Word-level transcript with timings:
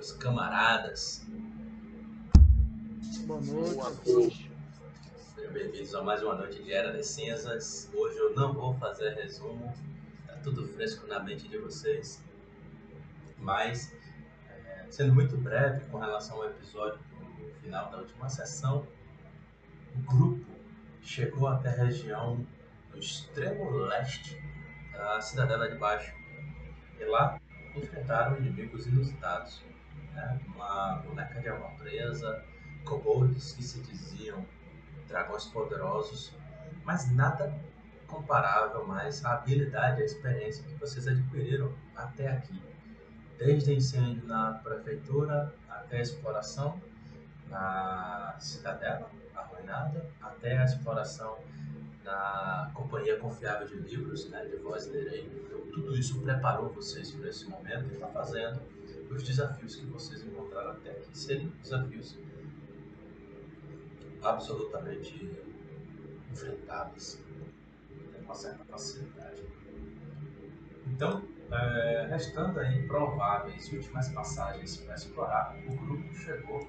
meus 0.00 0.12
camaradas. 0.12 1.26
Boa 3.26 3.38
noite. 4.06 4.50
Sejam 5.34 5.52
bem-vindos 5.52 5.94
a 5.94 6.02
mais 6.02 6.22
uma 6.22 6.36
noite 6.36 6.62
de 6.62 6.72
Era 6.72 6.90
das 6.90 7.06
Cinzas. 7.08 7.90
Hoje 7.92 8.16
eu 8.16 8.34
não 8.34 8.54
vou 8.54 8.72
fazer 8.78 9.10
resumo, 9.10 9.70
tá 10.26 10.36
tudo 10.42 10.66
fresco 10.68 11.06
na 11.06 11.20
mente 11.20 11.46
de 11.48 11.58
vocês. 11.58 12.24
Mas, 13.36 13.92
é, 14.48 14.86
sendo 14.88 15.12
muito 15.12 15.36
breve 15.36 15.84
com 15.90 15.98
relação 15.98 16.38
ao 16.38 16.48
episódio 16.48 16.98
do 17.38 17.52
final 17.60 17.90
da 17.90 17.98
última 17.98 18.30
sessão, 18.30 18.86
o 19.94 19.98
grupo 20.10 20.50
chegou 21.02 21.46
até 21.46 21.68
a 21.68 21.84
região 21.84 22.42
do 22.90 22.98
extremo 22.98 23.70
leste 23.70 24.42
da 24.94 25.20
Cidadela 25.20 25.70
de 25.70 25.76
Baixo. 25.76 26.14
E 26.98 27.04
lá 27.04 27.38
enfrentaram 27.76 28.38
inimigos 28.38 28.86
inusitados. 28.86 29.68
Né? 30.20 30.40
Uma 30.54 30.96
boneca 30.96 31.40
de 31.40 31.48
alma 31.48 31.70
presa, 31.78 32.44
kobolds 32.84 33.52
que 33.52 33.62
se 33.62 33.80
diziam 33.80 34.44
dragões 35.08 35.46
poderosos, 35.46 36.32
mas 36.84 37.10
nada 37.14 37.52
comparável 38.06 38.86
mais 38.86 39.24
à 39.24 39.34
habilidade 39.34 40.00
e 40.00 40.02
à 40.02 40.06
experiência 40.06 40.64
que 40.64 40.74
vocês 40.74 41.06
adquiriram 41.06 41.72
até 41.96 42.28
aqui. 42.28 42.60
Desde 43.38 43.74
incêndio 43.74 44.26
na 44.26 44.54
prefeitura 44.54 45.54
até 45.68 45.98
a 45.98 46.02
exploração 46.02 46.80
na 47.48 48.36
cidadela 48.38 49.10
arruinada, 49.34 50.06
até 50.20 50.58
a 50.58 50.64
exploração 50.64 51.38
na 52.04 52.70
companhia 52.74 53.18
confiável 53.18 53.66
de 53.66 53.76
livros, 53.76 54.28
né, 54.28 54.44
de 54.44 54.56
voz 54.56 54.86
lerei. 54.88 55.30
Então, 55.46 55.60
tudo 55.72 55.96
isso 55.96 56.20
preparou 56.20 56.70
vocês 56.70 57.10
para 57.12 57.28
esse 57.28 57.48
momento 57.48 57.90
e 57.90 57.94
está 57.94 58.08
fazendo 58.08 58.60
os 59.10 59.22
desafios 59.22 59.76
que 59.76 59.86
vocês 59.86 60.22
encontraram 60.24 60.70
até 60.70 60.90
aqui 60.92 61.18
serem 61.18 61.48
desafios 61.62 62.16
absolutamente 64.22 65.36
enfrentáveis 66.30 67.22
com 68.14 68.20
uma 68.22 68.34
certa 68.34 68.64
facilidade. 68.64 69.42
Então, 70.86 71.24
é, 71.50 72.06
restando 72.08 72.60
aí 72.60 72.86
prováveis 72.86 73.72
últimas 73.72 74.08
passagens 74.10 74.76
para 74.78 74.94
explorar, 74.94 75.56
o 75.66 75.74
grupo 75.74 76.14
chegou, 76.14 76.68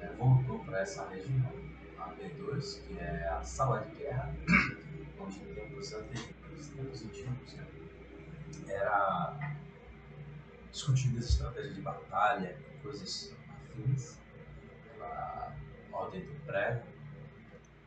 é, 0.00 0.08
voltou 0.18 0.58
para 0.60 0.80
essa 0.80 1.08
região, 1.08 1.50
a 1.98 2.10
B2, 2.10 2.82
que 2.82 2.98
é 2.98 3.28
a 3.28 3.42
sala 3.42 3.80
de 3.80 3.96
guerra, 3.96 4.34
onde 5.18 5.40
em 5.40 5.54
tempos 5.54 5.92
antigos, 5.94 6.68
tempos 6.68 7.02
antigos 7.04 7.54
né, 7.54 7.66
era 8.68 9.56
discutidas 10.76 11.30
estratégias 11.30 11.74
de 11.74 11.80
batalha, 11.80 12.54
coisas 12.82 13.34
afins, 13.48 14.18
pela 14.92 15.56
ordem 15.90 16.20
do 16.20 16.34
prédio. 16.44 16.84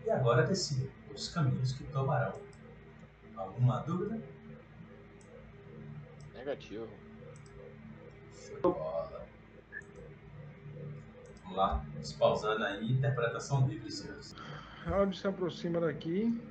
E 0.03 0.09
agora 0.09 0.43
decide 0.43 0.89
os 1.13 1.29
caminhos 1.29 1.73
que 1.73 1.83
tomarão. 1.85 2.33
Alguma 3.35 3.81
dúvida? 3.81 4.19
Negativo. 6.33 6.89
Show 8.33 8.55
de 8.55 8.61
bola. 8.61 9.27
Vamos 11.43 11.57
lá, 11.57 11.85
despausando 11.99 12.63
aí, 12.63 12.91
interpretação 12.91 13.67
livre, 13.67 13.91
senhores. 13.91 14.35
Raul 14.85 15.13
se 15.13 15.27
aproxima 15.27 15.79
daqui. 15.79 16.41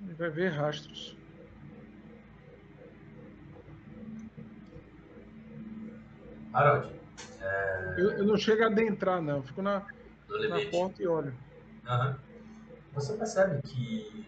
E 0.00 0.14
vai 0.14 0.30
ver 0.30 0.48
rastros. 0.48 1.23
Harold, 6.54 6.88
é, 7.40 7.94
Eu, 7.98 8.10
eu 8.12 8.24
não 8.24 8.36
chego 8.36 8.62
a 8.62 8.66
adentrar, 8.66 9.20
não. 9.20 9.36
Eu 9.38 9.42
fico 9.42 9.60
na, 9.60 9.80
na 10.48 10.70
porta 10.70 11.02
e 11.02 11.06
olho. 11.06 11.34
Aham. 11.86 12.18
Você 12.94 13.12
percebe 13.14 13.60
que 13.62 14.24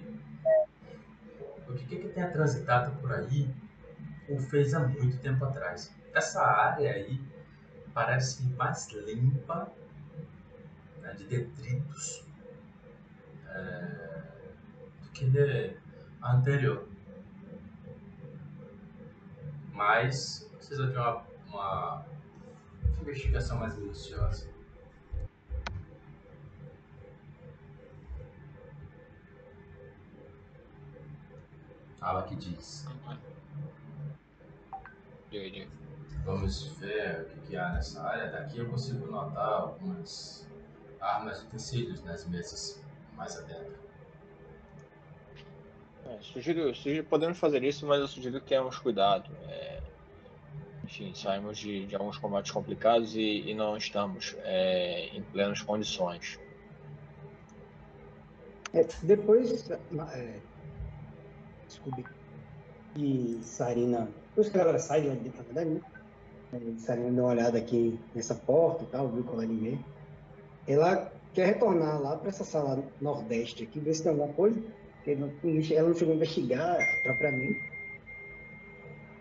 o 1.69 1.73
que, 1.75 1.85
que 1.85 2.09
tenha 2.09 2.31
transitado 2.31 2.97
por 3.01 3.13
aí 3.13 3.49
o 4.29 4.39
fez 4.39 4.75
há 4.75 4.81
muito 4.81 5.19
tempo 5.21 5.45
atrás. 5.45 5.95
Essa 6.13 6.43
área 6.43 6.91
aí 6.93 7.21
parece 7.95 8.43
mais 8.57 8.91
limpa 8.91 9.71
né, 11.01 11.13
de 11.15 11.25
detritos 11.25 12.25
é, 13.49 14.21
do 15.03 15.11
que 15.11 15.25
de- 15.27 15.77
a 16.21 16.33
anterior. 16.35 16.89
Mas 19.73 20.51
precisa 20.57 20.87
de 20.89 20.97
uma, 20.97 21.23
uma 21.49 22.05
investigação 23.11 23.59
mais 23.59 23.77
minuciosa. 23.77 24.49
Fala 31.99 32.23
que 32.25 32.37
diz. 32.37 32.87
Vamos 36.25 36.69
ver 36.79 37.23
o 37.23 37.25
que, 37.27 37.41
que 37.49 37.57
há 37.57 37.73
nessa 37.73 38.03
área. 38.03 38.31
Daqui 38.31 38.59
eu 38.59 38.69
consigo 38.69 39.07
notar 39.07 39.49
algumas 39.49 40.49
armas 41.01 41.41
e 41.41 41.45
utensílios 41.45 42.03
nas 42.05 42.27
mesas 42.27 42.83
mais 43.15 43.37
adentro. 43.37 43.77
É, 46.05 46.19
sugiro, 46.21 46.75
sugiro, 46.75 47.05
podemos 47.05 47.39
fazer 47.39 47.65
isso, 47.65 47.87
mas 47.87 48.01
eu 48.01 48.09
sugiro 48.09 48.41
que 48.41 48.47
tenhamos 48.47 48.79
cuidado. 48.79 49.31
É, 49.49 49.76
enfim, 50.87 51.13
saímos 51.15 51.59
de, 51.59 51.85
de 51.87 51.97
alguns 51.97 52.17
combates 52.19 52.53
complicados 52.53 53.15
e, 53.17 53.51
e 53.51 53.55
não 53.55 53.77
estamos 53.77 54.35
é, 54.39 55.09
em 55.09 55.23
plenas 55.25 55.61
condições. 55.61 56.39
É, 58.73 58.87
depois, 59.03 59.69
é, 59.69 60.43
desculpe, 61.67 62.05
e 62.97 63.43
Sarina, 63.43 64.07
depois 64.29 64.49
que 64.49 64.59
ela 64.59 64.79
sai 64.79 65.03
de 65.03 65.09
lá 65.09 65.15
de 65.15 65.23
dentro, 65.23 65.39
na 65.39 65.45
verdade, 65.45 65.71
né? 65.71 65.81
É, 66.53 66.79
Sarina 66.79 67.11
deu 67.11 67.25
uma 67.25 67.33
olhada 67.33 67.59
aqui 67.59 67.99
nessa 68.15 68.35
porta 68.35 68.85
e 68.85 68.87
tal, 68.87 69.13
viu 69.13 69.25
que 69.25 69.31
ela 69.31 69.45
ninguém. 69.45 69.85
Ela 70.67 71.13
quer 71.33 71.47
retornar 71.47 72.01
lá 72.01 72.17
para 72.17 72.29
essa 72.29 72.45
sala 72.45 72.91
nordeste 73.01 73.65
aqui, 73.65 73.81
ver 73.81 73.95
se 73.95 74.03
tem 74.05 74.13
alguma 74.13 74.33
coisa, 74.35 74.61
não- 75.19 75.31
ela 75.77 75.89
não 75.89 75.95
chegou 75.95 76.13
a 76.13 76.17
investigar 76.17 76.79
propriamente. 77.03 77.61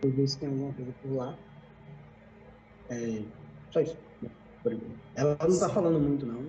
Ver 0.04 0.28
se 0.28 0.40
tem 0.40 0.50
alguma 0.50 0.74
coisa 0.74 0.94
por 1.02 1.14
lá. 1.16 1.55
É, 2.90 3.26
só 3.72 3.82
isso. 3.82 3.98
Ela 5.16 5.38
não 5.42 5.50
está 5.50 5.70
falando 5.70 6.00
muito, 6.00 6.26
não. 6.26 6.44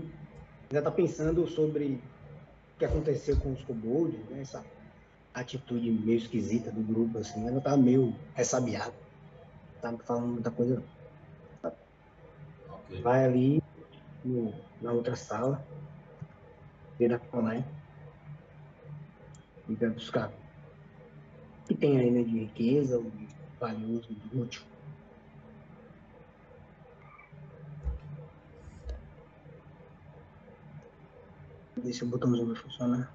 Ela 0.70 0.80
está 0.80 0.90
pensando 0.90 1.46
sobre 1.46 1.94
o 2.74 2.78
que 2.78 2.84
aconteceu 2.84 3.36
com 3.38 3.52
os 3.52 3.62
kobolds, 3.64 4.28
né? 4.30 4.40
Essa 4.40 4.64
atitude 5.34 5.90
meio 5.90 6.16
esquisita 6.18 6.72
do 6.72 6.82
grupo, 6.82 7.18
assim. 7.18 7.46
Ela 7.46 7.60
tá 7.60 7.76
meio 7.76 8.12
ressabiada. 8.34 8.94
Tá 9.80 9.96
falando 10.06 10.32
muita 10.34 10.50
coisa. 10.50 10.76
não. 10.76 11.76
Ok. 12.70 13.02
Vai 13.02 13.24
ali 13.24 13.62
no- 14.24 14.52
na 14.80 14.92
outra 14.92 15.14
sala. 15.16 15.66
Vira 16.98 17.18
pra 17.18 17.40
lá. 17.40 17.56
E 19.68 19.74
vai 19.74 19.90
buscar. 19.90 20.30
O 20.30 21.68
que 21.68 21.74
tem 21.74 21.98
aí, 21.98 22.10
né? 22.10 22.22
De 22.22 22.38
riqueza, 22.38 22.98
ou 22.98 23.10
de 23.10 23.28
valioso, 23.60 24.08
de 24.14 24.38
útil. 24.38 24.75
Ver 31.86 31.92
se 31.92 32.02
o 32.02 32.08
botãozinho 32.08 32.46
vai 32.48 32.56
funcionar. 32.56 33.14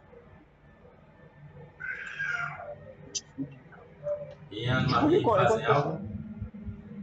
Desculpe, 3.11 3.57
Marie, 4.89 5.19
enquanto- 5.19 5.43
fazem 5.49 5.63
enquanto- 5.63 5.85
algo? 5.87 6.11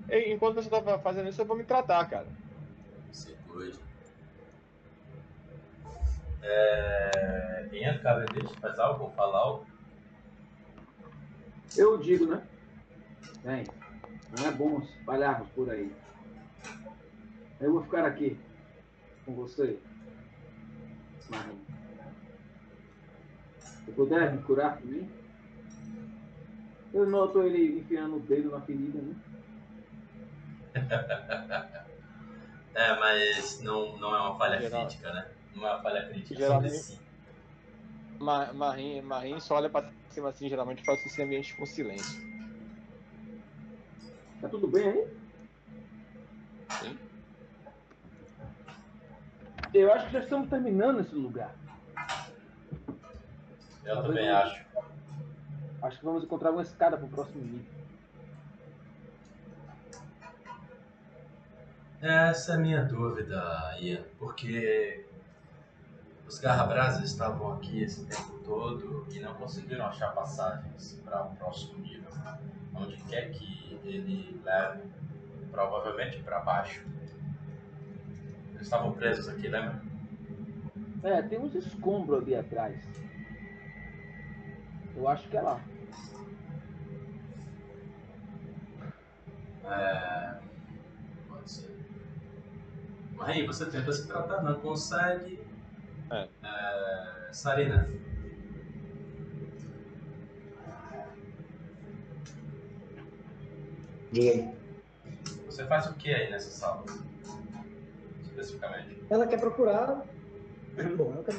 Ei, 0.08 0.32
Enquanto 0.32 0.54
você 0.54 0.70
tá 0.70 0.98
fazendo 0.98 1.28
isso, 1.28 1.42
eu 1.42 1.44
vou 1.44 1.54
me 1.58 1.64
tratar, 1.64 2.08
cara. 2.08 2.26
Se 3.12 3.36
cuide. 3.46 3.78
É... 6.42 7.68
Ian, 7.70 7.98
Cavendish, 7.98 8.50
faz 8.62 8.78
algo 8.78 9.04
ou 9.04 9.10
fala 9.10 9.36
algo? 9.38 9.66
Eu 11.76 11.98
digo, 11.98 12.24
né? 12.26 12.42
Bem, 13.44 13.66
não 14.38 14.46
é 14.46 14.50
bom 14.50 14.78
espalharmos 14.80 15.50
por 15.50 15.68
aí. 15.68 15.94
Eu 17.60 17.72
vou 17.72 17.82
ficar 17.82 18.06
aqui 18.06 18.40
com 19.26 19.34
você, 19.34 19.78
Marinho. 21.28 21.66
Se 23.58 23.92
puder 23.92 24.32
me 24.34 24.42
curar 24.42 24.76
por 24.78 24.86
mim? 24.86 25.10
Eu 26.92 27.06
noto 27.08 27.42
ele 27.42 27.78
enfiando 27.80 28.16
o 28.16 28.20
dedo 28.20 28.50
na 28.50 28.60
ferida, 28.60 29.00
né? 29.00 29.14
É, 32.74 32.94
mas 33.00 33.60
não, 33.62 33.96
não 33.98 34.14
é 34.14 34.20
uma 34.20 34.38
falha 34.38 34.60
Geral- 34.60 34.86
crítica, 34.86 35.12
né? 35.12 35.28
Não 35.56 35.66
é 35.66 35.70
uma 35.74 35.82
falha 35.82 36.08
crítica 36.08 36.36
Geralmente- 36.36 36.76
sobre 36.76 36.96
si. 36.96 37.00
Ma- 38.20 38.52
Marim, 38.52 39.00
Marim 39.00 39.40
só 39.40 39.56
olha 39.56 39.68
pra 39.68 39.90
cima 40.10 40.28
assim, 40.28 40.48
geralmente 40.48 40.84
faz 40.84 41.04
esse 41.04 41.20
ambiente 41.20 41.56
com 41.56 41.66
silêncio. 41.66 42.22
Tá 44.40 44.48
tudo 44.48 44.68
bem 44.68 44.88
aí? 44.88 45.08
Sim. 46.80 46.98
Eu 49.74 49.92
acho 49.92 50.06
que 50.06 50.12
já 50.12 50.20
estamos 50.20 50.48
terminando 50.48 51.00
esse 51.00 51.14
lugar. 51.14 51.54
Eu 53.84 53.94
Talvez 53.94 54.06
também 54.06 54.28
não. 54.28 54.36
acho. 54.38 54.66
Acho 55.82 55.98
que 55.98 56.04
vamos 56.04 56.24
encontrar 56.24 56.50
uma 56.50 56.62
escada 56.62 56.96
pro 56.96 57.06
próximo 57.08 57.44
nível. 57.44 57.78
Essa 62.00 62.52
é 62.52 62.54
a 62.54 62.58
minha 62.58 62.84
dúvida, 62.84 63.76
Ian, 63.80 64.04
porque 64.18 65.04
os 66.28 66.38
Garrabrasas 66.38 67.04
estavam 67.04 67.54
aqui 67.54 67.82
esse 67.82 68.04
tempo 68.06 68.38
todo 68.44 69.06
e 69.10 69.18
não 69.18 69.34
conseguiram 69.34 69.86
achar 69.86 70.12
passagens 70.12 71.00
para 71.04 71.24
o 71.24 71.36
próximo 71.36 71.78
nível. 71.78 72.08
Onde 72.74 72.96
quer 73.04 73.30
que 73.32 73.80
ele 73.84 74.40
leve, 74.44 74.82
provavelmente 75.50 76.22
para 76.22 76.40
baixo. 76.40 76.84
Eles 78.58 78.66
estavam 78.66 78.92
presos 78.92 79.28
aqui, 79.28 79.46
lembra? 79.46 79.80
É, 81.04 81.22
tem 81.22 81.38
uns 81.38 81.54
escombros 81.54 82.22
ali 82.22 82.34
atrás. 82.34 82.76
Eu 84.96 85.06
acho 85.06 85.28
que 85.28 85.36
é 85.36 85.40
lá. 85.40 85.60
É... 89.64 90.38
Pode 91.28 91.48
ser. 91.48 91.70
Mas 93.14 93.28
aí, 93.28 93.46
você 93.46 93.64
tenta 93.66 93.92
se 93.92 94.08
tratar, 94.08 94.42
não 94.42 94.58
consegue. 94.58 95.40
É. 96.10 96.28
É, 96.42 97.32
Sarina. 97.32 97.88
Diga 104.10 104.30
aí. 104.32 104.54
Você 105.46 105.64
faz 105.64 105.86
o 105.86 105.94
que 105.94 106.12
aí 106.12 106.28
nessa 106.28 106.50
sala? 106.50 106.84
Especificamente. 108.38 109.02
Ela 109.10 109.26
quer 109.26 109.40
procurar. 109.40 110.04
Bom, 110.96 111.12
ela 111.12 111.24
quer... 111.24 111.34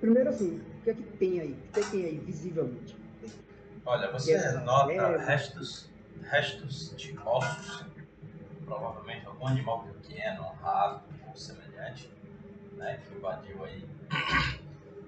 Primeiro 0.00 0.30
assim, 0.30 0.56
o 0.58 0.82
que 0.82 0.90
é 0.90 0.94
que 0.94 1.02
tem 1.02 1.40
aí? 1.40 1.52
O 1.52 1.72
que 1.72 1.80
é 1.80 1.82
que 1.84 1.90
tem 1.90 2.04
aí 2.04 2.18
visivelmente? 2.18 2.96
Olha, 3.86 4.10
você 4.10 4.52
nota 4.58 4.92
é- 4.92 5.24
restos, 5.24 5.88
restos 6.22 6.96
de 6.96 7.16
ossos. 7.24 7.86
Provavelmente 8.64 9.26
algum 9.26 9.46
animal 9.46 9.84
pequeno, 9.84 10.42
um 10.42 10.54
rato 10.54 11.04
ou 11.28 11.36
semelhante, 11.36 12.10
né, 12.76 13.00
que 13.06 13.14
invadiu 13.14 13.64
aí. 13.64 13.86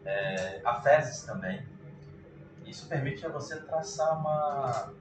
É, 0.05 0.61
há 0.65 0.81
fezes 0.81 1.23
também. 1.25 1.67
Isso 2.67 2.87
permite 2.89 3.25
a 3.27 3.29
você 3.31 3.57
traçar 3.61 4.19
uma 4.21 4.93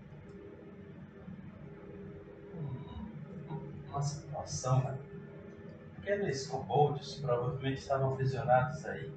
um- 2.55 3.89
uma 3.89 4.01
situação, 4.01 4.83
né? 4.83 4.97
Aqueles 6.03 6.45
kobolds 6.47 7.15
provavelmente 7.21 7.79
estavam 7.79 8.11
aprisionados 8.11 8.85
aí, 8.85 9.09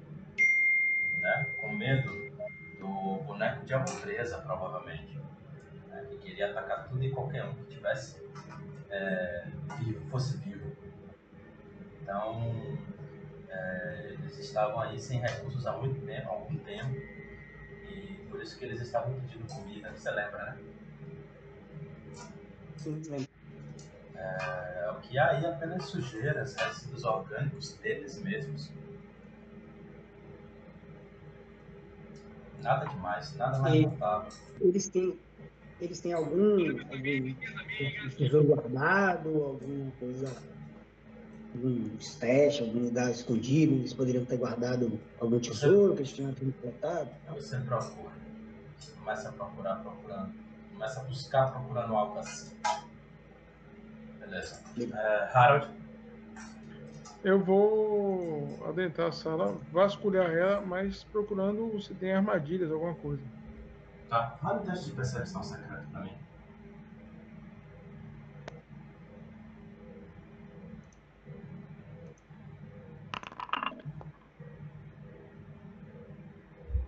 né? 1.19 1.47
Com 1.57 1.75
medo 1.75 2.31
do 2.79 3.21
boneco 3.25 3.65
de 3.65 3.73
presa, 3.99 4.37
provavelmente. 4.37 5.19
Né? 5.89 6.07
Que 6.09 6.17
queria 6.19 6.51
atacar 6.51 6.87
tudo 6.87 7.03
e 7.03 7.11
qualquer 7.11 7.43
um 7.43 7.53
que 7.55 7.65
tivesse 7.65 8.25
é, 8.89 9.47
vivo, 9.79 10.09
fosse 10.09 10.37
vivo. 10.37 10.71
Então, 12.01 12.79
é, 13.49 14.11
eles 14.13 14.39
estavam 14.39 14.79
aí 14.79 14.97
sem 14.97 15.19
recursos 15.19 15.67
há 15.67 15.73
muito 15.73 15.99
tempo, 16.05 16.29
há 16.29 16.31
algum 16.31 16.57
tempo. 16.59 16.95
E 17.91 18.25
por 18.29 18.41
isso 18.41 18.57
que 18.57 18.63
eles 18.63 18.79
estavam 18.79 19.13
pedindo 19.19 19.45
comida, 19.53 19.91
você 19.91 20.09
lembra, 20.09 20.45
né? 20.45 20.57
Sim, 22.77 23.01
lembra. 23.09 23.36
É, 24.17 24.91
o 24.91 24.99
que 25.01 25.17
há 25.17 25.31
aí 25.31 25.45
é 25.45 25.49
apenas 25.49 25.85
sujeiras, 25.85 26.55
resíduos 26.55 27.03
orgânicos 27.03 27.73
deles 27.75 28.21
mesmos. 28.21 28.71
Nada 32.61 32.85
demais, 32.85 33.35
nada 33.35 33.59
mais 33.59 33.81
notável. 33.81 34.29
Eles 34.59 34.89
têm. 34.89 35.19
Eles 35.79 36.01
têm 36.01 36.13
algum. 36.13 36.57
algum 36.59 37.35
tesouro 38.17 38.47
guardado, 38.47 39.43
alguma 39.43 39.91
coisa. 39.99 40.35
Algum 41.53 41.95
stash, 41.99 42.61
algum 42.61 42.79
lugar 42.85 43.11
escondido, 43.11 43.75
eles 43.75 43.93
poderiam 43.93 44.25
ter 44.25 44.37
guardado 44.37 44.99
algum 45.19 45.39
tesouro 45.39 45.93
que 45.93 46.01
eles 46.01 46.13
tinham 46.13 46.33
tal. 46.81 47.05
Você 47.35 47.59
procura. 47.61 48.15
Começa 48.99 49.29
a 49.29 49.31
procurar, 49.31 49.75
procurando. 49.75 50.33
Começa 50.73 50.99
a 50.99 51.03
buscar, 51.03 51.51
procurando 51.51 51.95
algo 51.95 52.19
assim. 52.19 52.51
Beleza. 54.29 54.61
É, 54.93 55.29
Harold, 55.33 55.67
Eu 57.23 57.43
vou 57.43 58.59
adentrar 58.67 59.07
a 59.07 59.11
sala, 59.11 59.57
vasculhar 59.71 60.29
ela, 60.31 60.61
mas 60.61 61.03
procurando 61.05 61.79
se 61.81 61.93
tem 61.95 62.13
armadilhas, 62.13 62.71
alguma 62.71 62.95
coisa. 62.95 63.21
tá. 64.09 64.37
Fala 64.41 64.61
um 64.61 64.65
teste 64.65 64.85
de 64.85 64.91
percepção 64.95 65.43
secreta 65.43 65.85
pra 65.91 66.01
mim. 66.01 66.15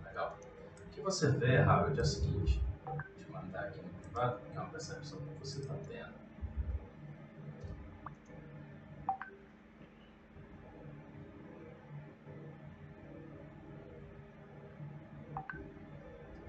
Legal. 0.04 0.38
O 0.86 0.90
que 0.90 1.00
você 1.00 1.30
vê, 1.30 1.58
Harold, 1.58 1.98
é 1.98 2.02
o 2.02 2.06
seguinte. 2.06 2.62
Deixa 3.16 3.28
eu 3.28 3.32
mandar 3.32 3.60
aqui 3.66 3.80
no 3.80 3.88
privado, 3.88 4.38
porque 4.40 4.56
é 4.56 4.60
uma 4.60 4.70
percepção 4.70 5.18
que 5.18 5.34
você 5.40 5.60
está 5.60 5.74
tendo. 5.88 6.19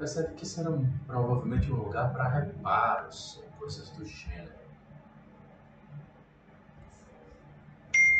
Percebe 0.01 0.33
que 0.33 0.45
será 0.48 0.71
provavelmente 1.06 1.71
um 1.71 1.75
lugar 1.75 2.12
para 2.12 2.27
reparos 2.27 3.38
ou 3.38 3.44
coisas 3.59 3.92
do 3.92 4.03
gênero. 4.03 4.51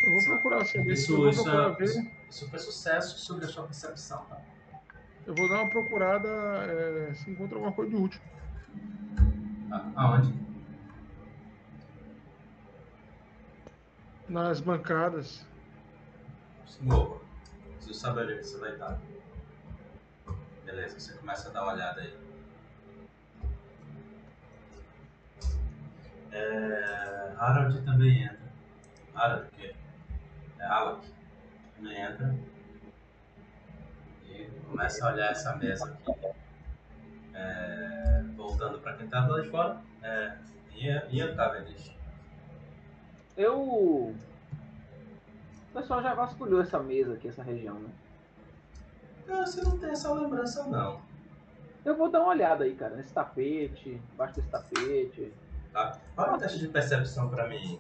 Eu 0.04 0.12
vou 0.14 0.24
procurar 0.26 0.66
saber 0.66 0.94
Isso, 0.94 1.18
vou 1.18 1.30
isso, 1.30 1.50
é, 1.50 1.84
isso, 2.30 2.50
foi 2.50 2.60
sucesso 2.60 3.18
sobre 3.18 3.46
a 3.46 3.48
sua 3.48 3.64
percepção, 3.64 4.24
tá? 4.26 4.40
Eu 5.26 5.34
vou 5.36 5.50
dar 5.50 5.62
uma 5.64 5.70
procurada 5.70 6.28
é, 6.28 7.14
se 7.16 7.32
encontra 7.32 7.56
alguma 7.56 7.74
coisa 7.74 7.90
de 7.90 7.98
útil. 7.98 8.22
A- 9.72 9.92
Aonde? 9.96 10.34
Nas 14.30 14.62
bancadas. 14.62 15.46
Boa. 16.82 17.22
Preciso 17.76 18.00
saber 18.00 18.24
onde 18.26 18.34
é 18.34 18.44
você 18.44 18.58
vai 18.60 18.72
estar. 18.74 19.00
Beleza, 20.72 20.98
você 20.98 21.14
começa 21.16 21.50
a 21.50 21.52
dar 21.52 21.64
uma 21.64 21.74
olhada 21.74 22.00
aí. 22.00 22.18
É, 26.32 27.34
Harold 27.38 27.82
também 27.82 28.24
entra. 28.24 28.40
Harold, 29.14 29.48
o 29.48 29.52
quê? 29.52 29.76
É 30.58 30.66
Alec. 30.66 31.14
Também 31.76 32.02
entra. 32.02 32.34
E 34.30 34.46
começa 34.66 35.06
a 35.06 35.12
olhar 35.12 35.32
essa 35.32 35.58
mesa 35.58 35.94
aqui. 36.08 36.38
É, 37.34 38.24
voltando 38.38 38.80
para 38.80 38.96
quem 38.96 39.10
tá 39.10 39.28
lá 39.28 39.42
de 39.42 39.50
fora. 39.50 39.82
É, 40.02 40.38
Ian, 40.74 41.04
Ian 41.10 41.36
Cavendish. 41.36 41.94
Eu. 43.36 43.60
O 43.60 44.16
pessoal 45.74 46.02
já 46.02 46.14
vasculhou 46.14 46.62
essa 46.62 46.80
mesa 46.80 47.16
aqui, 47.16 47.28
essa 47.28 47.44
região, 47.44 47.78
né? 47.78 47.90
Ah, 49.30 49.46
você 49.46 49.62
não 49.62 49.78
tem 49.78 49.90
essa 49.92 50.14
lembrança 50.14 50.64
não. 50.68 51.02
Eu 51.84 51.96
vou 51.98 52.10
dar 52.10 52.20
uma 52.22 52.30
olhada 52.30 52.64
aí, 52.64 52.76
cara, 52.76 52.96
nesse 52.96 53.12
tapete, 53.14 54.02
embaixo 54.14 54.36
desse 54.36 54.50
tapete. 54.50 55.34
Tá? 55.74 55.98
Fala 56.16 56.36
um 56.36 56.38
teste 56.38 56.60
de 56.60 56.68
percepção 56.68 57.30
pra 57.30 57.48
mim. 57.48 57.80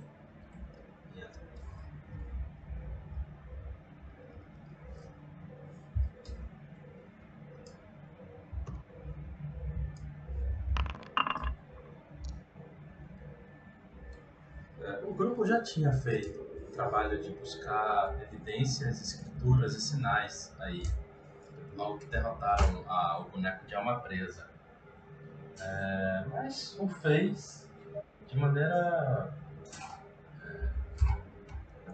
É, 14.81 15.03
O 15.05 15.13
grupo 15.13 15.45
já 15.45 15.61
tinha 15.61 15.91
feito 15.91 16.39
o 16.39 16.71
trabalho 16.71 17.21
de 17.21 17.29
buscar 17.31 18.15
evidências, 18.21 19.01
escrituras 19.01 19.75
e 19.75 19.81
sinais 19.81 20.53
aí, 20.59 20.83
logo 21.75 21.99
que 21.99 22.05
derrotaram 22.05 22.83
a- 22.87 23.19
o 23.19 23.29
boneco 23.29 23.65
de 23.65 23.75
alma 23.75 23.99
presa. 23.99 24.49
É, 25.59 26.25
mas 26.29 26.75
o 26.79 26.87
fez 26.87 27.69
de 28.27 28.37
maneira 28.37 29.33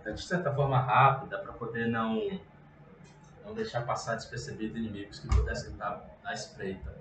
é, 0.06 0.12
de 0.12 0.22
certa 0.22 0.54
forma 0.54 0.80
rápida 0.80 1.38
para 1.40 1.52
poder 1.54 1.88
não, 1.88 2.40
não 3.46 3.54
deixar 3.54 3.86
passar 3.86 4.16
despercebido 4.16 4.78
inimigos 4.78 5.20
que 5.20 5.28
pudessem 5.28 5.72
estar 5.72 6.02
à 6.24 6.34
espreita. 6.34 6.96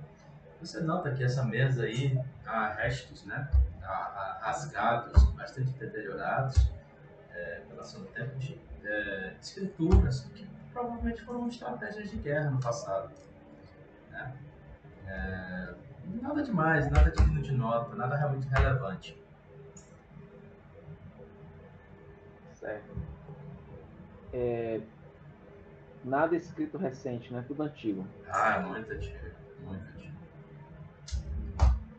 Você 0.61 0.81
nota 0.81 1.13
que 1.13 1.23
essa 1.23 1.45
mesa 1.45 1.85
aí 1.85 2.19
há 2.45 2.69
restos, 2.69 3.25
né? 3.25 3.49
Há, 3.83 3.93
há 3.93 4.39
rasgados, 4.47 5.23
bastante 5.35 5.71
deteriorados 5.73 6.69
é, 7.31 7.61
pela 7.69 7.83
ação 7.83 8.01
do 8.01 8.09
tempo, 8.09 8.37
de 8.39 8.59
é, 8.83 9.37
escrituras 9.41 10.21
que 10.35 10.49
provavelmente 10.77 11.23
foram 11.23 11.49
estratégias 11.49 12.11
de 12.11 12.19
guerra 12.19 12.51
no 12.51 12.61
passado. 12.61 13.11
Né? 14.11 14.37
É, 15.07 15.75
nada 16.21 16.43
demais, 16.43 16.91
nada 16.91 17.11
digno 17.11 17.41
de 17.41 17.53
nota, 17.53 17.97
nada 17.97 18.15
realmente 18.15 18.47
relevante. 18.49 19.19
Certo. 22.53 22.95
É, 24.35 24.83
nada 26.05 26.37
escrito 26.37 26.77
recente, 26.77 27.33
né? 27.33 27.43
Tudo 27.49 27.63
antigo. 27.63 28.07
Ah, 28.29 28.61
muito 28.61 28.93
antigo, 28.93 29.19
muito 29.63 29.89
antigo. 29.89 30.17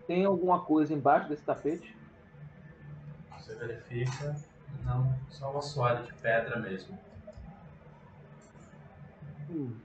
Tem 0.05 0.24
alguma 0.24 0.63
coisa 0.63 0.93
embaixo 0.93 1.27
desse 1.29 1.43
tapete? 1.43 1.98
Você 3.39 3.55
verifica, 3.55 4.36
não, 4.84 5.17
só 5.29 5.51
um 5.51 5.57
assoalho 5.57 6.05
de 6.05 6.13
pedra 6.13 6.60
mesmo. 6.60 6.98
Hum. 9.50 9.80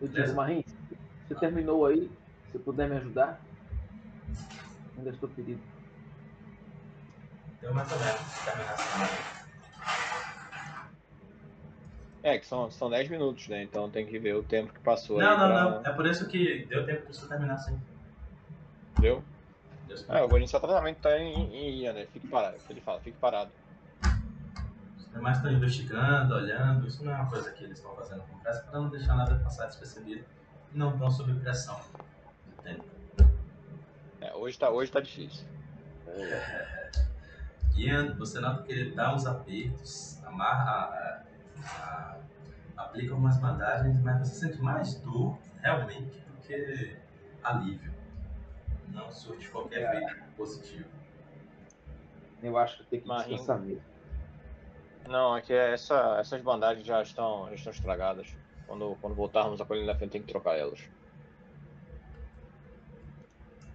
Eu 0.00 0.08
digo. 0.08 0.34
Marim, 0.34 0.64
você 1.28 1.34
terminou 1.34 1.86
aí? 1.86 2.10
Se 2.50 2.58
puder 2.58 2.88
me 2.88 2.96
ajudar? 2.96 3.40
Ainda 4.96 5.10
estou 5.10 5.28
ferido. 5.30 5.60
Deu 7.60 7.74
mais 7.74 7.90
ou 7.92 7.98
menos 7.98 8.20
terminação. 8.44 9.30
É, 12.22 12.38
que 12.38 12.46
são, 12.46 12.70
são 12.70 12.90
10 12.90 13.08
minutos, 13.08 13.48
né? 13.48 13.62
Então 13.62 13.90
tem 13.90 14.06
que 14.06 14.18
ver 14.18 14.34
o 14.34 14.42
tempo 14.42 14.72
que 14.72 14.80
passou 14.80 15.18
Não, 15.18 15.30
aí. 15.30 15.38
não, 15.38 15.46
pra- 15.46 15.70
não. 15.70 15.86
É 15.86 15.92
por 15.94 16.06
isso 16.06 16.28
que 16.28 16.66
deu 16.66 16.84
tempo 16.84 17.02
pra 17.04 17.12
você 17.12 17.28
terminar 17.28 17.58
sim. 17.58 17.78
Deu? 19.00 19.22
Deu 19.86 19.96
sim. 19.96 20.04
É, 20.08 20.20
eu 20.20 20.28
vou 20.28 20.38
iniciar 20.38 20.60
tratamento 20.60 20.98
tá 20.98 21.18
em, 21.18 21.54
em 21.54 21.80
Ian, 21.82 21.92
né? 21.94 22.06
Fique 22.06 22.28
parado. 22.28 22.56
Ele 22.68 22.80
fala, 22.80 23.00
fique 23.00 23.18
parado. 23.18 23.50
Os 25.10 25.14
demais 25.16 25.36
estão 25.38 25.50
investigando, 25.52 26.34
olhando. 26.34 26.86
Isso 26.86 27.04
não 27.04 27.12
é 27.12 27.16
uma 27.16 27.28
coisa 27.28 27.50
que 27.52 27.64
eles 27.64 27.78
estão 27.78 27.94
fazendo 27.96 28.22
com 28.22 28.38
pressa 28.38 28.62
para 28.62 28.78
não 28.80 28.88
deixar 28.88 29.16
nada 29.16 29.34
passar 29.40 29.66
despercebido. 29.66 30.24
E 30.72 30.78
não 30.78 30.92
estão 30.92 31.10
sob 31.10 31.34
pressão 31.40 31.80
do 32.46 32.62
tempo. 32.62 32.84
É, 34.20 34.32
hoje, 34.34 34.56
tá, 34.58 34.70
hoje 34.70 34.90
tá 34.92 35.00
difícil. 35.00 35.44
Ian, 37.74 38.14
você 38.16 38.38
nota 38.40 38.62
que 38.62 38.72
ele 38.72 38.94
dá 38.94 39.12
uns 39.14 39.26
apertos, 39.26 40.22
amarra, 40.24 40.70
a- 40.70 41.22
a- 41.64 42.18
aplica 42.76 43.14
umas 43.14 43.36
bandagens, 43.38 44.00
mas 44.02 44.18
você 44.28 44.34
sente 44.46 44.60
mais 44.62 44.94
dor 45.00 45.36
realmente 45.60 46.18
do 46.20 46.36
que 46.46 46.96
alívio. 47.42 47.92
Não 48.88 49.10
surte 49.10 49.48
qualquer 49.48 49.82
É. 49.82 50.04
efeito 50.04 50.24
positivo. 50.36 50.88
Eu 52.42 52.56
acho 52.58 52.78
que 52.78 52.84
tem 52.84 53.00
que 53.00 53.08
Marim. 53.08 53.30
descansar 53.30 53.60
mesmo. 53.60 53.89
Não, 55.08 55.36
é 55.36 55.40
que 55.42 55.52
essa, 55.52 56.18
essas 56.20 56.40
bandagens 56.40 56.86
já 56.86 57.02
estão, 57.02 57.48
já 57.48 57.54
estão 57.54 57.72
estragadas. 57.72 58.28
Quando, 58.66 58.96
quando 59.00 59.14
voltarmos 59.14 59.60
a 59.60 59.64
colina 59.64 59.88
da 59.88 59.96
frente, 59.96 60.12
tem 60.12 60.22
que 60.22 60.28
trocar 60.28 60.56
elas. 60.56 60.80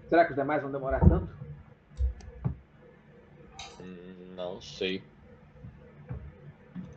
Será 0.07 0.23
que 0.23 0.31
os 0.31 0.37
demais 0.37 0.61
vão 0.61 0.71
demorar 0.71 0.99
tanto? 0.99 1.35
Hum, 3.81 4.33
Não 4.35 4.61
sei. 4.61 5.03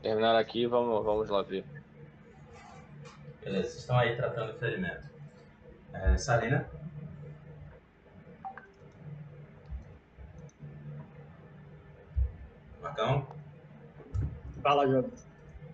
Terminar 0.03 0.37
aqui, 0.37 0.67
vamos, 0.67 1.05
vamos 1.05 1.29
lá 1.29 1.43
ver. 1.43 1.65
Beleza, 3.43 3.69
vocês 3.71 3.79
estão 3.81 3.99
aí 3.99 4.15
tratando 4.15 4.53
o 4.53 4.59
ferimento. 4.59 5.09
É, 5.93 6.17
Salina? 6.17 6.69
Marcão, 12.81 13.27
Fala, 14.69 14.87
Jovem. 14.87 15.11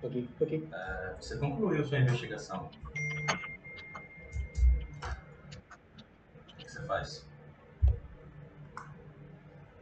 Tô 0.00 0.06
aqui, 0.06 0.28
tô 0.38 0.44
aqui. 0.44 0.68
é, 0.72 1.16
você 1.18 1.36
concluiu 1.36 1.84
sua 1.84 1.98
investigação. 1.98 2.70
O 6.48 6.56
que 6.56 6.70
você 6.70 6.80
faz? 6.82 7.26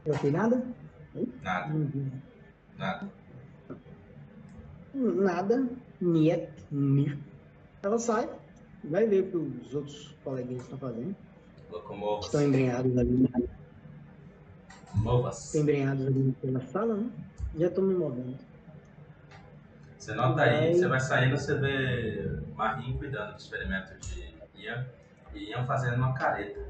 Eu 0.07 0.14
fiz 0.14 0.33
nada? 0.33 0.66
Nada, 1.42 1.75
Uhum. 1.75 2.11
nada. 2.78 3.07
Nada. 4.95 5.69
Niet. 6.00 6.49
Mir. 6.71 7.19
Ela 7.83 7.99
sai, 7.99 8.31
vai 8.83 9.07
ver 9.07 9.25
o 9.25 9.31
que 9.31 9.37
os 9.37 9.75
outros 9.75 10.16
coleguinhas 10.25 10.62
estão 10.62 10.78
fazendo. 10.78 11.14
Locomova-se. 11.71 12.28
Estão 12.28 12.42
embrenhados 12.42 12.97
ali. 12.97 13.28
Mova-se. 14.95 15.45
Estão 15.49 15.61
embrenhados 15.61 16.07
ali 16.07 16.33
pela 16.40 16.61
sala, 16.62 16.97
né? 16.97 17.11
Já 17.59 17.66
estão 17.66 17.85
me 17.85 17.95
movendo. 17.95 18.51
Você 20.02 20.14
nota 20.14 20.42
aí, 20.42 20.75
você 20.75 20.88
vai 20.88 20.99
saindo, 20.99 21.38
você 21.38 21.54
vê 21.54 22.28
Marim 22.56 22.99
cuidando 22.99 23.35
do 23.35 23.38
experimento 23.38 23.97
de 24.00 24.35
Ian 24.56 24.85
e 25.32 25.50
Ian 25.50 25.64
fazendo 25.64 25.94
uma 25.94 26.12
careta. 26.12 26.61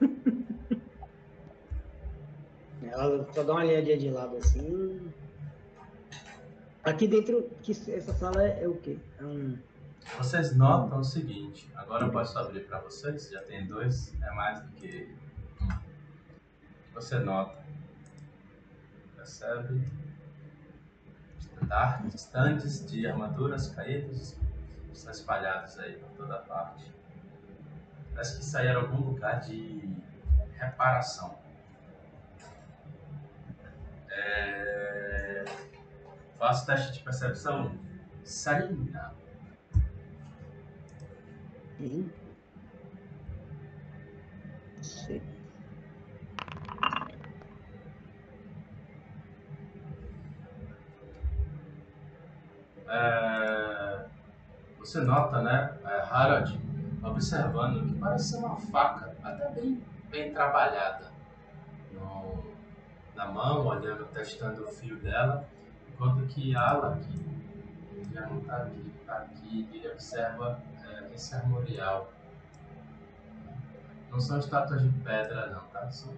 Ela 2.82 3.24
só 3.32 3.44
dá 3.44 3.52
uma 3.52 3.62
olhadinha 3.62 3.96
de 3.96 4.10
lado 4.10 4.36
assim. 4.36 5.12
Aqui 6.82 7.06
dentro, 7.06 7.48
que 7.62 7.70
essa 7.70 8.12
sala 8.14 8.42
é, 8.42 8.64
é 8.64 8.68
o 8.68 8.74
quê? 8.78 8.98
É 9.20 9.24
um. 9.24 9.56
Vocês 10.18 10.56
notam 10.56 10.98
o 10.98 11.04
seguinte, 11.04 11.70
agora 11.76 12.06
eu 12.06 12.10
posso 12.10 12.36
abrir 12.36 12.66
para 12.66 12.80
vocês, 12.80 13.30
já 13.30 13.42
tem 13.42 13.64
dois, 13.64 14.12
é 14.20 14.30
mais 14.32 14.60
do 14.60 14.72
que 14.72 15.08
um. 15.60 15.68
Você 16.94 17.20
nota, 17.20 17.64
percebe, 19.14 19.86
estandartes, 21.62 22.14
estandes 22.14 22.90
de 22.90 23.06
armaduras 23.06 23.68
caídas 23.68 24.36
estão 24.92 25.12
espalhados 25.12 25.78
aí 25.78 25.94
por 25.94 26.10
toda 26.10 26.38
parte. 26.38 26.92
Parece 28.12 28.38
que 28.38 28.44
saíram 28.44 28.82
algum 28.82 29.10
lugar 29.10 29.40
de 29.40 29.88
reparação. 30.58 31.38
É... 34.10 35.44
Faço 36.38 36.66
teste 36.66 36.92
de 36.92 37.00
percepção. 37.00 37.74
Sarina. 38.24 39.14
Sim. 41.78 42.10
É, 52.92 54.04
você 54.78 55.00
nota, 55.00 55.40
né, 55.40 55.72
é, 55.82 56.00
Harald, 56.02 56.60
observando 57.02 57.88
que 57.88 57.98
parece 57.98 58.30
ser 58.32 58.36
uma 58.36 58.56
faca, 58.56 59.16
até 59.22 59.48
bem, 59.50 59.82
bem 60.10 60.30
trabalhada 60.34 61.10
no- 61.92 62.44
na 63.14 63.26
mão, 63.26 63.66
olhando, 63.66 64.04
testando 64.12 64.64
o 64.64 64.68
fio 64.68 64.96
dela, 64.98 65.48
enquanto 65.90 66.26
que 66.26 66.54
Alak, 66.54 67.02
ele 67.92 68.12
já 68.12 68.26
não 68.26 68.38
está 68.40 68.56
aqui, 68.58 68.92
aqui, 69.08 69.68
ele 69.72 69.88
observa 69.90 70.60
é, 70.84 71.14
esse 71.14 71.34
armorial. 71.34 72.12
Não 74.10 74.20
são 74.20 74.38
estátuas 74.38 74.82
de 74.82 74.90
pedra, 74.98 75.46
não, 75.46 75.62
tá? 75.68 75.90
São 75.90 76.12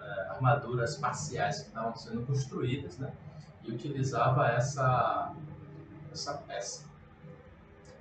é, 0.00 0.28
armaduras 0.28 0.96
parciais 0.98 1.62
que 1.62 1.68
estavam 1.68 1.96
sendo 1.96 2.24
construídas, 2.24 2.98
né? 2.98 3.12
E 3.64 3.72
utilizava 3.72 4.46
essa 4.48 5.32
essa 6.12 6.34
peça. 6.34 6.84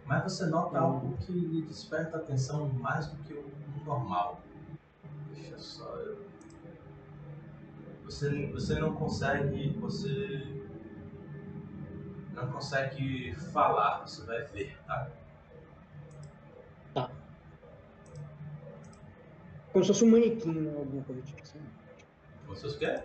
Mas 0.06 0.24
você 0.24 0.46
nota 0.46 0.80
algo 0.80 1.18
que 1.18 1.32
lhe 1.32 1.62
desperta 1.64 2.18
atenção 2.18 2.68
mais 2.70 3.08
do 3.08 3.18
que 3.24 3.34
o 3.34 3.52
normal. 3.86 4.42
Deixa 5.34 5.58
só 5.58 5.96
eu. 5.98 6.26
Você, 8.06 8.48
você 8.48 8.80
não 8.80 8.94
consegue. 8.96 9.70
Você. 9.80 10.62
Não 12.34 12.52
consegue 12.52 13.36
falar, 13.52 14.02
você 14.02 14.26
vai 14.26 14.44
ver, 14.48 14.78
tá? 14.88 15.12
Como 19.72 19.86
se 19.86 19.88
fosse 19.88 20.04
um 20.04 20.12
manequim, 20.12 20.52
né? 20.52 20.74
alguma 20.76 21.04
coisa 21.04 21.22
tipo 21.22 21.42
assim. 21.42 21.60
Vocês 22.46 22.76
querem? 22.76 23.04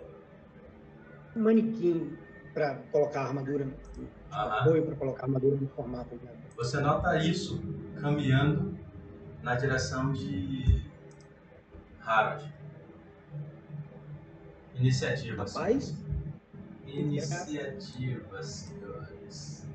Um 1.35 1.43
manequim 1.43 2.17
para 2.53 2.75
colocar 2.91 3.21
a 3.21 3.27
armadura. 3.27 3.67
Apoio 4.31 4.85
para 4.85 4.95
colocar 4.95 5.23
armadura 5.23 5.55
no 5.55 5.67
formato. 5.69 6.15
Né? 6.15 6.31
Você 6.55 6.79
nota 6.79 7.17
isso 7.17 7.61
caminhando 7.99 8.77
na 9.43 9.55
direção 9.55 10.11
de 10.11 10.85
Harold. 12.05 12.53
Iniciativa, 14.75 15.43
Rapaz. 15.43 15.83
senhores. 15.85 16.07
Iniciativa, 16.85 18.43
senhores. 18.43 19.67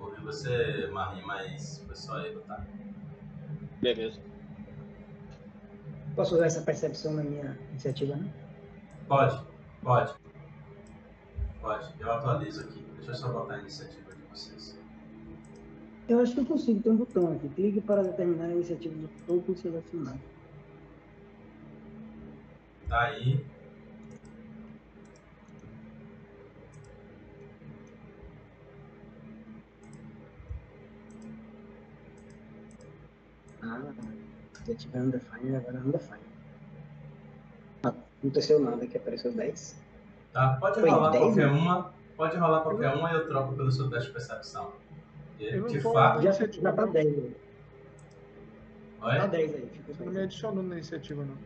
Ouvi 0.00 0.20
você, 0.22 0.88
Marinho, 0.92 1.26
mas 1.26 1.82
foi 1.86 1.94
só 1.94 2.18
eu, 2.20 2.40
tá? 2.42 2.64
Beleza. 3.80 4.20
Posso 6.16 6.34
usar 6.36 6.46
essa 6.46 6.62
percepção 6.62 7.12
na 7.14 7.22
minha 7.22 7.58
iniciativa, 7.70 8.16
né? 8.16 8.32
Pode, 9.08 9.44
pode. 9.84 10.14
Pode, 11.60 11.94
eu 12.00 12.12
atualizo 12.12 12.62
aqui. 12.62 12.84
Deixa 12.96 13.10
eu 13.10 13.14
só 13.14 13.32
botar 13.32 13.54
a 13.54 13.60
iniciativa 13.60 14.14
de 14.14 14.22
vocês. 14.22 14.78
Eu 16.08 16.18
acho 16.20 16.34
que 16.34 16.40
eu 16.40 16.46
consigo, 16.46 16.82
tem 16.82 16.92
um 16.92 16.96
botão 16.96 17.32
aqui. 17.32 17.48
Clique 17.50 17.80
para 17.80 18.02
determinar 18.02 18.46
a 18.46 18.52
iniciativa 18.52 18.94
do 18.94 19.08
topo 19.26 19.54
selecionado. 19.54 20.20
Tá 22.88 23.00
aí. 23.00 23.44
Ah, 33.62 33.92
já 34.66 34.74
tive 34.74 34.98
Undefined, 34.98 35.56
agora 35.56 35.78
Undefined. 35.78 36.20
Ah, 36.20 36.33
não 38.24 38.30
aconteceu 38.30 38.58
nada 38.58 38.86
que 38.86 38.96
apareceu 38.96 39.32
10. 39.32 39.78
Tá? 40.32 40.56
Pode 40.58 40.80
Foi 40.80 40.88
rolar 40.88 41.10
10, 41.10 41.22
qualquer 41.22 41.46
né? 41.46 41.52
uma. 41.52 41.94
Pode 42.16 42.36
rolar 42.36 42.60
qualquer 42.60 42.94
uma 42.94 43.10
e 43.10 43.14
eu 43.14 43.26
troco 43.28 43.54
pelo 43.54 43.70
seu 43.70 43.90
teste 43.90 44.06
de 44.06 44.12
percepção. 44.14 44.72
Eu 45.38 45.60
não 45.62 45.68
de 45.68 45.80
fato. 45.80 46.22
Já, 46.22 46.32
já 46.32 46.72
tá 46.72 46.86
não. 46.86 46.92
10 46.92 47.06
aí. 47.06 47.36
Oi? 49.02 49.16
Tá 49.16 49.26
10 49.26 49.54
aí. 49.54 49.70
Você 49.86 50.04
não 50.04 50.12
me 50.12 50.18
10. 50.18 50.24
adicionou 50.24 50.62
na 50.62 50.74
iniciativa, 50.76 51.24
não. 51.24 51.36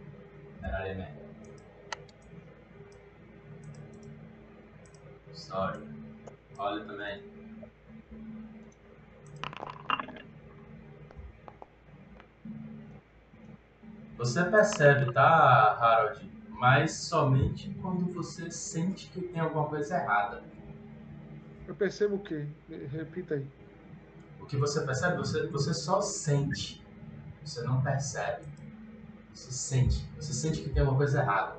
Peraí, 0.61 0.97
man. 0.97 1.07
Sorry. 5.33 5.81
Olha 6.59 6.85
também. 6.85 7.23
Você 14.17 14.45
percebe, 14.45 15.13
tá, 15.13 15.77
Harold? 15.81 16.38
Mas 16.59 16.93
somente 16.93 17.73
quando 17.81 18.13
você 18.13 18.51
sente 18.51 19.09
que 19.11 19.21
tem 19.21 19.41
alguma 19.41 19.69
coisa 19.69 19.97
errada. 19.97 20.43
Eu 21.69 21.75
percebo 21.75 22.17
o 22.17 22.19
quê? 22.19 22.49
Repita 22.69 23.35
aí. 23.35 23.47
O 24.41 24.47
que 24.47 24.57
você 24.57 24.85
percebe, 24.85 25.17
você, 25.19 25.47
você 25.47 25.73
só 25.73 26.01
sente. 26.01 26.85
Você 27.45 27.63
não 27.63 27.81
percebe. 27.81 28.45
Você 29.33 29.53
sente. 29.53 30.05
Você 30.17 30.33
sente 30.33 30.61
que 30.63 30.71
tem 30.71 30.81
alguma 30.81 30.99
coisa 30.99 31.21
errada. 31.21 31.57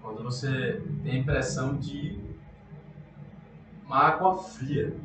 Quando 0.00 0.22
você 0.22 0.80
tem 1.02 1.12
a 1.12 1.18
impressão 1.18 1.76
de 1.76 2.20
uma 3.84 3.98
água 3.98 4.38
fria 4.38 4.96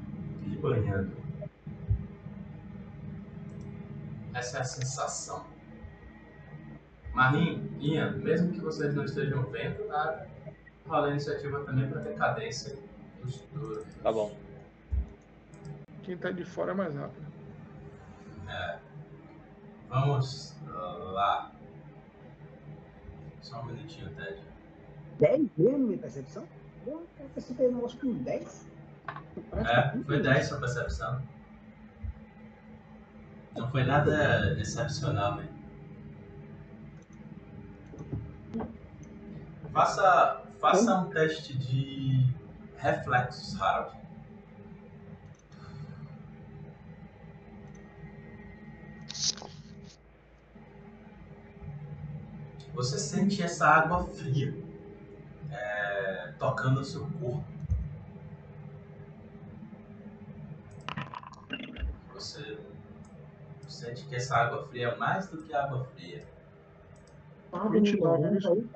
lhe 0.46 0.58
banhando. 0.58 1.12
Essa 4.32 4.60
é 4.60 4.62
a 4.62 4.64
sensação. 4.64 5.49
Marim, 7.20 7.70
Ian, 7.82 8.12
mesmo 8.12 8.54
que 8.54 8.62
vocês 8.62 8.96
não 8.96 9.04
estejam 9.04 9.44
vendo 9.48 9.86
nada, 9.90 10.26
rola 10.88 11.08
a 11.08 11.10
iniciativa 11.10 11.60
também 11.66 11.90
para 11.90 12.00
ter 12.00 12.16
cadência 12.16 12.78
dos 13.22 13.42
turnos. 13.42 13.94
Tá 14.02 14.10
bom. 14.10 14.34
Quem 16.04 16.18
tá 16.18 16.32
de 16.32 16.46
fora 16.46 16.72
é 16.72 16.74
mais 16.74 16.96
rápido. 16.96 17.28
Vamos 19.90 20.56
lá. 21.12 21.52
Só 23.42 23.64
um 23.64 23.66
minutinho, 23.66 24.10
Ted. 24.16 24.42
10 25.20 25.50
mesmo 25.58 25.78
minha 25.78 25.98
percepção? 25.98 26.48
Eu 26.88 27.06
percebi 27.34 27.64
um 27.64 27.76
negócio 27.76 28.00
com 28.00 28.14
10. 28.14 28.66
É, 29.58 30.04
foi 30.06 30.22
10 30.22 30.48
sua 30.48 30.60
percepção. 30.62 31.22
Não 33.58 33.70
foi 33.70 33.84
nada 33.84 34.58
excepcional, 34.58 35.36
né? 35.36 35.59
Faça, 39.80 40.42
faça 40.60 40.94
um 40.94 41.10
teste 41.10 41.58
de 41.58 42.28
reflexos, 42.76 43.62
Harold. 43.62 43.98
Você 52.74 52.98
sente 52.98 53.42
essa 53.42 53.68
água 53.70 54.04
fria 54.04 54.54
é, 55.50 56.34
tocando 56.38 56.82
o 56.82 56.84
seu 56.84 57.08
corpo. 57.12 57.46
Você 62.14 62.60
sente 63.66 64.06
que 64.08 64.16
essa 64.18 64.36
água 64.36 64.68
fria 64.68 64.90
é 64.90 64.96
mais 64.98 65.30
do 65.30 65.42
que 65.42 65.54
água 65.54 65.86
fria. 65.96 66.28
29, 67.72 68.40
viu? 68.40 68.70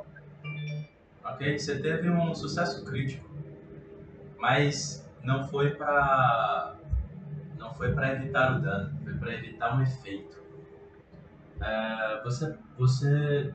Ok? 1.23 1.57
Você 1.57 1.79
teve 1.79 2.09
um 2.09 2.33
sucesso 2.35 2.83
crítico, 2.85 3.29
mas 4.37 5.09
não 5.23 5.47
foi 5.47 5.71
para 5.71 6.75
não 7.57 7.73
foi 7.73 7.93
para 7.93 8.13
evitar 8.13 8.57
o 8.57 8.61
dano, 8.61 8.99
foi 9.03 9.13
para 9.13 9.33
evitar 9.33 9.75
um 9.75 9.81
efeito. 9.81 10.41
É, 11.61 12.21
você 12.23 12.57
você 12.77 13.53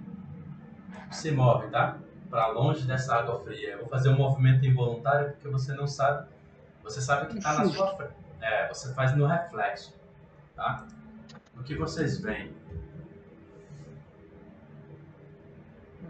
se 1.11 1.31
move, 1.31 1.69
tá? 1.69 1.99
Para 2.31 2.49
longe 2.49 2.87
dessa 2.87 3.15
água 3.15 3.41
fria. 3.41 3.73
Eu 3.73 3.79
vou 3.81 3.89
fazer 3.89 4.09
um 4.09 4.17
movimento 4.17 4.65
involuntário 4.65 5.33
porque 5.33 5.49
você 5.49 5.75
não 5.75 5.87
sabe. 5.87 6.29
Você 6.83 7.01
sabe 7.03 7.27
que 7.27 7.39
está 7.39 7.55
na 7.55 7.65
sua 7.67 7.97
frente. 7.97 8.15
É, 8.41 8.69
você 8.69 8.95
faz 8.95 9.15
no 9.17 9.27
reflexo, 9.27 9.95
tá? 10.55 10.87
O 11.57 11.63
que 11.63 11.75
vocês 11.75 12.21
veem? 12.21 12.55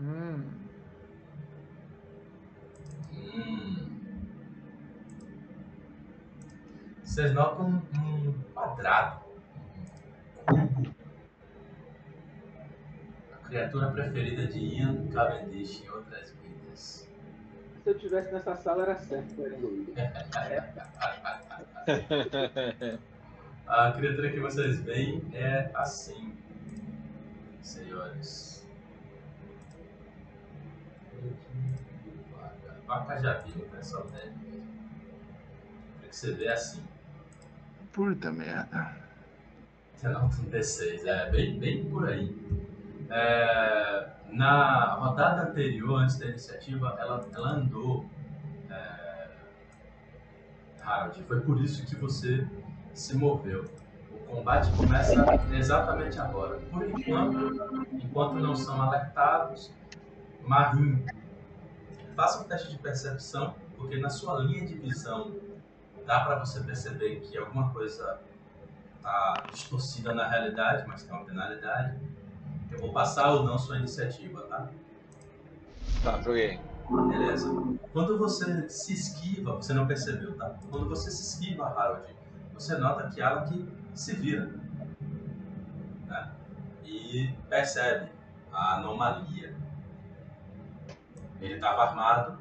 Hum. 0.00 0.57
Vocês 7.08 7.32
notam 7.32 7.66
um, 7.66 8.32
quadrado. 8.52 9.24
A 13.32 13.36
criatura 13.48 13.90
preferida 13.90 14.46
de 14.46 14.58
Ian 14.58 15.08
Cavendish 15.08 15.82
em 15.82 15.88
outras 15.88 16.32
vidas. 16.32 17.08
Se 17.82 17.88
eu 17.88 17.98
tivesse 17.98 18.30
nessa 18.30 18.54
sala, 18.56 18.82
era 18.82 18.94
certo 18.96 19.40
ele. 19.40 19.94
A 23.66 23.92
criatura 23.92 24.30
que 24.30 24.40
vocês 24.40 24.82
veem 24.82 25.22
é 25.32 25.70
assim, 25.74 26.36
senhores. 27.62 28.68
Vaca, 32.30 32.76
vaca 32.86 33.18
já 33.18 33.38
viu, 33.38 33.66
né? 33.72 33.82
Só 33.82 34.02
deve 34.02 34.26
mesmo. 34.26 34.68
Tem 36.00 36.10
que 36.10 36.16
você 36.16 36.32
vê 36.32 36.48
assim. 36.48 36.86
Puta 37.98 38.30
merda. 38.30 38.94
Você 39.92 40.08
nota 40.08 40.26
um 40.26 40.44
D6, 40.44 41.04
é 41.04 41.30
bem, 41.32 41.58
bem 41.58 41.84
por 41.90 42.08
aí. 42.08 42.32
É, 43.10 44.08
na 44.30 44.94
rodada 44.94 45.50
anterior, 45.50 46.02
antes 46.02 46.16
da 46.16 46.26
iniciativa, 46.26 46.96
ela, 47.00 47.26
ela 47.34 47.48
andou. 47.54 48.08
É, 48.70 49.30
Harold, 50.80 51.20
foi 51.24 51.40
por 51.40 51.60
isso 51.60 51.84
que 51.86 51.96
você 51.96 52.46
se 52.94 53.16
moveu. 53.16 53.68
O 54.12 54.36
combate 54.36 54.70
começa 54.76 55.14
exatamente 55.52 56.20
agora. 56.20 56.56
Por 56.70 56.88
enquanto, 56.88 57.88
enquanto 57.94 58.34
não 58.34 58.54
são 58.54 58.80
alertados, 58.80 59.72
Marim, 60.46 61.04
faça 62.14 62.44
um 62.44 62.44
teste 62.44 62.70
de 62.70 62.78
percepção, 62.78 63.56
porque 63.76 63.98
na 63.98 64.08
sua 64.08 64.38
linha 64.44 64.64
de 64.64 64.74
visão 64.74 65.47
dá 66.08 66.20
para 66.20 66.38
você 66.38 66.60
perceber 66.60 67.20
que 67.20 67.36
alguma 67.36 67.70
coisa 67.70 68.18
está 68.96 69.44
distorcida 69.52 70.14
na 70.14 70.26
realidade, 70.26 70.88
mas 70.88 71.02
tem 71.02 71.14
uma 71.14 71.22
penalidade. 71.26 72.00
Eu 72.70 72.78
vou 72.78 72.94
passar 72.94 73.30
ou 73.34 73.44
não 73.44 73.58
sua 73.58 73.76
iniciativa, 73.76 74.40
tá? 74.44 74.70
Tá, 76.02 76.18
joguei. 76.22 76.58
Beleza. 77.10 77.50
Quando 77.92 78.16
você 78.16 78.66
se 78.70 78.94
esquiva, 78.94 79.56
você 79.56 79.74
não 79.74 79.86
percebeu, 79.86 80.34
tá? 80.34 80.54
Quando 80.70 80.88
você 80.88 81.10
se 81.10 81.22
esquiva, 81.22 81.66
Harold, 81.66 82.16
você 82.54 82.78
nota 82.78 83.10
que 83.10 83.20
Alec 83.20 83.68
se 83.94 84.16
vira. 84.16 84.50
Né? 86.06 86.32
E 86.86 87.34
percebe 87.50 88.10
a 88.50 88.76
anomalia. 88.76 89.54
Ele 91.42 91.54
estava 91.54 91.82
armado. 91.82 92.38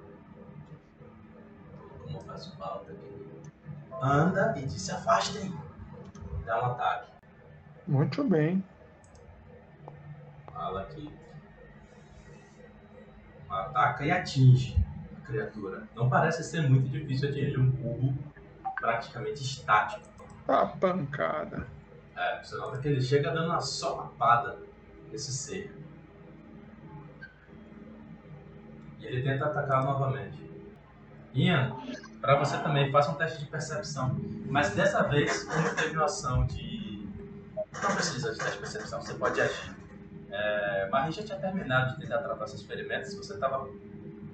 Como 2.01 2.21
faz 2.21 2.47
falta 2.53 2.93
aqui. 2.93 3.26
Anda 4.01 4.53
e 4.57 4.65
diz, 4.65 4.81
se 4.81 4.91
afastem. 4.91 5.53
Dá 6.45 6.61
um 6.61 6.71
ataque. 6.71 7.11
Muito 7.87 8.23
bem. 8.23 8.63
Alak 10.53 11.17
ataca 13.49 14.05
e 14.05 14.11
atinge 14.11 14.77
a 15.17 15.25
criatura. 15.25 15.87
Não 15.95 16.09
parece 16.09 16.43
ser 16.43 16.69
muito 16.69 16.89
difícil 16.89 17.29
atingir 17.29 17.59
um 17.59 17.71
cubo 17.71 18.13
praticamente 18.79 19.43
estático. 19.43 20.07
A 20.47 20.65
pancada. 20.65 21.67
É, 22.15 22.43
você 22.43 22.55
nota 22.57 22.79
que 22.79 22.87
ele 22.87 23.01
chega 23.01 23.31
dando 23.31 23.47
uma 23.47 23.61
solapada 23.61 24.59
nesse 25.11 25.31
ser. 25.31 25.75
E 28.99 29.05
ele 29.05 29.21
tenta 29.21 29.45
atacar 29.45 29.83
novamente. 29.83 30.47
Ian, 31.37 31.75
para 32.19 32.35
você 32.35 32.57
também, 32.57 32.91
faça 32.91 33.11
um 33.11 33.13
teste 33.13 33.39
de 33.39 33.45
percepção. 33.45 34.17
Mas 34.49 34.73
dessa 34.73 35.03
vez, 35.03 35.43
como 35.43 35.75
teve 35.75 36.03
ação 36.03 36.45
de. 36.45 37.07
Não 37.55 37.93
precisa 37.93 38.31
de 38.31 38.37
teste 38.39 38.53
de 38.53 38.59
percepção, 38.59 39.01
você 39.01 39.13
pode 39.13 39.39
agir. 39.39 39.75
É, 40.31 40.89
Marie 40.89 41.11
já 41.11 41.23
tinha 41.23 41.37
terminado 41.37 41.93
de 41.93 42.01
tentar 42.01 42.17
tratar 42.17 42.47
seus 42.47 42.63
ferimentos 42.63 43.15
você 43.15 43.35
estava 43.35 43.69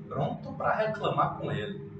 pronto 0.07 0.53
para 0.53 0.73
reclamar 0.73 1.35
com 1.35 1.51
ele. 1.51 1.91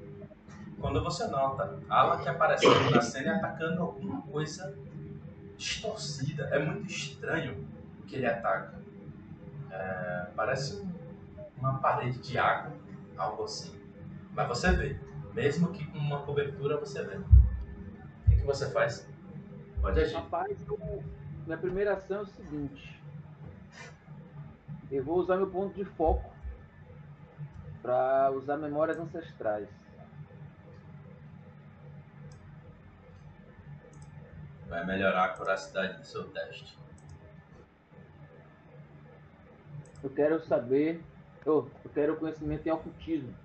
Quando 0.79 1.03
você 1.03 1.27
nota 1.27 1.79
Alan 1.87 2.17
que 2.17 2.27
aparecendo 2.27 2.89
na 2.89 3.01
cena 3.01 3.27
e 3.27 3.35
atacando 3.35 3.81
alguma 3.81 4.21
coisa 4.23 4.75
distorcida. 5.57 6.49
É 6.51 6.59
muito 6.59 6.87
estranho 6.87 7.65
que 8.07 8.15
ele 8.15 8.25
ataca. 8.25 8.73
É, 9.69 10.27
parece 10.35 10.85
uma 11.57 11.79
parede 11.79 12.19
de 12.19 12.37
água, 12.37 12.71
algo 13.17 13.43
assim. 13.43 13.82
Mas 14.33 14.47
você 14.47 14.71
vê. 14.71 14.99
Mesmo 15.33 15.71
que 15.71 15.85
com 15.85 15.97
uma 15.97 16.21
cobertura, 16.23 16.77
você 16.77 17.03
vê. 17.03 17.17
O 17.17 18.29
que, 18.29 18.35
que 18.35 18.45
você 18.45 18.69
faz? 18.71 19.07
Pode 19.81 19.99
agir. 19.99 20.15
Rapaz, 20.15 20.57
minha 21.45 21.57
primeira 21.57 21.93
ação 21.93 22.19
é 22.19 22.21
o 22.21 22.25
seguinte. 22.25 23.01
Eu 24.91 25.03
vou 25.03 25.17
usar 25.17 25.37
meu 25.37 25.49
ponto 25.49 25.73
de 25.73 25.83
foco 25.83 26.31
para 27.81 28.31
usar 28.31 28.57
memórias 28.57 28.97
ancestrais. 28.99 29.67
Vai 34.67 34.85
melhorar 34.85 35.25
a 35.25 35.29
curacidade 35.29 35.97
do 35.97 36.05
seu 36.05 36.29
teste. 36.29 36.77
Eu 40.01 40.09
quero 40.09 40.39
saber. 40.45 41.03
Eu, 41.45 41.69
eu 41.83 41.91
quero 41.91 42.15
conhecimento 42.17 42.65
em 42.67 42.71
ocultismo. 42.71 43.42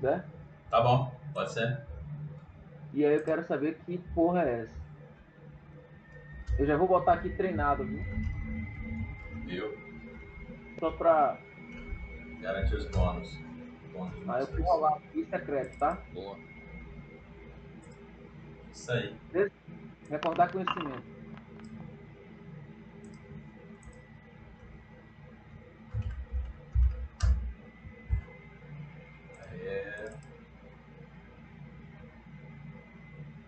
Certo? 0.00 0.30
Tá 0.70 0.80
bom, 0.80 1.14
pode 1.34 1.52
ser. 1.52 1.80
E 2.92 3.04
aí 3.04 3.14
eu 3.14 3.24
quero 3.24 3.46
saber 3.46 3.78
que 3.84 3.98
porra 4.14 4.42
é 4.42 4.60
essa. 4.62 4.80
Eu 6.58 6.66
já 6.66 6.76
vou 6.76 6.88
botar 6.88 7.14
aqui 7.14 7.30
treinado, 7.30 7.84
viu? 7.84 8.02
Viu? 9.46 9.78
Só 10.78 10.90
pra. 10.92 11.38
Garantir 12.40 12.74
os 12.74 12.86
bônus. 12.86 13.38
bônus 13.92 14.28
Aí 14.28 14.40
eu 14.40 14.46
vou 14.46 14.64
rolar 14.64 14.96
aqui 14.96 15.26
secreto, 15.26 15.78
tá? 15.78 15.98
Boa. 16.12 16.36
Isso 18.72 18.92
aí. 18.92 19.14
Recordar 20.08 20.50
conhecimento. 20.50 21.19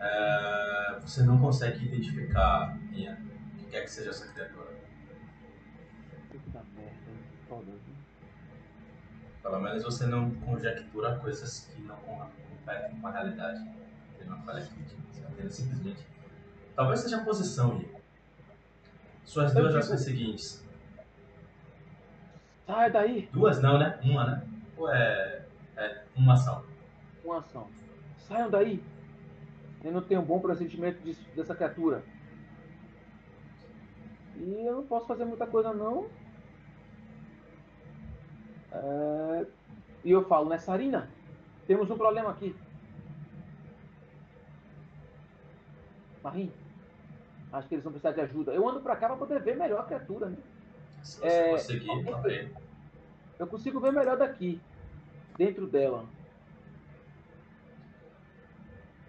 É, 0.03 0.99
Você 1.01 1.23
não 1.23 1.39
consegue 1.41 1.85
identificar 1.85 2.77
Ian, 2.93 3.17
o 3.55 3.57
que 3.59 3.67
quer 3.67 3.83
que 3.83 3.91
seja 3.91 4.11
essa 4.11 4.27
criatura. 4.33 4.73
Pelo 9.43 9.61
menos 9.61 9.83
você 9.83 10.07
não 10.07 10.31
conjectura 10.37 11.17
coisas 11.19 11.61
que 11.67 11.83
não 11.83 11.97
com- 11.97 12.29
competem 12.51 13.01
com 13.01 13.07
a 13.07 13.11
realidade. 13.11 13.65
Falha 14.47 14.65
crítica. 14.67 15.01
Você 15.13 15.25
apenas 15.25 15.55
simplesmente. 15.55 16.07
Talvez 16.75 17.01
seja 17.01 17.19
a 17.19 17.25
posição, 17.25 17.81
Ian. 17.81 18.01
Suas 19.25 19.53
duas 19.53 19.75
ações 19.75 20.01
seguintes. 20.01 20.65
Sai 22.67 22.91
daí! 22.91 23.29
Duas 23.33 23.61
não, 23.61 23.79
né? 23.79 23.99
Uma, 24.03 24.27
né? 24.27 24.43
Ou 24.77 24.91
é, 24.93 25.45
é 25.77 26.05
uma 26.17 26.35
ação? 26.35 26.65
Uma 27.25 27.39
ação. 27.39 27.69
Saiam 28.19 28.51
daí! 28.51 28.83
Eu 29.85 29.93
não 29.93 30.03
tenho 30.03 30.21
um 30.21 30.25
bom 30.25 30.41
pressentimento 30.41 31.01
disso- 31.03 31.29
dessa 31.35 31.55
criatura. 31.55 32.05
E 34.37 34.67
eu 34.67 34.77
não 34.77 34.87
posso 34.87 35.07
fazer 35.07 35.25
muita 35.25 35.47
coisa 35.47 35.73
não. 35.73 36.09
É, 38.73 39.47
E 40.05 40.11
eu 40.11 40.25
falo, 40.27 40.49
né, 40.49 40.59
Sarina? 40.59 41.09
Temos 41.67 41.89
um 41.91 41.97
problema 41.97 42.31
aqui. 42.31 42.57
Marim, 46.25 46.53
acho 47.53 47.69
que 47.69 47.75
eles 47.77 47.85
vão 47.85 47.93
precisar 47.93 48.13
de 48.13 48.21
ajuda. 48.21 48.53
Eu 48.53 48.69
ando 48.69 48.81
pra 48.81 48.97
cá 48.97 49.09
pra 49.09 49.17
poder 49.17 49.41
ver 49.43 49.57
melhor 49.57 49.81
a 49.81 49.85
criatura, 49.85 50.29
né? 50.29 50.37
Se 51.03 51.21
você 51.21 51.27
É, 51.27 51.51
conseguir, 51.51 51.91
ok. 52.09 52.55
Eu 53.39 53.47
consigo 53.47 53.81
ver 53.81 53.93
melhor 53.93 54.17
daqui, 54.17 54.61
dentro 55.37 55.67
dela. 55.69 56.09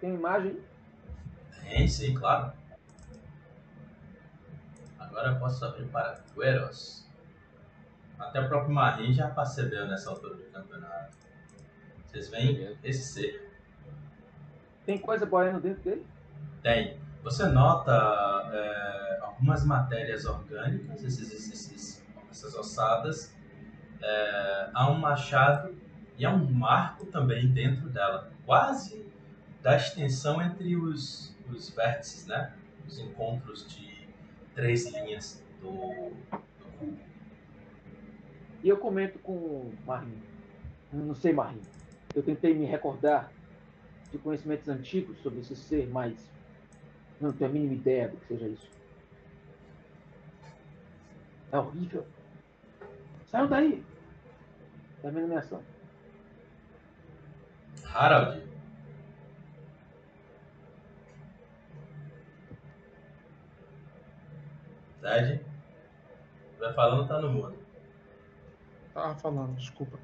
Tem 0.04 0.16
imagem? 0.16 0.60
Tem, 1.64 1.88
sim, 1.88 2.14
claro. 2.14 2.52
Agora 5.00 5.30
eu 5.30 5.40
posso 5.40 5.64
abrir 5.64 5.86
para 5.86 6.20
Dueros. 6.36 7.08
Até 8.20 8.42
o 8.42 8.50
próprio 8.50 8.74
Marim 8.76 9.14
já 9.14 9.30
percebeu 9.30 9.88
nessa 9.88 10.10
altura 10.10 10.36
do 10.36 10.44
campeonato. 10.52 11.16
Vocês 12.06 12.28
veem 12.28 12.78
esse 12.84 13.02
ser. 13.14 13.50
Tem 14.86 14.98
coisa 14.98 15.26
boiando 15.26 15.62
dentro 15.62 15.82
dele? 15.82 16.06
Tem. 16.62 17.00
Você 17.24 17.46
nota 17.46 17.94
é, 18.52 19.20
algumas 19.22 19.64
matérias 19.64 20.26
orgânicas, 20.26 21.02
esses, 21.02 21.32
esses- 21.32 22.06
essas 22.30 22.54
ossadas. 22.56 23.34
É, 24.02 24.70
há 24.74 24.92
um 24.92 24.96
machado 25.00 25.74
e 26.18 26.26
há 26.26 26.30
um 26.30 26.52
marco 26.52 27.06
também 27.06 27.48
dentro 27.54 27.88
dela. 27.88 28.30
Quase 28.46 29.13
da 29.64 29.78
extensão 29.78 30.42
entre 30.42 30.76
os, 30.76 31.34
os 31.50 31.70
vértices, 31.70 32.28
né? 32.28 32.54
Os 32.86 33.00
encontros 33.00 33.66
de 33.74 34.08
três 34.54 34.86
linhas 34.92 35.42
do, 35.62 35.72
do 35.72 36.72
cubo. 36.78 37.00
E 38.62 38.68
eu 38.70 38.78
comento 38.78 39.18
com 39.20 39.32
o 39.32 39.74
Marim. 39.86 40.22
Não 40.92 41.16
sei, 41.16 41.32
Marim. 41.32 41.62
Eu 42.14 42.22
tentei 42.22 42.54
me 42.54 42.66
recordar 42.66 43.32
de 44.12 44.18
conhecimentos 44.18 44.68
antigos 44.68 45.18
sobre 45.20 45.40
esse 45.40 45.56
ser, 45.56 45.88
mas 45.88 46.30
não 47.20 47.32
tenho 47.32 47.50
a 47.50 47.54
mínima 47.54 47.74
ideia 47.74 48.10
do 48.10 48.18
que 48.18 48.28
seja 48.28 48.48
isso. 48.48 48.70
É 51.52 51.58
horrível. 51.58 52.06
Saiam 53.28 53.48
daí! 53.48 53.84
Termina 55.02 55.28
minha 55.28 55.40
ação. 55.40 55.64
Harald. 57.86 58.53
Ted. 65.04 65.46
Vai 66.58 66.74
falando, 66.74 67.08
tá 67.08 67.20
no 67.20 67.30
mudo. 67.30 67.58
Tava 68.94 69.16
falando, 69.16 69.56
desculpa. 69.58 70.00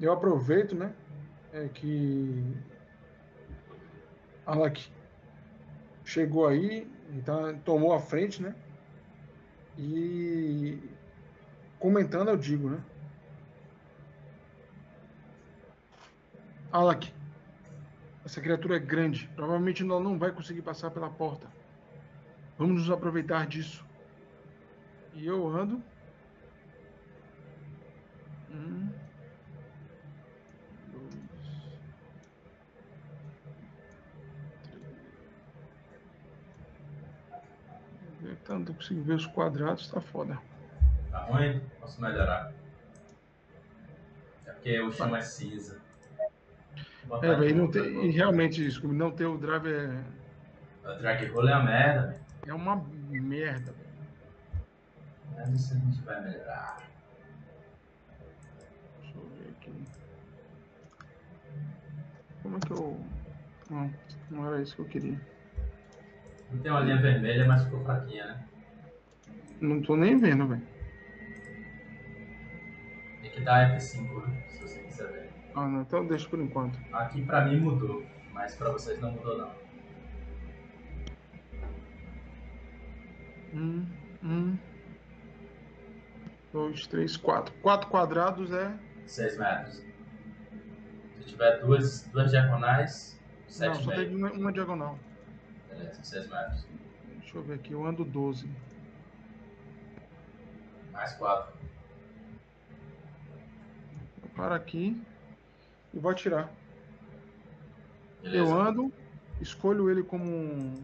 Eu 0.00 0.12
aproveito, 0.12 0.74
né? 0.74 0.92
É 1.52 1.68
que 1.68 2.56
Alak 4.44 4.90
chegou 6.04 6.48
aí, 6.48 6.90
então 7.10 7.56
tomou 7.58 7.92
a 7.92 8.00
frente, 8.00 8.42
né? 8.42 8.56
E 9.78 10.78
comentando 11.78 12.28
eu 12.28 12.36
digo, 12.36 12.70
né? 12.70 12.82
Alak, 16.72 17.12
essa 18.24 18.40
criatura 18.40 18.76
é 18.76 18.80
grande. 18.80 19.30
Provavelmente 19.36 19.84
nós 19.84 20.02
não 20.02 20.18
vai 20.18 20.32
conseguir 20.32 20.62
passar 20.62 20.90
pela 20.90 21.10
porta. 21.10 21.46
Vamos 22.58 22.80
nos 22.80 22.90
aproveitar 22.90 23.46
disso. 23.46 23.84
E 25.14 25.26
eu 25.26 25.46
ando 25.48 25.82
um, 28.50 28.88
dois, 30.90 31.14
três. 38.20 38.38
Tanto 38.44 38.72
eu 38.72 38.74
consigo 38.74 39.02
ver 39.02 39.14
os 39.14 39.26
quadrados, 39.26 39.90
tá 39.90 40.00
foda. 40.00 40.38
Tá 41.10 41.18
ruim? 41.24 41.60
Posso 41.80 42.00
melhorar. 42.00 42.52
É 44.46 44.52
porque 44.52 44.80
o 44.80 44.90
chão 44.92 45.14
é 45.14 45.20
cinza. 45.20 45.80
É, 47.20 47.34
velho, 47.34 47.56
não 47.56 47.70
tem, 47.70 48.06
e 48.06 48.10
realmente, 48.10 48.70
Scooby, 48.70 48.94
não 48.94 49.10
ter 49.10 49.26
o 49.26 49.36
drive 49.36 49.66
é, 49.66 50.02
O 50.88 50.98
drag 50.98 51.26
roll 51.26 51.48
é 51.48 51.54
uma 51.54 51.64
merda. 51.64 52.20
É 52.46 52.54
uma 52.54 52.76
merda, 53.10 53.74
se 55.44 55.74
a 55.74 55.76
gente 55.76 56.00
vai 56.02 56.22
melhorar. 56.22 56.78
Deixa 59.00 59.18
eu 59.18 59.28
ver 59.30 59.50
aqui. 59.50 59.72
Como 62.42 62.56
é 62.56 62.60
que 62.60 62.72
eu. 62.72 63.00
Não, 63.68 63.94
não 64.30 64.46
era 64.46 64.62
isso 64.62 64.76
que 64.76 64.82
eu 64.82 64.86
queria. 64.86 65.20
Não 66.50 66.60
tem 66.60 66.70
uma 66.70 66.80
linha 66.80 67.02
vermelha, 67.02 67.46
mas 67.46 67.64
ficou 67.64 67.82
fraquinha, 67.84 68.26
né? 68.26 68.44
Não 69.60 69.82
tô 69.82 69.96
nem 69.96 70.16
vendo, 70.16 70.46
velho. 70.46 70.62
Tem 73.20 73.30
que 73.30 73.40
dar 73.40 73.76
F5, 73.76 74.26
né? 74.28 74.44
Se 74.48 74.62
você 74.62 74.80
quiser 74.84 75.10
ver. 75.10 75.30
Ah, 75.54 75.66
não, 75.66 75.82
então 75.82 76.06
deixa 76.06 76.28
por 76.28 76.40
enquanto. 76.40 76.78
Aqui 76.92 77.24
pra 77.26 77.44
mim 77.44 77.58
mudou, 77.60 78.06
mas 78.32 78.54
pra 78.54 78.70
vocês 78.70 79.00
não 79.00 79.10
mudou, 79.12 79.38
não. 79.38 79.52
Hum, 83.54 83.86
hum. 84.22 84.58
2, 86.52 86.86
3, 86.86 87.16
4. 87.16 87.54
4 87.62 87.88
quadrados 87.88 88.52
é? 88.52 88.78
6 89.06 89.38
metros. 89.38 89.82
Se 91.16 91.24
tiver 91.24 91.60
duas, 91.60 92.02
duas 92.08 92.30
diagonais, 92.30 93.18
7 93.48 93.68
metros. 93.68 93.86
Não, 93.86 93.92
só 93.92 94.00
teve 94.00 94.14
uma, 94.14 94.32
uma 94.32 94.52
diagonal. 94.52 94.98
Beleza, 95.68 96.02
6 96.02 96.28
metros. 96.28 96.66
Deixa 97.20 97.38
eu 97.38 97.42
ver 97.42 97.54
aqui, 97.54 97.72
eu 97.72 97.86
ando 97.86 98.04
12. 98.04 98.48
Mais 100.92 101.14
4. 101.14 101.52
Eu 104.22 104.28
paro 104.36 104.54
aqui 104.54 105.02
e 105.94 105.98
vou 105.98 106.10
atirar. 106.10 106.50
Beleza. 108.22 108.44
Eu 108.44 108.60
ando, 108.60 108.92
escolho 109.40 109.90
ele 109.90 110.02
como 110.02 110.24
um... 110.24 110.82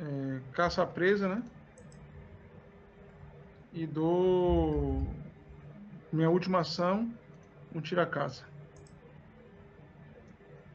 É, 0.00 0.40
caça 0.52 0.84
presa, 0.86 1.28
né? 1.28 1.42
E 3.72 3.86
dou. 3.86 5.06
Minha 6.12 6.28
última 6.28 6.60
ação, 6.60 7.10
um 7.74 7.80
tira-caça. 7.80 8.44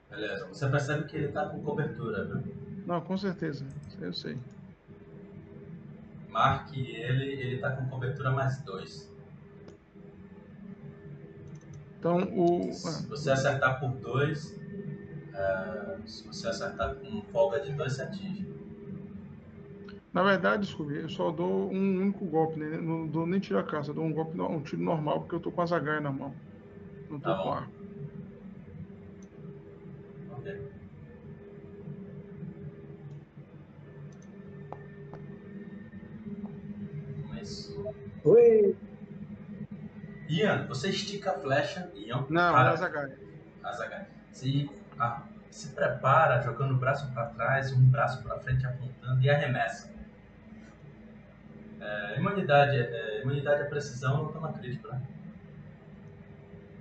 Beleza. 0.10 0.47
Você 0.47 0.69
percebe 0.69 1.03
que 1.05 1.17
ele 1.17 1.27
tá 1.27 1.49
com 1.49 1.62
cobertura, 1.62 2.23
viu? 2.23 2.55
Não, 2.86 3.01
com 3.01 3.17
certeza. 3.17 3.65
Eu 3.99 4.13
sei. 4.13 4.38
Marque 6.29 6.79
ele, 6.79 7.25
ele 7.25 7.58
tá 7.60 7.71
com 7.71 7.89
cobertura 7.89 8.31
mais 8.31 8.62
2. 8.62 9.12
Então 11.99 12.17
o. 12.38 12.71
Se 12.71 13.08
você 13.08 13.31
acertar 13.31 13.79
por 13.79 13.91
2, 13.91 14.39
se 16.05 16.27
você 16.27 16.47
acertar 16.47 16.95
com 16.95 17.21
folga 17.23 17.60
de 17.60 17.73
2, 17.73 17.93
você 17.93 18.03
atinge. 18.03 18.44
Na 20.15 20.23
verdade, 20.23 20.62
desculpe, 20.65 20.93
eu 20.95 21.10
só 21.10 21.30
dou 21.30 21.69
um 21.73 21.97
único 22.01 22.23
golpe, 22.25 22.58
né? 22.58 22.78
Não 22.78 23.06
dou 23.06 23.28
nem 23.28 23.38
tira-caça, 23.38 23.89
eu 23.89 23.95
dou 23.95 24.06
um 24.06 24.13
golpe, 24.13 24.38
no- 24.38 24.49
um 24.49 24.62
tiro 24.63 24.82
normal, 24.82 25.19
porque 25.19 25.36
eu 25.36 25.41
tô 25.41 25.51
com 25.51 25.62
a 25.62 25.65
zagaia 25.65 25.99
na 25.99 26.10
mão. 26.10 26.34
Não 27.10 27.19
tô 27.19 27.30
Tá 27.36 27.43
com 27.43 27.51
arco. 27.51 27.71
Oi! 38.23 38.75
Ian, 40.30 40.65
você 40.67 40.89
estica 40.89 41.32
a 41.32 41.39
flecha, 41.39 41.91
Ian. 41.93 42.25
Não, 42.30 42.54
para- 42.54 42.69
é 42.69 42.73
a 42.73 42.75
zagaia. 42.75 43.19
Azaghal. 43.63 44.06
Se, 44.32 44.69
ah, 44.97 45.23
se 45.49 45.69
prepara 45.69 46.41
jogando 46.41 46.71
o 46.75 46.78
braço 46.78 47.12
para 47.13 47.25
trás, 47.28 47.71
um 47.73 47.86
braço 47.89 48.23
para 48.23 48.39
frente 48.39 48.65
apontando 48.65 49.21
e 49.21 49.30
arremessa. 49.30 49.94
É, 51.79 52.17
imunidade, 52.17 52.77
é, 52.77 53.21
imunidade 53.21 53.63
à 53.63 53.65
precisão 53.65 54.23
não 54.23 54.31
toma 54.31 54.53
crítico, 54.53 54.88
né? 54.88 55.01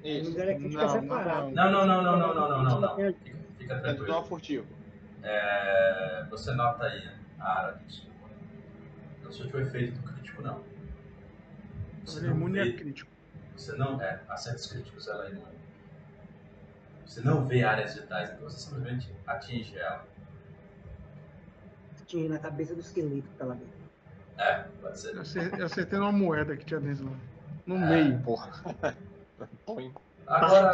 Isso. 0.05 0.33
Fica 0.33 1.01
Não. 1.01 1.51
Não, 1.51 1.71
não, 1.73 1.87
não, 1.87 2.03
não, 2.03 2.19
não, 2.19 2.35
não, 2.35 2.49
não, 2.49 2.63
não, 2.63 2.81
não. 2.81 2.97
Fica, 2.97 3.15
fica 3.59 3.75
É 3.75 3.79
tranquilo. 3.81 4.07
tudo 4.07 4.25
furtivo. 4.27 4.67
É, 5.23 6.27
você 6.31 6.53
nota 6.53 6.85
aí 6.85 7.09
a 7.41 7.59
área 7.61 7.79
disso. 7.79 8.07
Não 9.23 9.33
surte 9.33 9.57
o 9.57 9.61
efeito 9.61 9.99
do 9.99 10.13
crítico, 10.13 10.43
não. 10.43 10.63
Você 12.05 12.19
é 12.21 12.23
não, 12.29 12.37
imune 12.37 12.63
vê, 12.63 12.73
crítico. 12.75 13.11
você 13.57 13.73
não 13.77 14.01
é, 14.01 14.21
acertos 14.29 14.67
críticos 14.67 15.09
ela 15.09 15.27
é 15.27 15.31
imune. 15.31 15.55
Você 17.07 17.21
não 17.23 17.47
vê 17.47 17.65
áreas 17.65 17.95
vitais, 17.95 18.31
então 18.31 18.43
você 18.43 18.59
simplesmente 18.59 19.11
atinge 19.27 19.79
ela. 19.79 20.07
Tinha 22.07 22.29
na 22.29 22.39
cabeça 22.39 22.75
do 22.75 22.81
esqueleto 22.81 23.29
que 23.29 23.35
tá 23.39 23.47
lá 23.47 23.55
dentro. 23.55 23.84
É, 24.39 24.65
pode 24.81 24.99
ser. 24.99 25.15
Eu 25.15 25.23
acer- 25.23 25.59
eu 25.59 25.67
acertei 25.67 25.99
numa 25.99 26.13
moeda 26.13 26.57
que 26.57 26.65
tinha 26.65 26.81
dentro 26.81 27.05
lá. 27.07 27.17
No 27.67 27.77
É. 27.77 27.89
meio. 27.89 28.19
Porra. 28.21 28.51
Põe. 29.65 29.93
Agora, 30.27 30.73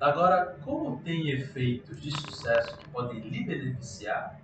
agora, 0.00 0.56
como 0.64 1.00
tem 1.02 1.30
efeitos 1.30 2.00
de 2.00 2.10
sucesso 2.12 2.76
que 2.78 2.88
podem 2.88 3.20
lhe 3.20 3.44
beneficiar, 3.44 4.40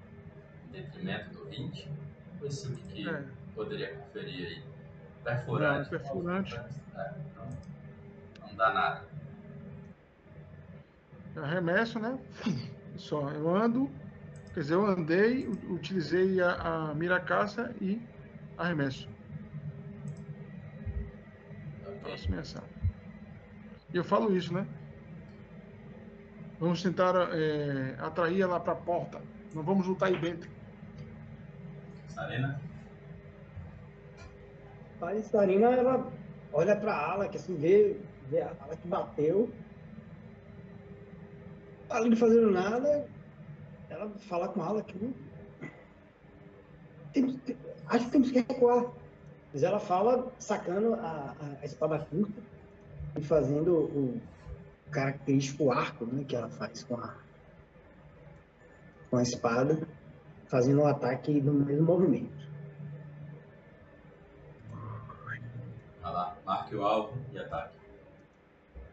em 0.68 0.72
detrimento 0.72 1.30
do 1.30 1.44
20, 1.46 1.88
vamos 2.38 2.40
ver 2.42 2.52
se 2.52 2.68
o 2.68 2.76
que, 2.76 3.08
É. 3.08 3.24
poderia 3.54 3.94
conferir 3.96 4.46
aí. 4.46 4.62
Perfurante. 5.24 5.90
Não, 5.90 5.98
perfurante. 5.98 6.54
É, 6.94 7.12
não, 7.36 8.46
não 8.48 8.54
dá 8.56 8.72
nada. 8.74 9.04
Eu 11.34 11.44
arremesso, 11.44 11.98
né? 11.98 12.18
Só, 12.96 13.28
eu 13.30 13.54
ando, 13.54 13.90
quer 14.54 14.60
dizer, 14.60 14.74
eu 14.74 14.86
andei, 14.86 15.46
utilizei 15.68 16.40
a, 16.40 16.52
a 16.90 16.94
mira 16.94 17.20
caça 17.20 17.74
e 17.80 18.00
arremesso. 18.58 19.08
Próxima 22.02 22.40
ação. 22.40 22.62
E 23.92 23.96
eu 23.96 24.04
falo 24.04 24.34
isso, 24.36 24.52
né? 24.52 24.66
Vamos 26.58 26.82
tentar 26.82 27.14
é, 27.32 27.96
atrair 27.98 28.40
ela 28.42 28.58
para 28.60 28.72
a 28.72 28.76
porta. 28.76 29.20
Não 29.54 29.62
vamos 29.62 29.86
lutar 29.86 30.08
aí 30.08 30.18
dentro. 30.18 30.50
Sarena? 32.08 32.60
A 35.00 35.22
Sarina, 35.22 35.68
ela 35.72 36.10
olha 36.52 36.74
pra 36.76 36.96
ala, 36.96 37.28
que 37.28 37.36
assim, 37.36 37.54
vê, 37.56 38.00
vê 38.30 38.40
a 38.40 38.48
ala 38.60 38.76
que 38.76 38.88
bateu. 38.88 39.52
Tá 41.88 41.96
ali 41.96 42.10
não 42.10 42.16
fazendo 42.16 42.50
nada. 42.50 43.06
Ela 43.90 44.10
fala 44.20 44.48
com 44.48 44.62
a 44.62 44.66
ala 44.66 44.82
que. 44.82 44.96
"Hum, 44.96 45.12
temos- 47.12 47.36
tem- 47.42 47.56
acho 47.88 48.04
que 48.06 48.10
temos 48.12 48.30
que 48.30 48.38
recuar. 48.40 48.86
Mas 49.52 49.62
ela 49.62 49.78
fala 49.80 50.32
sacando 50.38 50.94
a, 50.94 51.34
a- 51.40 51.64
espada 51.64 51.98
curta 51.98 52.42
e 53.16 53.22
fazendo 53.22 53.74
o 53.74 54.20
característico 54.90 55.70
arco 55.72 56.04
né, 56.04 56.24
que 56.24 56.36
ela 56.36 56.48
faz 56.50 56.84
com 56.84 56.96
a, 56.96 57.14
com 59.10 59.16
a 59.16 59.22
espada, 59.22 59.86
fazendo 60.48 60.82
o 60.82 60.86
ataque 60.86 61.40
no 61.40 61.52
mesmo 61.54 61.86
movimento. 61.86 62.46
Vai 66.02 66.12
lá, 66.12 66.36
marque 66.44 66.74
o 66.76 66.84
alvo 66.84 67.18
e 67.32 67.38
ataque. 67.38 67.76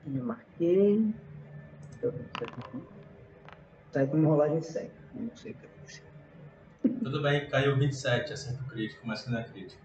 Eu 0.05 0.23
marquei. 0.23 1.13
Sai 3.91 4.07
com 4.07 4.17
uma 4.17 4.29
rolagem 4.29 4.61
seca. 4.61 4.93
Não 5.13 5.35
sei 5.35 5.51
o 5.51 5.55
que. 5.55 5.72
Tudo 6.83 7.21
bem, 7.21 7.47
caiu 7.47 7.77
27, 7.77 8.33
acerto 8.33 8.63
crítico, 8.65 9.05
mas 9.07 9.21
que 9.21 9.31
não 9.31 9.39
é 9.39 9.43
crítico. 9.43 9.81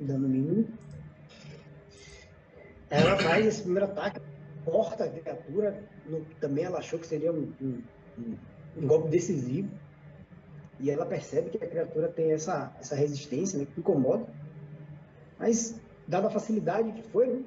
Dano 0.00 0.28
mínimo. 0.28 0.68
Ela 2.90 3.16
faz 3.18 3.46
esse 3.46 3.62
primeiro 3.62 3.86
ataque, 3.86 4.20
corta 4.64 5.04
a 5.04 5.08
criatura. 5.10 5.82
no- 6.06 6.24
também 6.40 6.64
ela 6.64 6.78
achou 6.78 6.98
que 6.98 7.06
seria 7.06 7.30
um, 7.30 7.52
um- 7.60 7.82
um- 8.18 8.36
um 8.78 8.86
golpe 8.86 9.08
decisivo. 9.10 9.68
E 10.80 10.90
ela 10.90 11.04
percebe 11.04 11.50
que 11.50 11.62
a 11.62 11.68
criatura 11.68 12.08
tem 12.08 12.32
essa, 12.32 12.72
essa 12.80 12.94
resistência, 12.94 13.58
né, 13.58 13.66
que 13.66 13.78
incomoda. 13.78 14.26
Mas, 15.38 15.78
dada 16.06 16.28
a 16.28 16.30
facilidade 16.30 16.92
que 16.92 17.02
foi, 17.02 17.26
né, 17.26 17.42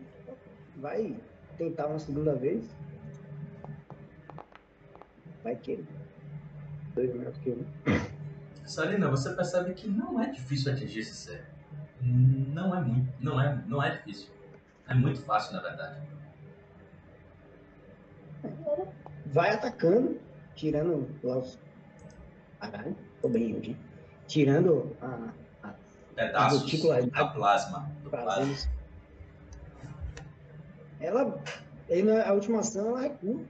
vai 0.76 1.16
tentar 1.58 1.88
uma 1.88 1.98
segunda 1.98 2.36
vez. 2.36 2.70
Vai 5.44 5.56
que 5.56 5.84
dois 6.94 7.14
melhor 7.14 7.34
que 7.34 7.50
um. 7.52 7.66
Sarina, 8.66 9.10
você 9.10 9.34
percebe 9.34 9.74
que 9.74 9.88
não 9.88 10.22
é 10.22 10.30
difícil 10.30 10.72
atingir 10.72 11.00
esse 11.00 11.16
ser. 11.16 11.46
Não 12.02 12.76
é 12.76 12.82
muito, 12.82 13.14
não 13.20 13.42
é, 13.42 13.64
não 13.68 13.84
é 13.84 13.98
difícil. 13.98 14.30
É 14.88 14.94
muito 14.94 15.22
fácil, 15.22 15.54
na 15.54 15.62
verdade. 15.62 16.02
vai 19.28 19.52
atacando, 19.54 20.20
tirando 20.56 21.10
lá 21.24 21.38
os. 21.38 21.60
Caralho, 22.60 22.96
tô 23.22 23.30
bem 23.30 23.56
hoje. 23.56 23.78
Tirando 24.28 24.96
a, 25.02 25.34
a, 25.64 25.74
Pedaços 26.16 26.82
da 27.12 27.28
plasma. 27.28 27.92
Do 28.04 28.10
plasma. 28.10 28.72
ela, 31.00 31.42
aí 31.90 32.04
na 32.04 32.32
última 32.34 32.60
ação, 32.60 32.90
ela 32.90 33.02
recua. 33.02 33.42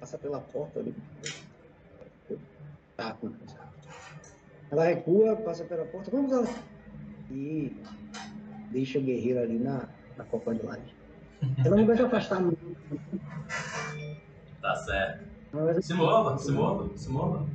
Passa 0.00 0.18
pela 0.18 0.40
porta 0.40 0.80
ali. 0.80 0.94
Tá, 2.96 3.16
ela 4.70 4.84
recua, 4.84 5.36
passa 5.36 5.64
pela 5.64 5.84
porta. 5.84 6.10
Vamos 6.10 6.32
lá. 6.32 6.44
E 7.30 7.76
deixa 8.70 8.98
o 8.98 9.02
guerreiro 9.02 9.40
ali 9.40 9.58
na, 9.58 9.88
na 10.16 10.24
copa 10.24 10.54
de 10.54 10.62
laje. 10.62 10.94
Ela 11.64 11.76
não 11.76 11.86
vai 11.86 11.96
se 11.96 12.02
afastar 12.02 12.40
muito. 12.40 12.76
Tá 14.60 14.76
certo. 14.76 15.24
Vai 15.52 15.82
Se 15.82 15.94
mova, 15.94 16.38
se 16.38 16.52
mova, 16.52 16.96
se 16.96 17.10
mova. 17.10 17.46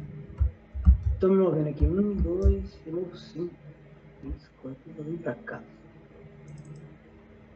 Tô 1.19 1.29
me 1.29 1.37
movendo 1.37 1.69
aqui. 1.69 1.85
Um, 1.85 2.15
dois, 2.15 2.77
de 2.83 2.91
novo 2.91 3.15
cinco. 3.15 3.53
Três, 4.21 4.49
quatro, 4.61 5.03
vir 5.03 5.17
pra 5.19 5.35
cá. 5.35 5.61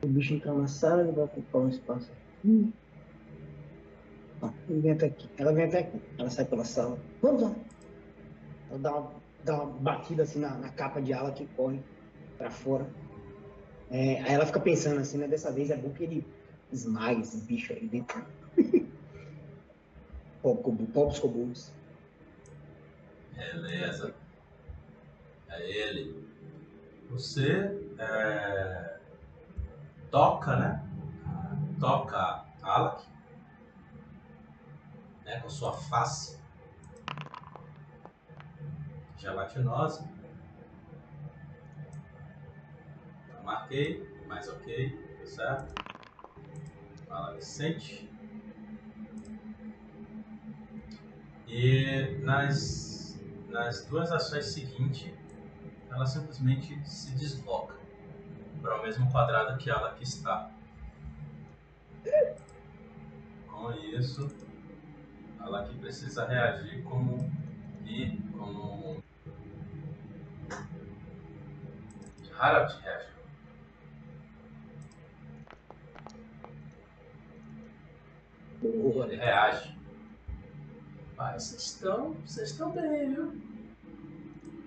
O 0.03 0.07
bicho 0.07 0.33
entra 0.33 0.53
na 0.53 0.67
sala, 0.67 1.01
ele 1.01 1.11
vai 1.11 1.25
ocupar 1.25 1.61
um 1.63 1.69
espaço 1.69 2.09
aqui. 2.39 2.73
Ó, 4.41 4.49
ele 4.69 4.89
aqui. 5.07 5.29
Ela 5.37 5.51
vem 5.53 5.65
até 5.65 5.79
aqui. 5.79 6.01
Ela 6.17 6.29
sai 6.29 6.45
pela 6.45 6.63
sala. 6.63 6.97
Vamos 7.21 7.41
lá. 7.41 7.55
Ela 8.69 8.79
dá 8.79 8.95
uma, 8.95 9.11
dá 9.43 9.55
uma 9.63 9.65
batida 9.79 10.23
assim 10.23 10.39
na, 10.39 10.51
na 10.57 10.69
capa 10.69 11.01
de 11.01 11.11
ala 11.13 11.31
que 11.31 11.45
corre 11.47 11.79
pra 12.37 12.49
fora. 12.49 12.87
É, 13.91 14.21
aí 14.21 14.33
ela 14.33 14.45
fica 14.45 14.59
pensando 14.59 14.99
assim, 14.99 15.17
né? 15.17 15.27
Dessa 15.27 15.51
vez 15.51 15.69
é 15.71 15.75
bom 15.77 15.89
que 15.89 16.03
ele 16.03 16.27
esmague 16.71 17.21
esse 17.21 17.37
bicho 17.41 17.73
aí 17.73 17.85
dentro. 17.89 18.23
Cobu- 20.41 20.87
Pobres 20.87 21.19
cobuns. 21.19 21.71
Beleza. 23.35 24.13
É 25.49 25.69
ele. 25.69 26.23
Você 27.09 27.77
é, 27.97 28.97
toca, 30.11 30.55
né? 30.55 30.83
Toca 31.79 32.45
Alak. 32.61 33.08
Né? 35.29 35.39
Com 35.41 35.49
sua 35.49 35.73
face 35.73 36.39
gelatinosa. 39.15 40.09
Eu 43.29 43.43
marquei, 43.43 44.23
mas 44.27 44.49
ok, 44.49 44.89
tá 45.19 45.25
certo? 45.27 45.85
Alak 47.11 47.45
sente. 47.45 48.09
E 51.47 52.17
nas, 52.23 53.19
nas 53.49 53.85
duas 53.85 54.11
ações 54.11 54.45
seguintes, 54.45 55.13
ela 55.91 56.07
simplesmente 56.07 56.79
se 56.89 57.11
desloca 57.11 57.75
para 58.63 58.79
o 58.79 58.81
mesmo 58.81 59.11
quadrado 59.11 59.59
que 59.59 59.69
ela 59.69 59.93
que 59.93 60.03
está. 60.03 60.49
Com 63.47 63.71
isso, 63.73 64.27
ela 65.41 65.65
que 65.65 65.77
precisa 65.77 66.25
reagir 66.25 66.83
como 66.83 67.31
e 67.85 68.17
como 68.37 69.03
Harald 72.37 72.73
reage. 72.81 73.09
Boa. 78.61 79.05
Ele 79.05 79.15
reage. 79.15 79.77
Mas 81.17 81.43
vocês 81.43 81.61
estão, 81.63 82.13
vocês 82.25 82.51
estão 82.51 82.71
bem, 82.71 83.13
viu? 83.13 83.41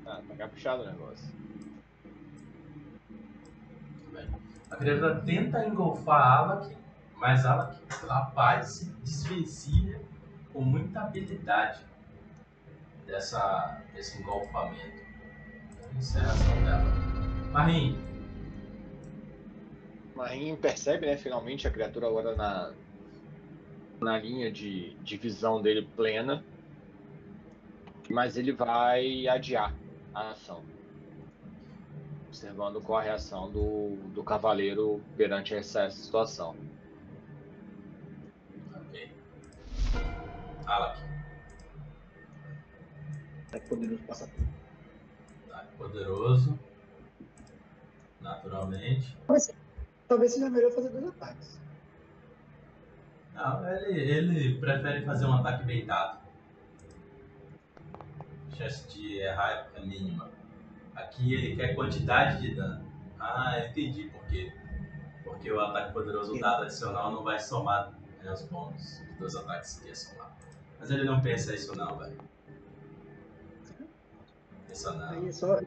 Ah, 0.06 0.20
tá 0.28 0.35
caprichado 0.37 0.82
o 0.82 0.87
negócio. 0.87 1.32
A 4.70 4.76
criatura 4.76 5.20
tenta 5.20 5.66
engolfar 5.66 6.20
a 6.20 6.37
Alak, 6.38 6.76
mas 7.16 7.44
a 7.44 7.52
Alak, 7.52 7.78
rapaz, 8.06 8.68
se 8.68 8.90
desvencilha 9.02 10.00
com 10.53 10.62
muita 10.62 11.01
habilidade 11.01 11.81
dessa, 13.07 13.83
desse 13.95 14.21
engolfamento. 14.21 15.03
Encerração 15.97 16.65
dela. 16.65 16.85
Marim, 17.53 17.97
Marinho 20.15 20.57
percebe, 20.57 21.07
né, 21.07 21.17
finalmente, 21.17 21.67
a 21.67 21.71
criatura 21.71 22.07
agora 22.07 22.37
na, 22.37 22.73
na 24.01 24.19
linha 24.19 24.53
de, 24.53 24.95
de 24.97 25.17
visão 25.17 25.61
dele 25.61 25.88
plena. 25.97 26.45
Mas 28.11 28.37
ele 28.37 28.53
vai 28.53 29.27
adiar 29.27 29.75
a 30.15 30.31
ação. 30.31 30.62
Observando 32.29 32.81
qual 32.81 32.99
a 32.99 33.03
reação 33.03 33.51
do, 33.51 33.97
do 34.12 34.23
cavaleiro 34.23 35.03
perante 35.17 35.55
essa 35.55 35.91
situação. 35.91 36.57
ok. 38.75 39.12
Alak, 40.66 40.98
É 43.53 43.59
poderoso 43.61 44.03
passar 44.05 44.27
tudo. 44.29 44.48
tá 45.48 45.64
poderoso. 45.77 46.59
Naturalmente. 48.20 49.16
Mas 49.29 49.53
talvez 50.09 50.33
seja 50.33 50.48
melhor 50.48 50.70
fazer 50.72 50.88
dois 50.90 51.07
ataques. 51.09 51.61
Não, 53.35 53.68
ele, 53.68 54.01
ele 54.01 54.59
prefere 54.61 55.05
fazer 55.05 55.27
um 55.27 55.35
ataque 55.35 55.64
beitado. 55.64 56.18
Chance 58.57 58.87
de 58.88 59.18
errar 59.18 59.68
é 59.75 59.81
mínima. 59.81 60.31
Aqui 60.94 61.35
ele 61.35 61.57
quer 61.57 61.75
quantidade 61.75 62.40
de 62.40 62.55
dano. 62.55 62.87
Ah, 63.18 63.59
entendi 63.59 64.05
por 64.11 64.25
quê. 64.27 64.53
Porque 65.25 65.51
o 65.51 65.61
ataque 65.61 65.92
poderoso, 65.92 66.38
dado 66.38 66.64
adicional, 66.64 67.11
não 67.11 67.22
vai 67.25 67.38
somar 67.40 67.92
né, 68.22 68.33
os 68.33 68.42
bônus 68.42 69.01
dos 69.18 69.33
dois 69.33 69.37
ataques 69.37 69.79
que 69.81 69.88
ia 69.88 69.94
somar. 69.94 70.37
Mas 70.83 70.90
ele 70.90 71.05
não 71.05 71.23
pensa 71.23 71.55
isso 71.55 71.77
não, 71.77 71.97
velho. 71.97 72.18
Pensa 74.66 74.92
não. 74.95 75.11
Aí 75.11 75.29
é 75.29 75.33
só. 75.33 75.61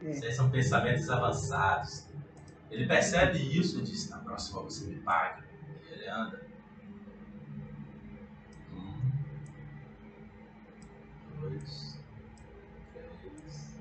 Esses 0.00 0.36
são 0.36 0.48
pensamentos 0.48 1.10
avançados. 1.10 2.06
Ele 2.70 2.86
percebe 2.86 3.38
isso 3.38 3.80
e 3.80 3.82
diz, 3.82 4.08
na 4.08 4.18
próxima 4.18 4.62
você 4.62 4.86
me 4.86 5.00
paga. 5.00 5.44
E 5.88 5.92
ele 5.92 6.08
anda. 6.08 6.40
Um, 8.72 9.10
dois, 11.40 11.98
três. 12.92 13.76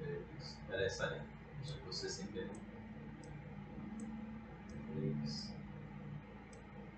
Três. 0.00 0.58
Peraí, 0.66 0.90
Sarinha. 0.90 1.24
Deixa 1.62 1.78
você 1.86 2.08
sem 2.08 2.26
querer. 2.26 2.65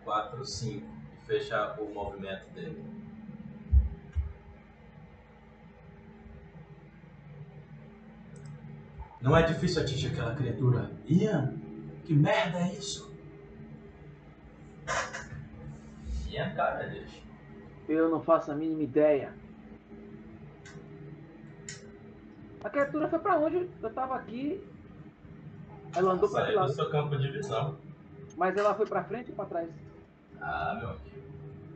4, 0.08 0.42
5 0.42 0.86
e 1.12 1.26
fechar 1.26 1.78
o 1.78 1.92
movimento 1.92 2.48
dele. 2.54 2.82
Não 9.20 9.36
é 9.36 9.42
difícil 9.42 9.82
atingir 9.82 10.06
aquela 10.06 10.34
criatura. 10.34 10.90
Ian, 11.06 11.52
que 12.06 12.14
merda 12.14 12.58
é 12.58 12.72
isso? 12.72 13.14
Ian, 16.30 16.54
cara, 16.54 16.86
deixa. 16.86 17.20
Eu 17.86 18.08
não 18.08 18.22
faço 18.22 18.50
a 18.50 18.54
mínima 18.54 18.84
ideia. 18.84 19.34
A 22.64 22.70
criatura 22.70 23.08
foi 23.08 23.18
pra 23.18 23.38
onde? 23.38 23.68
Eu 23.82 23.92
tava 23.92 24.14
aqui. 24.14 24.66
Ela 25.94 26.12
andou 26.12 26.28
Saiu 26.30 26.54
pra 26.54 26.62
que 26.62 26.68
do 26.68 26.74
seu 26.74 26.90
campo 26.90 27.18
de 27.18 27.30
visão. 27.30 27.76
Mas 28.38 28.56
ela 28.56 28.74
foi 28.74 28.86
pra 28.86 29.04
frente 29.04 29.30
ou 29.30 29.36
pra 29.36 29.44
trás? 29.44 29.87
Ah, 30.40 30.74
meu 30.78 30.90
amigo. 30.90 31.08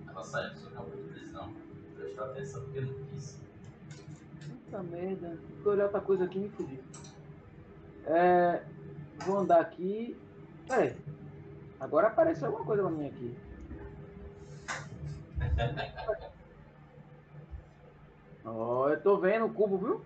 Ela 0.08 0.22
saiu 0.22 0.50
do 0.52 0.58
seu 0.58 0.70
campo 0.70 0.96
de 0.96 1.20
visão. 1.20 1.52
Prestou 1.96 2.24
atenção 2.24 2.62
porque 2.62 2.80
não 2.80 2.94
quis. 3.06 3.40
Puta 4.48 4.82
merda. 4.82 5.38
Vou 5.62 5.72
olhar 5.72 5.84
outra 5.84 6.00
coisa 6.00 6.24
aqui 6.24 6.38
e 6.38 6.42
me 6.42 6.48
fudi. 6.50 6.80
É. 8.06 8.62
Vou 9.24 9.38
andar 9.38 9.60
aqui. 9.60 10.16
Peraí. 10.66 10.96
Agora 11.80 12.08
apareceu 12.08 12.46
alguma 12.46 12.64
coisa 12.64 12.82
pra 12.82 12.90
mim 12.90 13.06
aqui. 13.06 13.36
Ó, 18.44 18.88
eu 18.88 19.00
tô 19.00 19.18
vendo 19.18 19.46
o 19.46 19.52
cubo, 19.52 19.78
viu? 19.78 20.04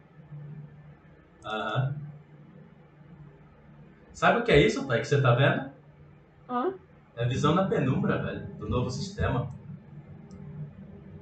Aham. 1.45 1.95
Sabe 4.13 4.41
o 4.41 4.45
que 4.45 4.53
é 4.53 4.59
isso, 4.59 4.87
pai, 4.87 5.01
que 5.01 5.07
você 5.07 5.21
tá 5.21 5.35
vendo? 5.35 5.71
Hã? 6.49 6.75
É 7.17 7.25
a 7.25 7.29
visão 7.29 7.55
na 7.55 7.69
penumbra, 7.69 8.23
velho, 8.23 8.46
do 8.59 8.69
novo 8.69 8.91
sistema. 8.91 9.51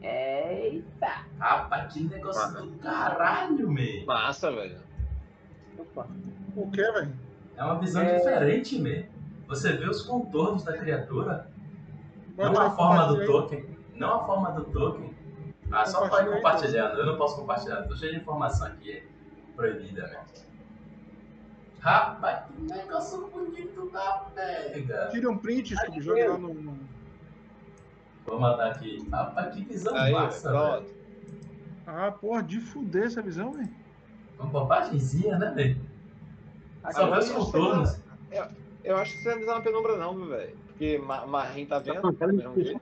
Eita! 0.03 1.25
Rapaz, 1.39 1.93
que 1.93 2.05
negócio 2.05 2.63
do 2.63 2.79
caralho, 2.79 3.71
meio. 3.71 4.07
Massa, 4.07 4.51
velho. 4.53 4.79
Opa. 5.79 6.07
O 6.57 6.71
que, 6.71 6.83
velho? 6.83 7.13
É 7.57 7.65
uma 7.65 7.79
visão 7.79 8.03
É. 8.03 8.17
diferente, 8.19 8.79
meio. 8.79 9.07
Você 9.49 9.73
vê 9.73 9.89
os 9.89 10.03
contornos 10.03 10.63
da 10.65 10.77
criatura, 10.77 11.49
não 12.37 12.53
Bota 12.53 12.67
a 12.67 12.71
forma 12.71 13.07
do 13.09 13.27
token. 13.27 13.65
Não 13.95 14.15
a 14.21 14.27
forma 14.27 14.51
do 14.53 14.65
token. 14.65 15.15
Ah, 15.71 15.87
só 15.87 16.05
aí, 16.05 16.27
compartilhando. 16.27 16.99
Eu 16.99 17.07
não 17.07 17.17
posso 17.17 17.37
compartilhar. 17.37 17.83
Tô 17.83 17.97
cheio 17.97 18.13
de 18.15 18.21
informação 18.21 18.67
aqui 18.67 19.03
proibida, 19.57 20.07
velho. 20.07 20.21
Rapaz, 21.81 22.45
que 22.47 22.63
negócio 22.63 23.29
bonito 23.29 23.91
da 23.91 24.25
pega. 24.35 25.09
Tira 25.11 25.31
um 25.31 25.37
print, 25.39 25.77
Scooby, 25.77 26.01
joga 26.01 26.31
lá 26.33 26.39
no. 26.39 26.55
no- 26.55 26.94
Vou 28.27 28.41
mandar 28.41 28.71
aqui. 28.73 29.07
Rapaz, 29.11 29.55
que 29.55 29.65
visão 29.65 29.95
Aí, 29.95 30.13
massa, 30.13 30.51
velho. 30.51 30.87
Ah, 31.87 32.11
porra, 32.11 32.43
de 32.43 32.61
fuder 32.61 33.05
essa 33.05 33.21
visão, 33.23 33.53
velho. 33.53 33.69
Uma 34.39 34.49
bobagemzinha, 34.49 35.39
né, 35.39 35.51
velho? 35.51 35.81
Só 36.93 37.11
vê 37.11 37.19
os 37.19 37.31
eu- 37.31 37.37
contornos. 37.37 38.01
Eu 38.83 38.97
acho 38.99 39.13
que 39.13 39.23
você 39.23 39.29
não 39.31 39.35
precisa 39.37 39.55
na 39.55 39.63
penumbra 39.63 39.97
não, 39.97 40.27
velho? 40.27 40.57
Porque 40.67 40.99
Ma- 40.99 41.27
Marim 41.27 41.65
tá 41.67 41.79
vendo 41.79 42.13
do 42.13 42.33
mesmo 42.35 42.63
jeito. 42.63 42.81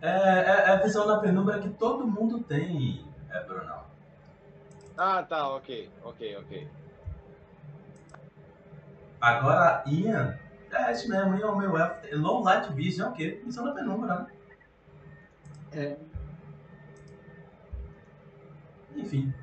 É, 0.00 0.08
é, 0.08 0.44
é 0.44 0.70
a 0.70 0.76
visão 0.76 1.06
na 1.06 1.18
penumbra 1.18 1.58
que 1.58 1.70
todo 1.70 2.06
mundo 2.06 2.40
tem, 2.44 3.04
é, 3.30 3.42
Brunão. 3.44 3.82
Ah, 4.96 5.22
tá, 5.24 5.48
ok, 5.48 5.90
ok, 6.04 6.36
ok. 6.36 6.68
Agora, 9.20 9.82
Ian, 9.86 10.38
é 10.70 10.92
isso 10.92 11.08
mesmo, 11.08 11.34
Ian 11.34 11.46
é 11.46 11.50
o 11.50 11.56
meu 11.56 11.76
elfo. 11.76 11.94
Low 12.16 12.42
Light 12.44 12.72
Vision 12.74 13.08
é 13.08 13.10
o 13.10 13.14
quê? 13.14 13.42
Visão 13.44 13.64
na 13.64 13.72
penumbra, 13.72 14.14
né? 14.20 14.26
É, 15.76 15.96
Enfim, 18.94 19.34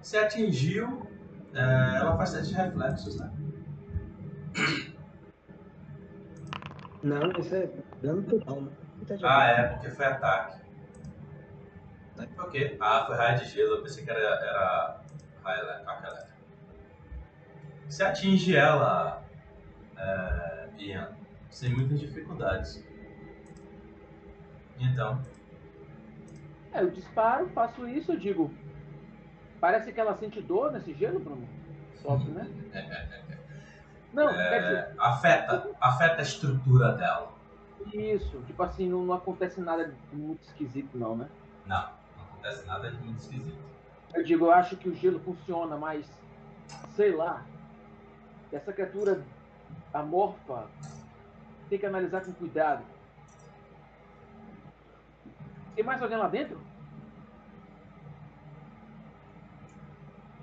se 0.00 0.16
atingiu, 0.16 1.06
é, 1.52 1.96
ela 1.96 2.16
faz 2.16 2.32
teste 2.32 2.54
de 2.54 2.60
reflexos, 2.60 3.18
né? 3.18 3.32
não, 7.02 7.32
isso 7.32 7.54
é 7.54 7.68
dano 8.00 8.22
total, 8.22 8.62
né? 8.62 8.72
De 9.02 9.26
Ah, 9.26 9.46
é, 9.48 9.68
porque 9.70 9.90
foi 9.90 10.06
ataque. 10.06 10.62
Ok. 12.38 12.76
Ah, 12.80 13.04
foi 13.06 13.16
raio 13.16 13.38
de 13.40 13.46
gelo, 13.46 13.76
eu 13.76 13.82
pensei 13.82 14.04
que 14.04 14.10
era, 14.10 14.20
era 14.20 15.00
raio 15.42 15.64
elétrico. 15.64 16.32
Se 17.88 18.04
atinge 18.04 18.56
ela, 18.56 19.22
é, 19.96 20.68
Ian, 20.78 21.10
sem 21.50 21.74
muitas 21.74 21.98
dificuldades. 21.98 22.84
Então, 24.78 25.20
É, 26.72 26.82
eu 26.82 26.90
disparo, 26.90 27.48
faço 27.50 27.86
isso, 27.86 28.12
eu 28.12 28.18
digo. 28.18 28.50
Parece 29.60 29.92
que 29.92 30.00
ela 30.00 30.16
sente 30.16 30.40
dor 30.40 30.72
nesse 30.72 30.92
gelo, 30.94 31.20
Bruno? 31.20 31.46
Sofre, 32.00 32.30
né? 32.30 32.48
Não, 34.12 34.28
quer 34.28 34.60
dizer, 34.60 34.76
é, 34.76 34.94
afeta, 34.98 35.70
afeta 35.80 36.18
a 36.18 36.22
estrutura 36.22 36.92
dela. 36.92 37.32
isso. 37.94 38.42
Tipo 38.42 38.62
assim, 38.62 38.86
não, 38.86 39.04
não 39.06 39.14
acontece 39.14 39.58
nada 39.58 39.90
muito 40.12 40.42
esquisito, 40.42 40.98
não, 40.98 41.16
né? 41.16 41.28
Não, 41.64 41.88
não 42.16 42.24
acontece 42.24 42.66
nada 42.66 42.90
de 42.90 42.98
muito 42.98 43.20
esquisito. 43.20 43.56
Eu 44.12 44.22
digo, 44.22 44.44
eu 44.44 44.52
acho 44.52 44.76
que 44.76 44.90
o 44.90 44.94
gelo 44.94 45.18
funciona, 45.20 45.78
mas 45.78 46.06
sei 46.90 47.12
lá. 47.16 47.42
Essa 48.52 48.70
criatura 48.70 49.22
amorfa 49.94 50.66
tem 51.70 51.78
que 51.78 51.86
analisar 51.86 52.20
com 52.22 52.32
cuidado. 52.32 52.82
Tem 55.74 55.84
mais 55.84 56.02
alguém 56.02 56.18
lá 56.18 56.28
dentro? 56.28 56.58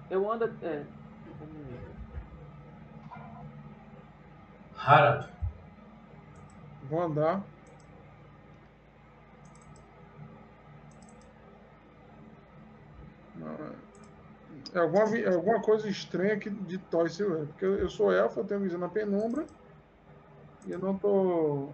Eu 0.10 0.32
ando. 0.32 0.46
É, 0.66 0.84
Harald, 4.76 5.28
Vou 6.90 7.02
andar. 7.02 7.44
Não, 13.36 13.76
É 14.74 14.80
alguma, 14.80 15.18
é 15.18 15.34
alguma 15.34 15.62
coisa 15.62 15.88
estranha 15.88 16.40
que 16.40 16.50
de 16.50 16.80
Toy 16.80 17.10
Silver. 17.10 17.46
Porque 17.48 17.66
eu, 17.66 17.76
eu 17.76 17.90
sou 17.90 18.12
elfo, 18.12 18.40
eu 18.40 18.46
tenho 18.46 18.62
visão 18.62 18.80
na 18.80 18.90
penumbra. 18.90 19.46
E 20.66 20.72
eu 20.72 20.80
não 20.80 20.98
tô. 20.98 21.74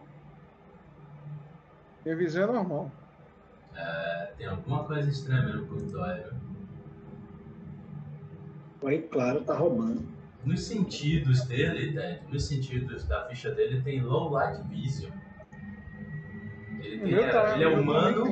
Minha 2.04 2.18
visão 2.18 2.44
é 2.44 2.48
normal. 2.48 2.92
É, 3.76 4.34
tem 4.38 4.48
alguma 4.48 4.84
coisa 4.86 5.10
estranha 5.10 5.44
mesmo 5.44 5.68
com 5.68 5.76
o 5.76 5.92
Toy, 5.92 6.24
viu? 6.24 6.46
Aí, 8.90 9.02
claro, 9.02 9.42
tá 9.42 9.56
roubando. 9.56 10.08
Nos 10.44 10.64
sentidos 10.64 11.44
dele, 11.46 11.94
Ted, 11.94 12.22
nos 12.32 12.48
sentidos 12.48 13.04
da 13.06 13.28
ficha 13.28 13.52
dele, 13.52 13.82
tem 13.82 14.02
low 14.02 14.30
light 14.30 14.62
vision. 14.68 15.12
Ele, 16.80 17.00
tem, 17.00 17.14
meu 17.14 17.32
tá- 17.32 17.56
ele 17.56 17.64
é 17.64 17.68
humano, 17.68 18.26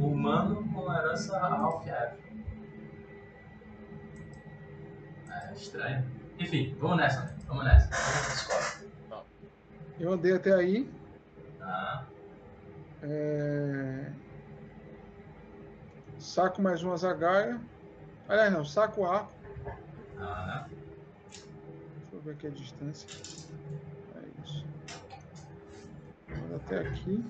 humano 0.00 0.68
com 0.74 0.92
herança 0.92 1.38
Ralph 1.38 1.86
É 1.86 2.16
estranho. 5.54 6.04
Enfim, 6.40 6.76
vamos 6.80 6.96
nessa, 6.96 7.20
né? 7.22 7.36
Vamos 7.46 7.64
nessa. 7.64 7.88
Vamos 7.88 8.14
nessa 8.14 8.34
escola. 8.34 9.24
Eu 10.00 10.12
andei 10.12 10.32
até 10.34 10.52
aí. 10.52 10.90
Tá. 11.58 12.06
é, 13.02 14.10
Saco 16.24 16.62
mais 16.62 16.82
uma 16.82 16.96
zagaia. 16.96 17.60
Aliás, 18.26 18.50
não, 18.50 18.64
saco 18.64 19.02
o 19.02 19.06
arco. 19.06 19.30
Ah, 20.18 20.66
Deixa 21.30 22.14
eu 22.14 22.20
ver 22.22 22.30
aqui 22.32 22.46
a 22.46 22.50
distância. 22.50 23.06
É 24.16 24.42
isso. 24.42 24.64
Ando 26.30 26.56
até 26.56 26.78
aqui. 26.78 27.22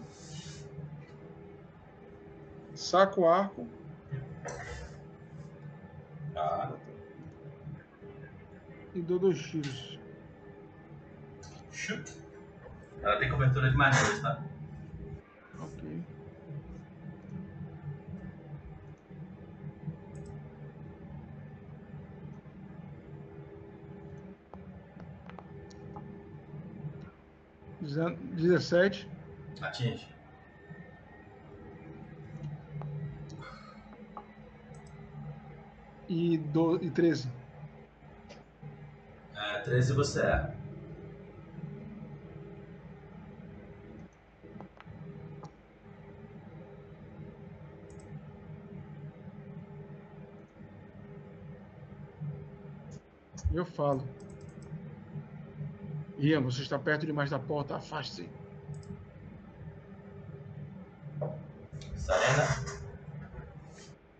Saco 2.76 3.22
o 3.22 3.28
arco. 3.28 3.66
tá. 6.32 6.72
E 8.94 9.02
dou 9.02 9.18
dois 9.18 9.42
tiros. 9.42 9.98
Chute. 11.72 12.12
Ela 13.02 13.18
tem 13.18 13.28
cobertura 13.28 13.70
de 13.70 13.76
mais 13.76 14.00
dois, 14.00 14.22
tá? 14.22 14.40
Ok. 15.58 16.04
Dezen- 27.94 28.16
Dezessete. 28.34 29.08
Atinge. 29.62 30.06
e, 36.08 36.36
do, 36.38 36.82
e 36.82 36.90
13. 36.90 37.28
É, 39.34 39.58
13 39.60 39.92
você 39.92 40.20
é. 40.22 40.54
Eu 53.52 53.64
falo. 53.64 54.02
Ian, 56.24 56.40
você 56.40 56.62
está 56.62 56.78
perto 56.78 57.04
demais 57.04 57.28
da 57.28 57.38
porta, 57.38 57.76
afaste-se. 57.76 58.30
Sarena? 61.96 62.44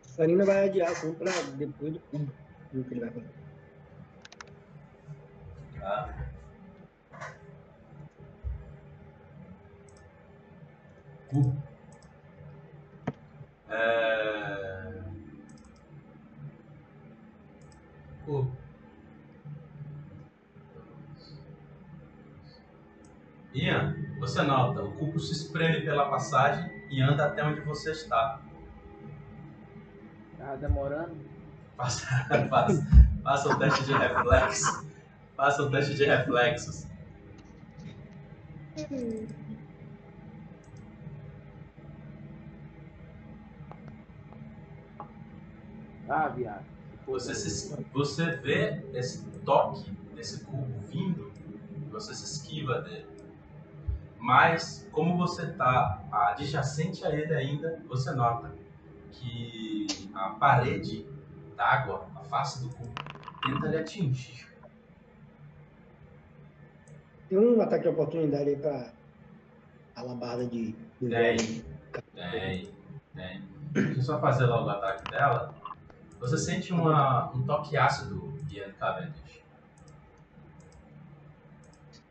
Sarina 0.02 0.44
vai 0.44 0.68
adiar 0.68 0.88
a 0.88 0.92
ação 0.92 1.14
pra 1.14 1.32
depois 1.56 1.94
do 1.94 2.00
cubo. 2.00 2.30
Ver 2.72 2.80
o 2.80 2.84
que 2.84 2.92
ele 2.92 3.00
vai 3.00 3.10
fazer. 3.10 3.30
Tá. 5.80 6.14
Cu. 11.30 11.56
É... 13.70 15.02
Cu. 18.26 18.64
Ian, 23.54 23.94
você 24.18 24.42
nota, 25.14 25.18
o 25.18 25.18
cubo 25.18 25.20
se 25.20 25.32
espreme 25.32 25.80
pela 25.82 26.08
passagem 26.10 26.70
e 26.90 27.00
anda 27.00 27.26
até 27.26 27.44
onde 27.44 27.60
você 27.60 27.92
está. 27.92 28.40
Tava 30.38 30.56
demorando. 30.56 31.14
Faça, 31.76 32.06
faça, 32.50 32.86
faça 33.22 33.48
o 33.48 33.58
teste 33.58 33.84
de 33.84 33.92
reflexo. 33.92 34.86
Faça 35.36 35.62
o 35.62 35.70
teste 35.70 35.94
de 35.94 36.04
reflexos. 36.04 36.86
Ah, 46.08 46.28
viado. 46.28 46.64
Você, 47.06 47.34
se, 47.34 47.84
você 47.92 48.36
vê 48.36 48.84
esse 48.94 49.24
toque 49.44 49.90
desse 50.14 50.44
cubo 50.44 50.80
vindo, 50.88 51.32
você 51.90 52.14
se 52.14 52.24
esquiva 52.24 52.80
dele. 52.82 53.13
Mas, 54.24 54.88
como 54.90 55.18
você 55.18 55.42
está 55.42 56.02
adjacente 56.10 57.04
a 57.04 57.10
ele 57.10 57.34
ainda, 57.34 57.78
você 57.86 58.10
nota 58.12 58.54
que 59.10 59.86
a 60.14 60.30
parede 60.30 61.06
d'água, 61.54 62.08
a 62.16 62.20
face 62.20 62.64
do 62.64 62.74
cubo, 62.74 62.90
tenta 63.44 63.68
lhe 63.68 63.76
atingir. 63.76 64.48
Tem 67.28 67.38
um 67.38 67.60
ataque 67.60 67.82
de 67.82 67.88
oportunidade 67.90 68.48
aí 68.48 68.56
pra 68.56 68.92
alabarda 69.94 70.46
de. 70.46 70.74
de 71.02 71.08
Tem. 71.10 71.36
Tem, 72.14 72.72
tem. 73.14 73.42
Deixa 73.72 73.98
eu 73.98 74.02
só 74.02 74.18
fazer 74.18 74.46
logo 74.46 74.68
o 74.68 74.70
ataque 74.70 75.10
dela. 75.10 75.54
Você 76.18 76.38
sente 76.38 76.72
uma, 76.72 77.30
um 77.34 77.42
toque 77.42 77.76
ácido, 77.76 78.32
Ian 78.50 78.72
Cavendish. 78.72 79.33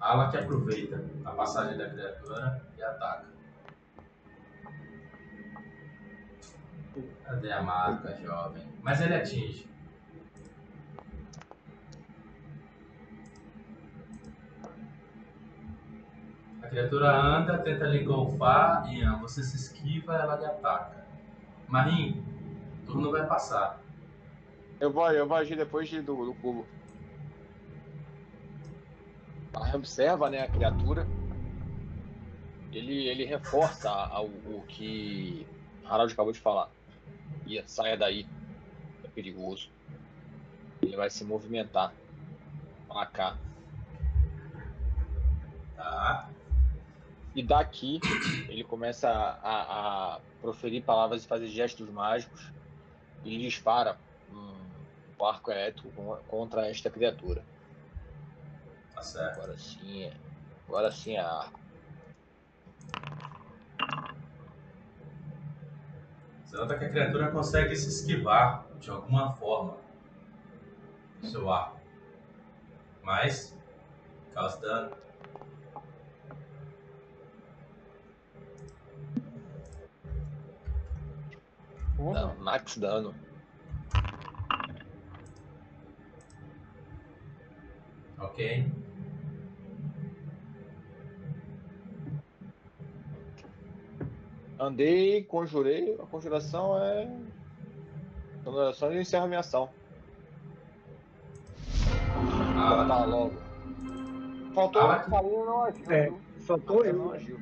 Ala 0.04 0.30
que 0.30 0.36
aproveita 0.38 1.02
a 1.24 1.32
passagem 1.32 1.78
da 1.78 1.90
criatura 1.90 2.62
e 2.78 2.84
ataca. 2.84 3.28
Cadê 7.24 7.52
a 7.54 7.62
marca, 7.62 8.14
jovem? 8.22 8.68
Mas 8.82 9.00
ele 9.00 9.16
atinge. 9.16 9.66
A 16.62 16.68
criatura 16.68 17.10
anda, 17.12 17.58
tenta 17.60 17.86
lhe 17.86 18.02
engolfar, 18.04 18.92
Ian, 18.94 19.20
você 19.20 19.42
se 19.42 19.56
esquiva, 19.56 20.16
ela 20.16 20.36
lhe 20.38 20.46
ataca. 20.46 21.06
Marim, 21.68 22.24
o 22.82 22.86
turno 22.86 23.10
vai 23.12 23.26
passar. 23.26 23.82
Eu 24.80 24.92
vou, 24.92 25.10
eu 25.12 25.26
vou 25.26 25.38
agir 25.38 25.56
depois 25.56 25.88
de- 25.88 26.02
do, 26.02 26.26
do 26.26 26.34
cubo. 26.36 26.68
Observa, 29.76 30.30
né, 30.30 30.42
a 30.42 30.48
criatura. 30.48 31.08
Ele, 32.72 33.08
ele 33.08 33.26
reforça 33.26 33.90
a- 33.90 34.22
o, 34.22 34.26
o 34.58 34.66
que 34.68 35.46
Harald 35.86 36.12
acabou 36.12 36.32
de 36.34 36.40
falar. 36.40 36.70
Ia, 37.46 37.64
saia 37.68 37.96
daí. 37.96 38.26
É 39.04 39.08
perigoso. 39.10 39.70
Ele 40.82 40.96
vai 40.96 41.10
se 41.10 41.24
movimentar. 41.24 41.94
Pra 42.88 43.06
cá. 43.06 43.38
Tá? 45.76 46.30
E 47.36 47.42
daqui 47.44 48.00
ele 48.48 48.64
começa 48.64 49.10
a, 49.10 50.16
a 50.16 50.20
proferir 50.42 50.84
palavras 50.84 51.24
e 51.24 51.28
fazer 51.28 51.48
gestos 51.48 51.90
mágicos. 51.90 52.52
E 53.24 53.38
dispara 53.38 53.98
um, 54.32 55.24
arco 55.26 55.52
elétrico 55.52 55.90
con- 55.92 56.18
contra 56.28 56.68
esta 56.70 56.90
criatura. 56.90 57.44
Tá 58.96 59.02
certo. 59.02 59.40
Agora 59.42 59.58
sim, 59.58 60.04
é- 60.04 60.14
agora 60.68 60.92
sim 60.92 61.16
é 61.16 61.20
arco. 61.20 61.60
Você 66.46 66.58
nota 66.58 66.78
que 66.78 66.86
a 66.86 66.90
criatura 66.90 67.32
consegue 67.32 67.76
se 67.76 67.90
esquivar 67.90 68.68
de 68.80 68.90
alguma 68.90 69.34
forma 69.34 69.78
do 71.20 71.28
seu 71.28 71.52
arco. 71.52 71.80
Mas, 73.02 73.58
causa 74.34 74.60
dano. 74.62 74.96
Dano, 81.98 82.36
max 82.40 82.78
dano. 82.78 83.23
Ok? 88.24 88.66
Andei, 94.60 95.24
conjurei. 95.24 95.96
A 96.02 96.06
conjuração 96.06 96.78
é. 96.82 97.10
Conjuração 98.44 98.94
e 98.94 99.02
encerro 99.02 99.26
a 99.26 99.28
minha 99.28 99.40
ação. 99.40 99.70
Ah, 102.58 102.76
matar 102.78 103.06
logo. 103.08 103.34
Faltou 104.54 104.82
Ah, 104.84 104.96
a 104.96 105.00
Sarina 105.00 105.46
não 105.46 105.64
agiu. 105.64 105.92
É, 105.92 106.12
faltou 106.42 106.78
Sarina 106.78 106.98
eu. 106.98 107.06
não 107.06 107.12
agiu. 107.14 107.40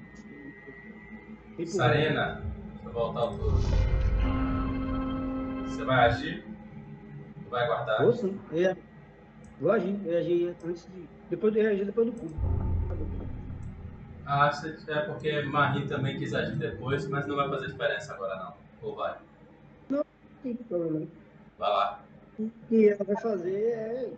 Sarena, 1.65 2.41
deixa 2.73 2.87
eu 2.89 2.93
voltar 2.93 3.25
o 3.25 3.37
turno. 3.37 3.59
Você 5.67 5.83
vai 5.83 6.05
agir? 6.05 6.45
Vai 7.49 7.67
guardar? 7.67 8.03
Vou 8.03 8.13
sim. 8.13 8.39
Eu 9.61 9.67
Vou 9.67 9.71
agir. 9.73 9.95
Eu 10.05 10.11
ia 10.11 10.19
agir 10.19 10.55
antes 10.65 10.85
de. 10.87 11.07
Depois 11.29 11.55
eu 11.55 11.61
ia 11.61 11.69
agir 11.69 11.85
depois 11.85 12.07
do 12.07 12.13
cubo. 12.13 12.33
Ah, 14.25 14.51
é 14.87 14.99
porque 15.01 15.41
Marie 15.43 15.87
também 15.87 16.17
quis 16.17 16.33
agir 16.33 16.57
depois, 16.57 17.07
mas 17.07 17.27
não 17.27 17.35
vai 17.35 17.47
fazer 17.47 17.67
diferença 17.67 18.13
agora 18.13 18.35
não. 18.37 18.53
Ou 18.81 18.95
vai? 18.95 19.19
Não 19.87 20.03
tem 20.41 20.55
problema. 20.55 21.05
Vai 21.59 21.69
lá. 21.69 22.03
O 22.39 22.49
que 22.67 22.89
ela 22.89 23.03
vai 23.03 23.21
fazer 23.21 23.53
é 23.53 24.13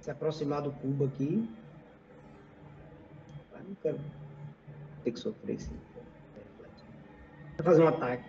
se 0.00 0.10
aproximar 0.10 0.62
do 0.62 0.70
cubo 0.70 1.06
aqui. 1.06 1.50
Ah, 3.54 3.60
não 3.66 3.74
quero 3.82 3.98
ter 5.02 5.10
que 5.10 5.18
sofrer 5.18 5.56
esse 5.56 5.70
Vai 7.56 7.64
fazer 7.64 7.82
um 7.82 7.88
ataque. 7.88 8.24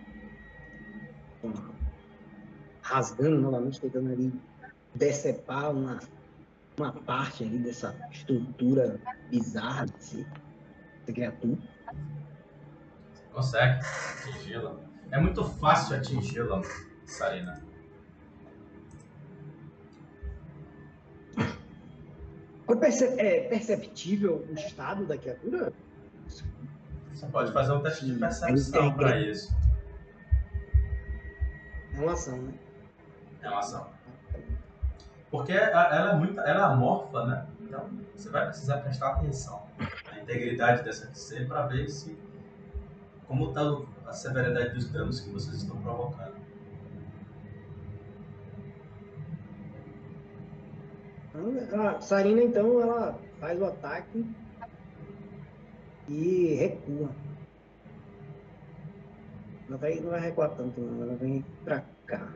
Rasgando 2.82 3.40
novamente, 3.40 3.80
tentando 3.80 4.10
ali 4.10 4.32
decepar 4.94 5.70
uma, 5.70 6.00
uma 6.78 6.92
parte 6.92 7.44
ali 7.44 7.58
dessa 7.58 7.94
estrutura 8.10 9.00
bizarra 9.30 9.86
desse, 9.86 10.26
dessa 11.00 11.12
criatura. 11.12 11.58
Consegue 13.32 13.80
atingi-la. 14.26 14.76
É 15.10 15.20
muito 15.20 15.44
fácil 15.44 15.96
atingi-la, 15.96 16.62
Sarina. 17.06 17.62
É 22.68 23.18
É 23.20 23.40
perceptível 23.48 24.46
o 24.50 24.54
estado 24.54 25.06
da 25.06 25.16
criatura? 25.16 25.72
Você 26.26 27.26
pode 27.26 27.52
fazer 27.52 27.72
um 27.72 27.82
teste 27.82 28.06
de 28.06 28.18
percepção 28.18 28.94
para 28.94 29.18
isso. 29.20 29.56
É 31.94 32.00
uma 32.00 32.12
ação, 32.12 32.36
né? 32.36 32.54
É 33.42 33.48
uma 33.48 33.58
ação. 33.58 33.97
Porque 35.30 35.52
ela 35.52 36.12
é 36.12 36.16
muito, 36.16 36.40
ela 36.40 36.60
é 36.60 36.72
amorfa, 36.72 37.26
né? 37.26 37.46
Então 37.60 37.88
você 38.14 38.30
vai 38.30 38.46
precisar 38.46 38.78
prestar 38.78 39.12
atenção 39.12 39.62
na 40.10 40.20
integridade 40.20 40.82
dessa 40.82 41.12
ser 41.14 41.46
para 41.46 41.66
ver 41.66 41.88
se 41.88 42.18
como 43.26 43.50
está 43.50 43.60
a 44.06 44.12
severidade 44.12 44.74
dos 44.74 44.88
danos 44.90 45.20
que 45.20 45.30
vocês 45.30 45.56
estão 45.58 45.76
provocando. 45.82 46.38
A 51.72 52.00
Sarina, 52.00 52.42
então, 52.42 52.80
ela 52.80 53.16
faz 53.38 53.60
o 53.60 53.66
ataque 53.66 54.26
e 56.08 56.54
recua. 56.54 57.10
Ela 59.68 59.76
vai, 59.76 60.00
não 60.00 60.10
vai 60.10 60.20
recuar 60.20 60.50
tanto, 60.50 60.80
não. 60.80 61.02
Ela 61.04 61.14
vem 61.14 61.44
pra 61.64 61.82
cá. 62.06 62.32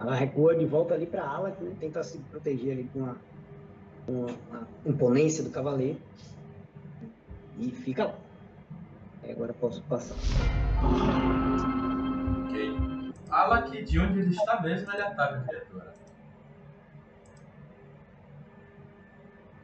Ela 0.00 0.14
recua 0.14 0.56
de 0.56 0.64
volta 0.64 0.94
ali 0.94 1.06
pra 1.06 1.22
ala, 1.22 1.50
né? 1.60 1.76
tenta 1.78 2.02
se 2.02 2.18
proteger 2.30 2.72
ali 2.72 2.90
com 2.90 3.04
a, 3.04 3.14
com 4.06 4.26
a 4.52 4.88
imponência 4.88 5.44
do 5.44 5.50
cavaleiro. 5.50 6.00
E 7.58 7.70
fica 7.70 8.06
lá. 8.06 8.14
Aí 9.22 9.32
agora 9.32 9.52
posso 9.52 9.82
passar. 9.82 10.16
Ok. 12.46 13.12
Alak, 13.28 13.84
de 13.84 13.98
onde 13.98 14.20
ele 14.20 14.30
está 14.30 14.62
mesmo, 14.62 14.90
ele 14.90 15.02
ataca 15.02 15.36
a 15.36 15.40
criatura. 15.42 15.94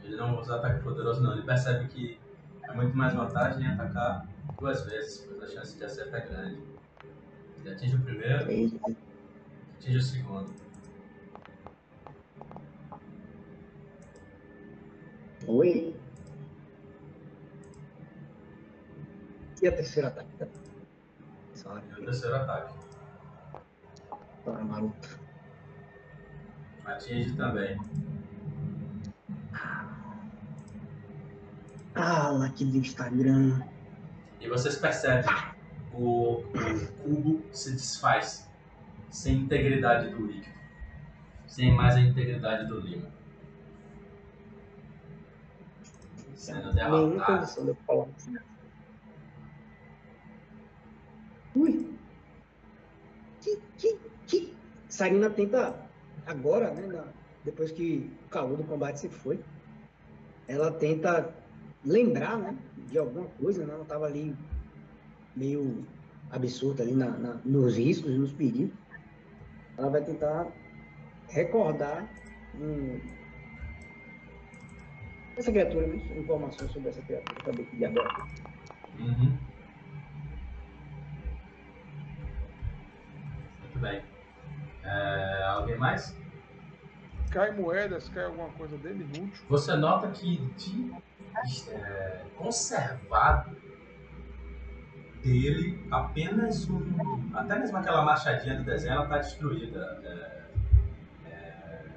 Ele 0.05 0.17
não 0.17 0.39
usa 0.39 0.57
ataque 0.57 0.83
poderoso, 0.83 1.23
não. 1.23 1.33
Ele 1.33 1.43
percebe 1.43 1.89
que 1.89 2.21
é 2.63 2.73
muito 2.75 2.95
mais 2.95 3.15
vantagem 3.15 3.65
em 3.65 3.69
atacar 3.69 4.27
duas 4.61 4.85
vezes, 4.85 5.27
pois 5.27 5.43
a 5.43 5.47
chance 5.47 5.79
de 5.79 5.85
acertar 5.85 6.21
é 6.21 6.27
grande. 6.27 6.63
Ele 7.65 7.75
atinge 7.75 7.97
o 7.97 8.01
primeiro, 8.01 8.45
O 9.85 10.01
segundo. 10.01 10.53
Oi. 15.47 15.97
E 19.63 19.69
a 19.69 19.73
terceira 19.73 20.09
ataque? 20.09 20.37
tá? 20.37 20.47
Só 21.55 21.79
E 21.79 22.01
o 22.01 22.05
terceiro 22.05 22.37
ataque. 22.37 22.75
Ora, 24.45 24.65
maroto. 24.65 25.21
Atinge 26.85 27.37
também. 27.37 27.79
Ah, 31.95 32.31
lá 32.31 32.51
que 32.51 32.65
do 32.65 32.77
Instagram. 32.77 33.63
E 34.41 34.49
vocês 34.49 34.77
percebem 34.77 35.31
o, 35.95 36.41
o 36.41 36.93
cubo 37.03 37.43
se 37.53 37.73
desfaz 37.73 38.46
sem 39.17 39.37
integridade 39.39 40.11
do 40.11 40.27
líquido. 40.27 40.55
Sem 41.47 41.73
mais 41.73 41.97
a 41.97 42.01
integridade 42.01 42.69
do 42.69 42.81
limo. 42.81 43.07
Sendo 46.35 46.75
derrotado. 46.75 47.25
condição 47.39 47.65
de 47.65 47.71
eu 47.71 47.75
falar 47.87 48.07
assim. 48.15 48.37
Ui. 51.55 51.97
Que 54.27 54.55
Sarina 54.89 55.31
tenta, 55.31 55.75
agora, 56.27 56.75
né, 56.75 56.87
na- 56.87 57.07
depois 57.43 57.73
que 57.73 58.11
o 58.27 58.29
calor 58.29 58.59
do 58.59 58.65
combate 58.65 59.01
se 59.01 59.09
foi, 59.09 59.41
ela 60.47 60.71
tenta 60.71 61.35
lembrar, 61.83 62.37
né, 62.37 62.55
de 62.91 62.99
alguma 62.99 63.27
coisa, 63.41 63.65
né? 63.65 63.73
Ela 63.73 63.83
estava 63.83 64.05
ali 64.05 64.37
meio 65.35 65.87
absurda 66.31 66.83
ali 66.83 66.93
na, 66.93 67.09
na- 67.11 67.41
nos 67.47 67.77
riscos 67.77 68.11
nos 68.19 68.33
perigos. 68.33 68.86
Ela 69.79 69.91
vai 69.91 70.03
tentar 70.03 70.47
recordar 71.29 72.09
hum, 72.55 72.99
essa 75.37 75.53
criatura, 75.53 75.87
né? 75.87 75.97
informações 76.17 76.71
sobre 76.73 76.89
essa 76.89 77.03
criatura. 77.03 77.39
Acabei 77.41 77.67
de 77.67 77.85
agora. 77.85 78.27
Uhum. 78.99 79.37
Muito 83.61 83.79
bem. 83.79 84.03
É, 84.83 85.43
alguém 85.45 85.77
mais? 85.77 86.17
Cai 87.31 87.53
moedas, 87.53 88.09
cai 88.09 88.25
alguma 88.25 88.49
coisa 88.51 88.79
dele, 88.79 89.05
útil. 89.05 89.45
Você 89.49 89.77
nota 89.77 90.11
que 90.11 90.39
de 90.57 90.91
é, 91.71 92.25
conservado 92.37 93.55
dele 95.27 95.79
apenas 95.91 96.69
um. 96.71 96.81
Até 97.35 97.59
mesmo 97.59 97.77
aquela 97.77 98.05
machadinha 98.05 98.57
do 98.57 98.65
desenho 98.65 98.95
ela 98.95 99.05
está 99.05 99.19
destruída, 99.19 100.01
é, 100.05 101.29
é, 101.29 101.93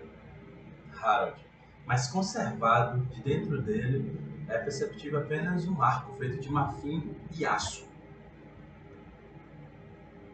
Harold. 1.02 1.40
Mas 1.86 2.08
conservado 2.08 3.00
de 3.06 3.22
dentro 3.22 3.62
dele 3.62 4.20
é 4.48 4.58
perceptível 4.58 5.20
apenas 5.20 5.68
um 5.68 5.82
arco 5.82 6.14
feito 6.18 6.42
de 6.42 6.52
marfim 6.52 7.16
e 7.38 7.46
aço. 7.46 7.88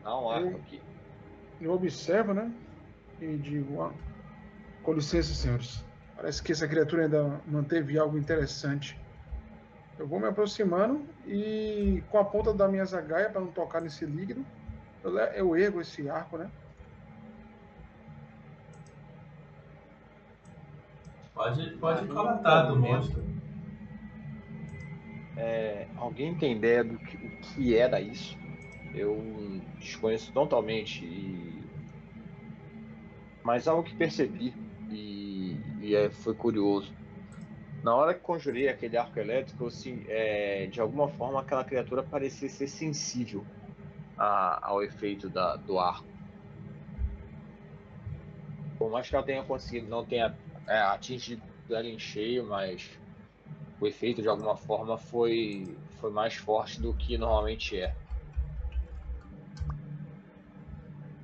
Dá 0.03 0.17
um 0.17 0.29
arco 0.29 0.57
aqui. 0.57 0.81
Eu 1.59 1.73
observo, 1.73 2.33
né? 2.33 2.51
E 3.21 3.37
digo, 3.37 3.81
ah, 3.81 3.93
com 4.83 4.93
licença, 4.93 5.33
senhores. 5.33 5.83
Parece 6.15 6.41
que 6.41 6.51
essa 6.51 6.67
criatura 6.67 7.03
ainda 7.03 7.41
manteve 7.47 7.97
algo 7.97 8.17
interessante. 8.17 8.97
Eu 9.97 10.07
vou 10.07 10.19
me 10.19 10.27
aproximando 10.27 11.05
e 11.25 12.03
com 12.09 12.17
a 12.17 12.25
ponta 12.25 12.53
da 12.53 12.67
minha 12.67 12.85
zagaia, 12.85 13.29
para 13.29 13.41
não 13.41 13.51
tocar 13.51 13.81
nesse 13.81 14.05
líquido, 14.05 14.45
eu, 15.03 15.17
eu 15.17 15.55
ergo 15.55 15.79
esse 15.79 16.09
arco, 16.09 16.37
né? 16.37 16.49
Pode, 21.33 21.69
pode 21.77 22.07
coletar 22.07 22.63
do 22.63 22.77
monstro. 22.77 23.23
É, 25.37 25.87
alguém 25.97 26.33
tem 26.35 26.55
ideia 26.55 26.83
do 26.83 26.97
que, 26.97 27.17
o 27.17 27.29
que 27.41 27.77
era 27.77 27.99
isso? 27.99 28.37
Eu 28.93 29.61
desconheço 29.77 30.31
totalmente. 30.31 31.03
E... 31.03 31.61
Mas 33.43 33.67
algo 33.67 33.83
que 33.83 33.95
percebi 33.95 34.53
e, 34.89 35.59
e 35.81 35.95
é, 35.95 36.09
foi 36.09 36.33
curioso. 36.33 36.93
Na 37.85 37.95
hora 37.95 38.15
que 38.15 38.21
conjurei 38.21 38.67
aquele 38.67 38.97
arco 38.97 39.19
elétrico, 39.19 39.67
assim, 39.67 40.03
é, 40.07 40.65
de 40.65 40.81
alguma 40.81 41.07
forma 41.07 41.39
aquela 41.39 41.63
criatura 41.63 42.01
parecia 42.01 42.49
ser 42.49 42.67
sensível 42.67 43.45
a- 44.17 44.59
ao 44.69 44.81
efeito 44.81 45.29
da, 45.29 45.55
do 45.55 45.77
arco. 45.77 46.07
Por 48.79 48.89
mais 48.89 49.07
que 49.07 49.15
ela 49.15 49.23
tenha 49.23 49.43
conseguido, 49.43 49.87
não 49.87 50.03
tenha 50.03 50.35
é, 50.67 50.79
atingido 50.79 51.43
ela 51.69 51.85
em 51.85 51.99
cheio, 51.99 52.47
mas 52.47 52.89
o 53.79 53.85
efeito 53.85 54.19
de 54.19 54.27
alguma 54.27 54.57
forma 54.57 54.97
foi, 54.97 55.77
foi 56.01 56.09
mais 56.09 56.33
forte 56.33 56.81
do 56.81 56.91
que 56.91 57.19
normalmente 57.19 57.79
é. 57.79 57.95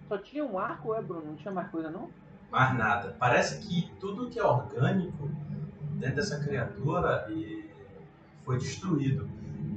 Só 0.07 0.16
tinha 0.20 0.45
um 0.45 0.59
arco, 0.59 0.93
é, 0.93 1.01
Bruno? 1.01 1.26
Não 1.26 1.36
tinha 1.38 1.51
mais 1.51 1.72
coisa, 1.72 1.89
não? 1.89 2.12
Mais 2.51 2.78
nada. 2.78 3.16
Parece 3.20 3.68
que 3.68 3.89
tudo 3.99 4.30
que 4.30 4.38
é 4.38 4.43
orgânico 4.43 5.28
dentro 6.02 6.16
dessa 6.16 6.39
criatura 6.39 7.28
e 7.30 7.70
foi 8.43 8.58
destruído. 8.58 9.30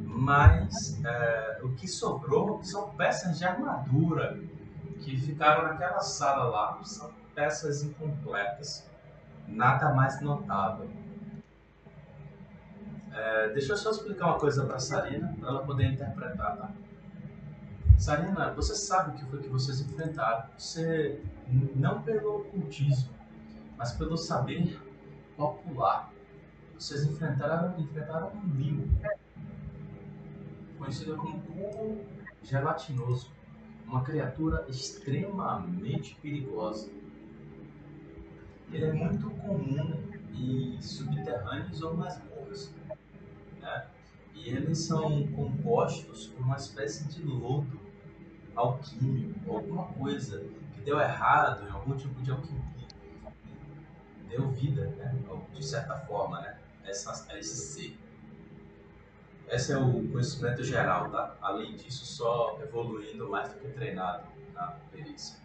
Mas 0.07 1.05
é, 1.05 1.61
o 1.63 1.71
que 1.75 1.87
sobrou 1.87 2.63
são 2.63 2.91
peças 2.91 3.39
de 3.39 3.45
armadura 3.45 4.41
que 5.01 5.17
ficaram 5.17 5.65
naquela 5.65 6.01
sala 6.01 6.45
lá. 6.45 6.83
São 6.83 7.13
peças 7.35 7.83
incompletas. 7.83 8.89
Nada 9.47 9.93
mais 9.93 10.21
notável. 10.23 10.89
É, 13.13 13.51
deixa 13.51 13.75
eu 13.75 13.77
só 13.77 13.91
explicar 13.91 14.27
uma 14.27 14.39
coisa 14.39 14.65
para 14.65 14.79
Sarina, 14.79 15.37
para 15.39 15.49
ela 15.51 15.65
poder 15.65 15.93
interpretar, 15.93 16.57
tá? 16.57 16.71
Sarina, 17.99 18.51
você 18.53 18.75
sabe 18.75 19.11
o 19.11 19.15
que 19.15 19.25
foi 19.27 19.41
que 19.43 19.49
vocês 19.49 19.81
enfrentaram. 19.81 20.49
Você, 20.57 21.21
não 21.77 22.03
pelo 22.03 22.39
ocultismo, 22.39 23.13
mas 23.77 23.93
pelo 23.93 24.17
saber 24.17 24.81
popular, 25.37 26.14
vocês 26.79 27.05
enfrentaram, 27.05 27.79
enfrentaram 27.79 28.33
um 28.33 28.49
limo, 28.55 28.89
conhecido 30.79 31.17
como 31.17 31.41
cubo 31.43 32.05
gelatinoso, 32.43 33.31
uma 33.87 34.03
criatura 34.03 34.65
extremamente 34.69 36.17
perigosa. 36.17 36.91
Ele 38.73 38.85
é 38.87 38.93
muito 38.93 39.31
comum 39.31 40.03
em 40.35 40.81
subterrâneos 40.83 41.81
ou 41.83 41.97
masmorras, 41.97 42.75
né? 43.61 43.87
E 44.35 44.49
eles 44.49 44.79
são 44.79 45.27
compostos 45.29 46.27
por 46.27 46.45
uma 46.45 46.57
espécie 46.57 47.07
de 47.09 47.23
lodo 47.23 47.81
alquímico, 48.57 49.55
alguma 49.55 49.87
coisa 49.93 50.45
que 50.75 50.81
deu 50.81 50.99
errado 50.99 51.67
em 51.69 51.71
algum 51.71 51.97
tipo 51.97 52.21
de 52.21 52.33
alquimia. 52.33 52.65
Deu 54.29 54.51
vida, 54.51 54.87
né? 54.97 55.15
De 55.53 55.65
certa 55.65 55.97
forma, 56.01 56.41
né? 56.41 56.59
Essa, 56.85 57.27
a 57.33 57.39
esse 57.39 57.57
ser. 57.57 57.99
Esse 59.49 59.73
é 59.73 59.79
o 59.79 60.09
conhecimento 60.09 60.63
geral, 60.65 61.11
tá? 61.11 61.37
Além 61.41 61.77
disso, 61.77 62.05
só 62.07 62.59
evoluindo 62.63 63.29
mais 63.29 63.53
do 63.53 63.61
que 63.61 63.69
treinado 63.69 64.27
na 64.55 64.69
perícia. 64.91 65.39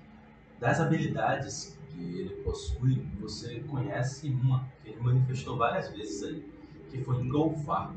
Das 0.60 0.80
habilidades 0.80 1.78
que 1.90 2.20
ele 2.20 2.36
possui, 2.44 2.96
você 3.20 3.60
conhece 3.62 4.30
uma 4.30 4.68
que 4.82 4.90
ele 4.90 5.02
manifestou 5.02 5.58
várias 5.58 5.90
vezes 5.90 6.24
aí, 6.24 6.50
que 6.90 7.04
foi 7.04 7.18
engolfar. 7.18 7.94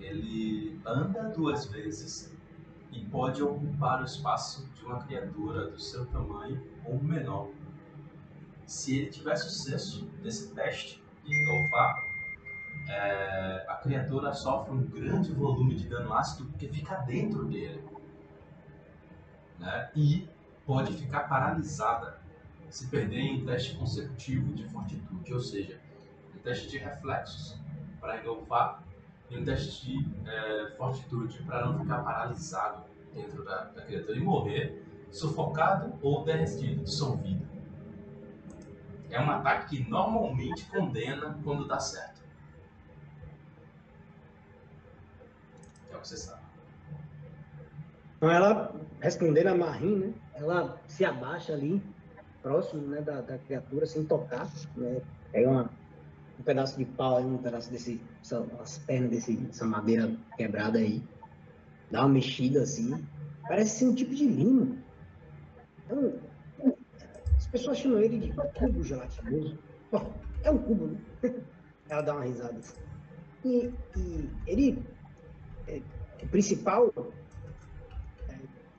Ele 0.00 0.80
anda 0.84 1.24
duas 1.30 1.66
vezes 1.66 2.32
e 2.92 3.00
pode 3.06 3.42
ocupar 3.42 4.00
o 4.00 4.04
espaço 4.04 4.66
de 4.74 4.84
uma 4.84 5.02
criatura 5.04 5.70
do 5.70 5.80
seu 5.80 6.06
tamanho 6.06 6.62
ou 6.84 7.02
menor. 7.02 7.50
Se 8.66 8.98
ele 8.98 9.10
tiver 9.10 9.36
sucesso 9.36 10.08
nesse 10.22 10.52
teste 10.54 11.02
de 11.24 11.34
engolfar, 11.34 12.05
é, 12.88 13.64
a 13.68 13.74
criatura 13.74 14.32
sofre 14.32 14.72
um 14.72 14.82
grande 14.86 15.32
volume 15.32 15.74
de 15.74 15.88
dano 15.88 16.12
ácido 16.14 16.48
porque 16.48 16.68
fica 16.68 16.96
dentro 16.96 17.44
dele. 17.44 17.82
Né? 19.58 19.90
E 19.94 20.28
pode 20.64 20.92
ficar 20.92 21.20
paralisada 21.28 22.18
se 22.70 22.88
perder 22.88 23.18
em 23.18 23.42
um 23.42 23.46
teste 23.46 23.76
consecutivo 23.76 24.52
de 24.52 24.64
fortitude, 24.64 25.32
ou 25.32 25.40
seja, 25.40 25.80
um 26.34 26.38
teste 26.38 26.68
de 26.68 26.78
reflexos 26.78 27.58
para 28.00 28.20
engolfar 28.20 28.82
e 29.30 29.38
um 29.38 29.44
teste 29.44 29.86
de 29.86 30.28
é, 30.28 30.74
fortitude 30.76 31.42
para 31.44 31.66
não 31.66 31.78
ficar 31.80 31.98
paralisado 32.02 32.84
dentro 33.14 33.44
da, 33.44 33.64
da 33.64 33.82
criatura 33.82 34.16
e 34.16 34.20
morrer 34.20 34.84
sufocado 35.10 35.94
ou 36.02 36.24
derretido, 36.24 36.84
dissolvido. 36.84 37.46
É 39.08 39.20
um 39.20 39.30
ataque 39.30 39.76
que 39.76 39.90
normalmente 39.90 40.64
condena 40.66 41.38
quando 41.42 41.66
dá 41.66 41.78
certo. 41.78 42.15
O 46.06 46.08
que 46.08 46.08
você 46.08 46.16
sabe. 46.18 46.40
Então 48.16 48.30
ela, 48.30 48.74
respondendo 49.00 49.48
a 49.48 49.54
Marim, 49.54 49.96
né? 49.96 50.14
Ela 50.34 50.80
se 50.86 51.04
abaixa 51.04 51.52
ali, 51.52 51.82
próximo 52.42 52.82
né, 52.86 53.00
da, 53.00 53.20
da 53.20 53.38
criatura, 53.38 53.86
sem 53.86 54.04
tocar, 54.04 54.48
né? 54.76 55.02
Pega 55.32 55.50
uma, 55.50 55.70
um 56.38 56.42
pedaço 56.44 56.78
de 56.78 56.84
pau, 56.84 57.20
um 57.20 57.38
pedaço 57.38 57.70
desse, 57.70 58.00
as 58.60 58.78
pernas 58.78 59.10
desse, 59.10 59.36
dessa 59.36 59.64
madeira 59.64 60.16
quebrada 60.36 60.78
aí, 60.78 61.02
dá 61.90 62.02
uma 62.02 62.10
mexida 62.10 62.62
assim, 62.62 63.04
parece 63.48 63.80
ser 63.80 63.86
um 63.86 63.94
tipo 63.94 64.14
de 64.14 64.26
limo. 64.26 64.78
Então, 65.84 66.14
as 67.36 67.46
pessoas 67.48 67.78
chamam 67.78 67.98
ele 67.98 68.18
de 68.18 68.32
cubo 68.32 68.82
gelatinoso. 68.82 69.58
É 70.44 70.50
um 70.50 70.58
cubo, 70.58 70.86
né? 70.86 71.00
Ela 71.88 72.02
dá 72.02 72.14
uma 72.14 72.24
risada. 72.24 72.56
assim. 72.58 72.74
E, 73.44 73.72
e 73.96 74.30
ele, 74.46 74.84
é, 75.68 75.80
o 76.22 76.28
principal 76.28 76.92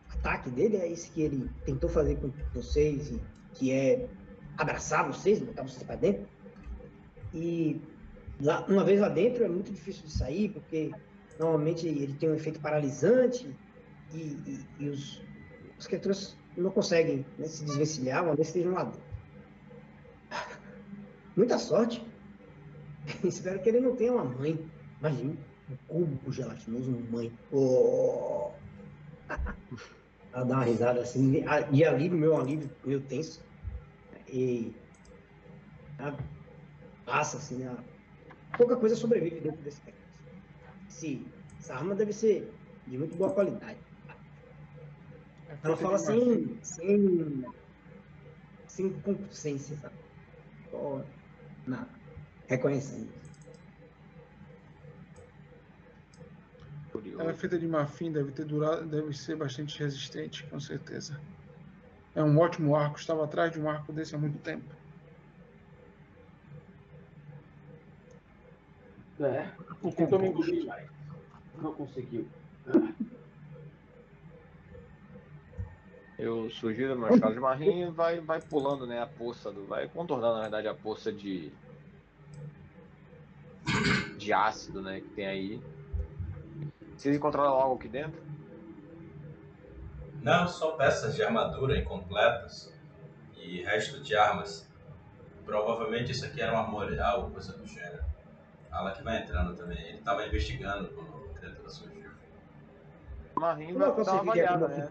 ataque 0.09 0.49
dele 0.49 0.77
é 0.77 0.91
esse 0.91 1.09
que 1.11 1.21
ele 1.21 1.49
tentou 1.65 1.89
fazer 1.89 2.17
com 2.17 2.31
vocês, 2.53 3.13
que 3.53 3.71
é 3.71 4.07
abraçar 4.57 5.07
vocês, 5.07 5.39
botar 5.39 5.63
vocês 5.63 5.83
para 5.83 5.95
dentro. 5.95 6.27
E 7.33 7.81
lá, 8.41 8.65
uma 8.67 8.83
vez 8.83 8.99
lá 8.99 9.09
dentro 9.09 9.43
é 9.43 9.47
muito 9.47 9.71
difícil 9.71 10.03
de 10.05 10.11
sair, 10.11 10.49
porque 10.49 10.91
normalmente 11.39 11.87
ele 11.87 12.13
tem 12.13 12.29
um 12.29 12.35
efeito 12.35 12.59
paralisante 12.59 13.49
e, 14.13 14.17
e, 14.17 14.65
e 14.79 14.89
os, 14.89 15.21
as 15.77 15.87
criaturas 15.87 16.35
não 16.55 16.71
consegue 16.71 17.25
né, 17.37 17.47
se 17.47 17.63
desvencilhar, 17.63 18.23
uma 18.23 18.35
vez 18.35 18.47
esteja 18.47 18.69
lá 18.71 18.83
dentro. 18.83 19.07
Muita 21.35 21.59
sorte. 21.59 22.03
Espero 23.23 23.61
que 23.61 23.69
ele 23.69 23.79
não 23.79 23.95
tenha 23.95 24.11
uma 24.11 24.25
mãe. 24.25 24.59
Imagina, 24.99 25.37
um 25.69 25.75
cubo 25.87 26.31
gelatinoso, 26.31 26.91
mãe. 27.11 27.31
Oh. 27.51 28.51
Ela 30.33 30.45
dá 30.45 30.55
uma 30.55 30.63
risada 30.63 31.01
assim, 31.01 31.43
de 31.71 31.85
alívio, 31.85 32.17
meu 32.17 32.37
alívio, 32.37 32.69
meio 32.85 33.01
tenso. 33.01 33.41
E 34.27 34.73
ela 35.97 36.17
passa 37.05 37.37
assim, 37.37 37.57
né? 37.57 37.75
pouca 38.57 38.75
coisa 38.75 38.95
sobrevive 38.95 39.39
dentro 39.39 39.61
desse 39.61 39.81
texto. 39.81 39.97
Se, 40.89 41.25
essa 41.59 41.75
arma 41.75 41.95
deve 41.95 42.13
ser 42.13 42.51
de 42.87 42.97
muito 42.97 43.15
boa 43.15 43.31
qualidade. 43.31 43.79
Ela 45.63 45.77
fala 45.77 45.97
sem, 45.97 46.57
sem, 46.61 47.45
sem 48.67 48.89
compulsência, 49.01 49.77
sabe? 49.77 49.95
Só 50.71 51.03
na, 51.65 51.87
reconhecendo. 52.47 53.09
Ela 57.19 57.31
é 57.31 57.33
feita 57.33 57.57
de 57.57 57.67
marfim, 57.67 58.11
deve 58.11 58.31
ter 58.31 58.45
durado, 58.45 58.85
deve 58.85 59.13
ser 59.13 59.35
bastante 59.35 59.79
resistente, 59.79 60.43
com 60.45 60.59
certeza. 60.59 61.19
É 62.15 62.23
um 62.23 62.37
ótimo 62.39 62.75
arco, 62.75 62.99
estava 62.99 63.23
atrás 63.23 63.51
de 63.51 63.59
um 63.59 63.69
arco 63.69 63.91
desse 63.91 64.15
há 64.15 64.17
muito 64.17 64.37
tempo. 64.39 64.65
É, 69.19 69.49
tentou 69.95 70.19
me 70.19 70.27
engolir, 70.27 70.65
mas 70.65 70.87
não 71.59 71.73
conseguiu. 71.73 72.27
Eu 76.17 76.49
sugiro 76.49 76.97
meu 76.97 77.19
Carlos 77.19 77.39
Marinho 77.39 77.91
vai, 77.91 78.19
vai 78.19 78.41
pulando 78.41 78.87
né, 78.87 79.01
a 79.01 79.05
poça, 79.05 79.51
do, 79.51 79.65
vai 79.65 79.87
contornando 79.87 80.35
na 80.35 80.41
verdade 80.41 80.67
a 80.67 80.73
poça 80.73 81.11
de, 81.11 81.51
de 84.17 84.33
ácido 84.33 84.81
né, 84.81 84.99
que 84.99 85.09
tem 85.09 85.27
aí. 85.27 85.61
Vocês 86.97 87.15
encontraram 87.15 87.51
algo 87.51 87.75
aqui 87.75 87.87
dentro? 87.87 88.19
Não, 90.23 90.47
só 90.47 90.71
peças 90.71 91.15
de 91.15 91.23
armadura 91.23 91.77
incompletas 91.77 92.73
e 93.35 93.61
resto 93.61 94.01
de 94.01 94.15
armas. 94.15 94.67
Provavelmente 95.45 96.11
isso 96.11 96.25
aqui 96.25 96.41
era 96.41 96.53
um 96.53 96.57
armorial 96.57 97.25
ou 97.25 97.29
coisa 97.29 97.53
do 97.53 97.65
gênero. 97.67 98.03
Fala 98.69 98.91
que 98.91 99.03
vai 99.03 99.21
entrando 99.21 99.55
também. 99.55 99.79
Ele 99.79 99.99
estava 99.99 100.25
investigando 100.25 100.89
quando 100.89 101.29
a 101.29 101.39
criatura 101.39 101.69
surgiu. 101.69 102.11
Marinho 103.35 103.77
vai 103.77 103.95
dar 103.95 104.11
uma 104.13 104.19
avaliada, 104.19 104.67
né? 104.67 104.89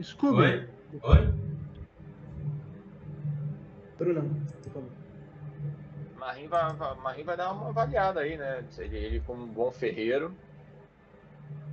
Scooby. 0.00 0.40
Oi? 0.40 0.70
Oi? 1.02 1.34
Bruno, 3.98 4.46
por 4.62 4.72
favor. 4.72 4.90
Marinho 6.16 6.48
vai, 6.48 7.24
vai 7.24 7.36
dar 7.36 7.52
uma 7.52 7.68
avaliada 7.70 8.20
aí, 8.20 8.36
né? 8.36 8.64
Ele, 8.78 8.96
ele 8.96 9.20
como 9.20 9.42
um 9.42 9.48
bom 9.48 9.72
ferreiro, 9.72 10.34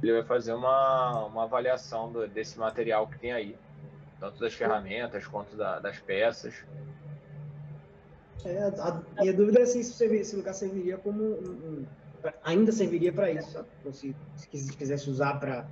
ele 0.05 0.13
vai 0.13 0.23
fazer 0.23 0.53
uma, 0.53 1.25
uma 1.25 1.43
avaliação 1.43 2.11
do, 2.11 2.27
desse 2.27 2.59
material 2.59 3.07
que 3.07 3.17
tem 3.17 3.33
aí. 3.33 3.57
Tanto 4.19 4.39
das 4.39 4.53
ferramentas 4.53 5.25
quanto 5.27 5.55
da, 5.55 5.79
das 5.79 5.99
peças. 5.99 6.53
É, 8.45 8.63
a, 8.63 9.03
e 9.23 9.29
a 9.29 9.33
dúvida 9.33 9.61
é 9.61 9.65
se 9.65 9.79
esse 9.79 10.35
lugar 10.35 10.53
serviria 10.53 10.97
como 10.97 11.23
um, 11.23 11.49
um, 11.49 11.85
ainda 12.43 12.71
serviria 12.71 13.11
para 13.11 13.31
isso, 13.31 13.51
sabe? 13.51 13.67
Se, 13.91 14.15
se 14.35 14.77
quisesse 14.77 15.09
usar 15.09 15.39
para 15.39 15.67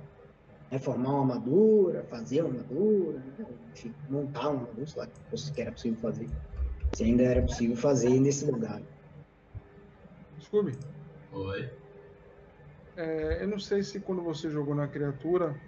reformar 0.70 1.10
uma 1.10 1.20
armadura, 1.20 2.02
fazer 2.10 2.42
uma 2.42 2.50
armadura, 2.50 3.18
né? 3.38 3.46
enfim, 3.72 3.94
montar 4.10 4.48
uma 4.48 4.62
armadura, 4.62 4.86
sei 4.86 5.02
lá, 5.02 5.08
que 5.54 5.62
era 5.62 5.70
possível 5.70 5.98
fazer. 6.00 6.28
Se 6.92 7.04
ainda 7.04 7.22
era 7.22 7.42
possível 7.42 7.76
fazer 7.76 8.20
nesse 8.20 8.44
lugar. 8.50 8.82
Scooby. 10.40 10.76
Oi. 11.32 11.70
É, 12.96 13.42
eu 13.42 13.48
não 13.48 13.58
sei 13.58 13.82
se 13.82 14.00
quando 14.00 14.22
você 14.22 14.48
jogou 14.50 14.74
na 14.74 14.88
criatura, 14.88 15.60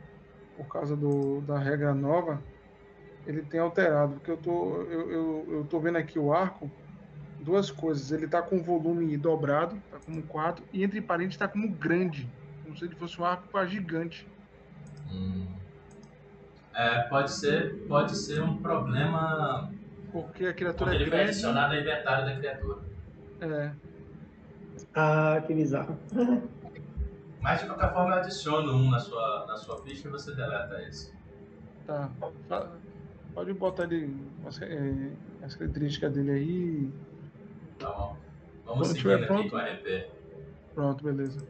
por 0.55 0.69
causa 0.69 0.97
do, 0.97 1.43
da 1.43 1.59
regra 1.59 1.95
nova, 1.95 2.47
ele 3.27 3.45
tem 3.47 3.61
alterado, 3.61 4.15
porque 4.17 4.31
eu 4.31 4.39
tô, 4.39 4.83
eu, 4.85 5.11
eu, 5.13 5.53
eu 5.55 5.69
tô 5.69 5.81
vendo 5.81 5.99
aqui 5.99 6.19
o 6.19 6.33
arco, 6.33 6.75
duas 7.39 7.71
coisas, 7.73 8.13
ele 8.13 8.29
tá 8.29 8.43
com 8.43 8.63
volume 8.63 9.17
dobrado, 9.19 9.83
tá 9.91 10.01
como 10.01 10.27
4, 10.27 10.69
e 10.73 10.85
entre 10.85 11.03
parênteses 11.03 11.39
tá 11.39 11.49
como 11.49 11.75
grande, 11.77 12.35
como 12.63 12.77
se 12.77 12.85
ele 12.85 12.97
fosse 12.97 13.21
um 13.21 13.25
arco 13.25 13.49
para 13.51 13.67
gigante. 13.67 14.31
Hum. 15.11 15.59
É, 16.75 17.01
pode 17.09 17.33
ser, 17.33 17.79
pode 17.89 18.15
ser 18.17 18.43
um 18.43 18.61
problema 18.61 19.73
Porque 20.11 20.47
a 20.47 20.55
criatura 20.55 20.95
é 20.95 20.97
ele 20.97 21.07
vai 21.09 21.21
grande. 21.21 21.31
adicionar 21.31 21.69
no 21.69 21.77
inventário 21.77 22.25
da 22.27 22.37
criatura. 22.37 22.85
É, 23.41 23.77
Ah, 24.95 25.43
que 25.47 25.55
bizarro. 25.55 26.01
Mas 27.47 27.61
de 27.61 27.67
qualquer 27.67 27.93
forma 27.93 28.11
eu 28.17 28.19
adiciono 28.19 28.73
um 28.73 28.91
na 28.91 28.99
sua, 28.99 29.47
na 29.47 29.57
sua 29.57 29.81
ficha 29.81 30.09
e 30.09 30.11
você 30.11 30.35
deleta 30.35 30.83
esse. 30.83 31.15
tá. 31.87 32.11
Pode 33.33 33.53
botar 33.53 33.85
ele, 33.85 34.17
as, 34.45 34.61
é, 34.61 35.13
as 35.45 35.55
características 35.55 36.13
dele 36.13 36.31
aí. 36.33 36.93
Tá 37.79 37.89
bom? 37.93 38.17
Quando 38.65 38.79
Vamos 38.79 38.95
tiver 38.95 39.19
seguindo 39.21 39.39
aqui 39.39 39.49
pronto. 39.49 39.51
com 39.51 39.57
o 39.57 39.61
RP. 39.61 40.11
Pronto, 40.75 41.05
beleza. 41.05 41.47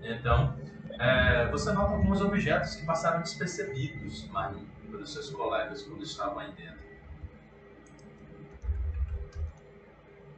Então, 0.00 0.56
é, 0.98 1.46
você 1.50 1.70
nota 1.70 1.92
alguns 1.92 2.22
objetos 2.22 2.76
que 2.76 2.86
passaram 2.86 3.20
despercebidos, 3.20 4.26
Marinho, 4.28 4.66
pelos 4.90 5.12
seus 5.12 5.28
colegas 5.28 5.82
quando 5.82 6.02
estavam 6.02 6.38
aí 6.38 6.50
dentro. 6.52 6.82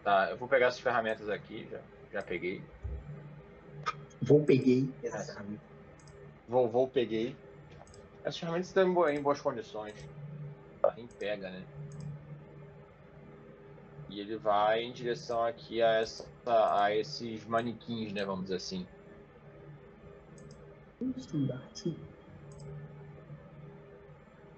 Tá, 0.03 0.29
eu 0.31 0.37
vou 0.37 0.49
pegar 0.49 0.67
essas 0.67 0.81
ferramentas 0.81 1.29
aqui, 1.29 1.69
já, 1.71 1.79
já 2.17 2.23
peguei. 2.23 2.63
Vou 4.23 4.43
peguei 4.45 4.91
essa 5.03 5.19
ferramenta. 5.35 5.63
Vou, 6.49 6.69
vou, 6.69 6.89
peguei. 6.89 7.37
Essas 8.25 8.39
ferramentas 8.39 8.69
estão 8.69 8.89
em, 8.89 8.93
boa- 8.93 9.13
em 9.15 9.21
boas 9.21 9.41
condições. 9.41 9.95
Marinho 10.83 11.09
pega, 11.19 11.51
né? 11.51 11.63
E 14.09 14.21
ele 14.21 14.37
vai 14.37 14.83
em 14.83 14.93
direção 14.93 15.45
aqui 15.45 15.83
a, 15.83 15.95
essa, 16.01 16.25
a 16.47 16.95
esses 16.95 17.45
manequins, 17.45 18.13
né? 18.13 18.25
Vamos 18.25 18.45
dizer 18.45 18.57
assim. 18.57 18.87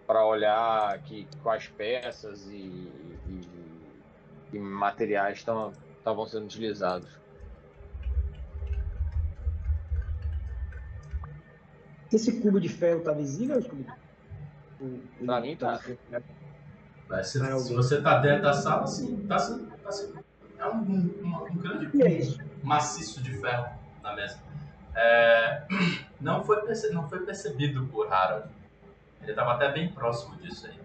Para 0.06 0.24
olhar 0.24 0.94
aqui 0.94 1.26
quais 1.42 1.66
peças 1.68 2.46
e, 2.46 2.56
e- 2.56 3.48
e 4.52 4.58
materiais 4.58 5.38
estão 5.38 5.72
estavam 5.98 6.26
sendo 6.26 6.44
utilizados. 6.46 7.10
Esse 12.12 12.40
cubo 12.40 12.58
de 12.60 12.68
ferro 12.68 13.00
tá 13.02 13.12
visível, 13.12 13.60
Scooby? 13.60 13.86
Pra 15.24 15.40
mim 15.40 15.56
tá. 15.56 15.78
Se, 17.22 17.38
se 17.60 17.74
você 17.74 18.00
tá 18.02 18.18
dentro 18.18 18.42
da 18.42 18.52
sala, 18.52 18.86
sim, 18.86 19.26
tá 19.26 19.38
sim, 19.38 19.66
tá 19.82 19.90
sim. 19.92 20.14
É 20.58 20.66
um, 20.66 20.80
um, 20.80 21.46
um 21.50 21.56
grande 21.56 21.96
E 21.96 22.02
é 22.02 22.20
maciço 22.62 23.22
de 23.22 23.32
ferro 23.34 23.66
na 24.02 24.14
mesa. 24.14 24.40
É, 24.94 25.66
não, 26.20 26.42
foi 26.44 26.60
perce- 26.64 26.90
não 26.90 27.08
foi 27.08 27.20
percebido 27.24 27.86
por 27.86 28.12
Harold. 28.12 28.48
Ele 29.22 29.30
estava 29.30 29.52
até 29.54 29.70
bem 29.70 29.92
próximo 29.92 30.36
disso 30.36 30.66
aí. 30.66 30.78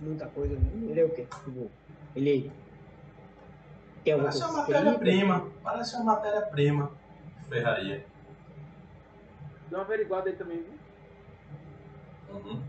Muita 0.00 0.26
coisa. 0.28 0.54
né? 0.54 0.90
Ele 0.90 1.00
é 1.00 1.04
o 1.04 1.10
quê? 1.10 1.26
Tipo, 1.44 1.70
Ele 2.14 2.52
tem 4.04 4.12
alguma 4.12 4.30
Parece 4.30 4.44
uma 4.44 4.58
matéria-prima. 4.58 5.50
Parece 5.62 5.96
uma 5.96 6.04
matéria-prima 6.04 6.90
ferraria. 7.48 8.04
Dá 9.70 9.78
uma 9.78 9.84
averiguada 9.84 10.28
aí 10.28 10.36
também, 10.36 10.62
viu? 10.62 10.78
Uhum. 12.34 12.62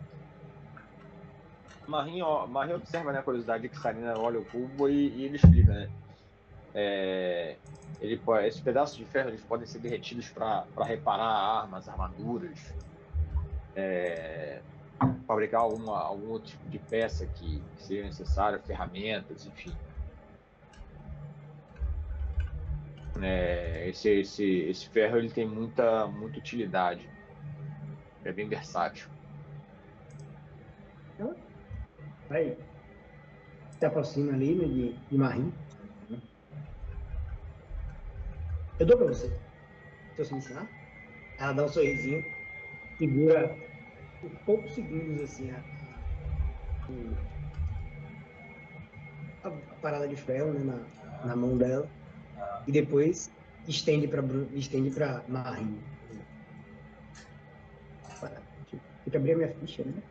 Marinho, 1.88 2.26
ó, 2.26 2.48
Marinho 2.48 2.78
observa 2.78 3.12
né, 3.12 3.20
a 3.20 3.24
curiosidade 3.24 3.68
que 3.68 3.78
Sarina 3.78 4.18
olha 4.18 4.40
o 4.40 4.46
cubo 4.46 4.90
e, 4.90 5.10
e 5.10 5.26
ele 5.26 5.36
explica, 5.36 5.74
né? 5.74 5.90
É, 6.74 7.58
ele, 8.02 8.20
esses 8.46 8.62
pedaços 8.62 8.98
de 8.98 9.06
ferro 9.06 9.30
eles 9.30 9.42
podem 9.42 9.66
ser 9.66 9.80
derretidos 9.80 10.30
para 10.30 10.66
reparar 10.80 11.24
armas, 11.24 11.88
armaduras, 11.88 12.74
é, 13.76 14.62
fabricar 15.28 15.62
alguma, 15.62 16.00
algum 16.00 16.30
outro 16.30 16.50
tipo 16.50 16.70
de 16.70 16.80
peça 16.80 17.26
que, 17.26 17.62
que 17.76 17.84
seja 17.84 18.04
necessário, 18.04 18.60
ferramentas, 18.60 19.46
enfim. 19.46 19.74
É, 23.22 23.88
esse, 23.90 24.10
esse, 24.10 24.46
esse 24.62 24.90
ferro 24.90 25.18
ele 25.18 25.30
tem 25.30 25.48
muita, 25.48 26.08
muita 26.08 26.40
utilidade. 26.40 27.08
É 28.24 28.32
bem 28.32 28.48
versátil. 28.48 29.08
Vai. 32.30 32.58
Se 33.78 33.86
aproxima 33.86 34.34
ali, 34.34 34.56
né, 34.56 34.66
de, 34.66 34.94
de 34.94 35.18
Marim. 35.18 35.54
Eu 38.80 38.86
dou 38.88 38.98
pra 38.98 39.08
você. 39.08 39.28
Se 40.16 40.24
você 40.24 40.34
me 40.34 40.40
ensinar. 40.40 40.68
Ela 41.38 41.54
dá 41.54 41.66
um 41.66 41.68
sorrisinho, 41.68 42.24
segura 42.98 43.56
por 44.22 44.30
poucos 44.46 44.74
segundos 44.74 45.22
assim 45.22 45.52
a, 45.52 45.64
a, 49.44 49.48
a 49.48 49.76
parada 49.82 50.08
de 50.08 50.16
ferro 50.16 50.54
né, 50.54 50.60
na, 50.64 51.26
na 51.26 51.36
mão 51.36 51.58
dela. 51.58 51.90
E 52.68 52.72
depois 52.72 53.32
estende 53.68 54.08
pra, 54.08 54.22
Bru- 54.22 54.48
estende 54.54 54.90
pra 54.92 55.24
Marie. 55.28 55.78
Tem 59.04 59.12
que 59.12 59.18
abrir 59.18 59.34
a 59.34 59.38
minha 59.38 59.54
ficha, 59.56 59.84
né? 59.84 60.02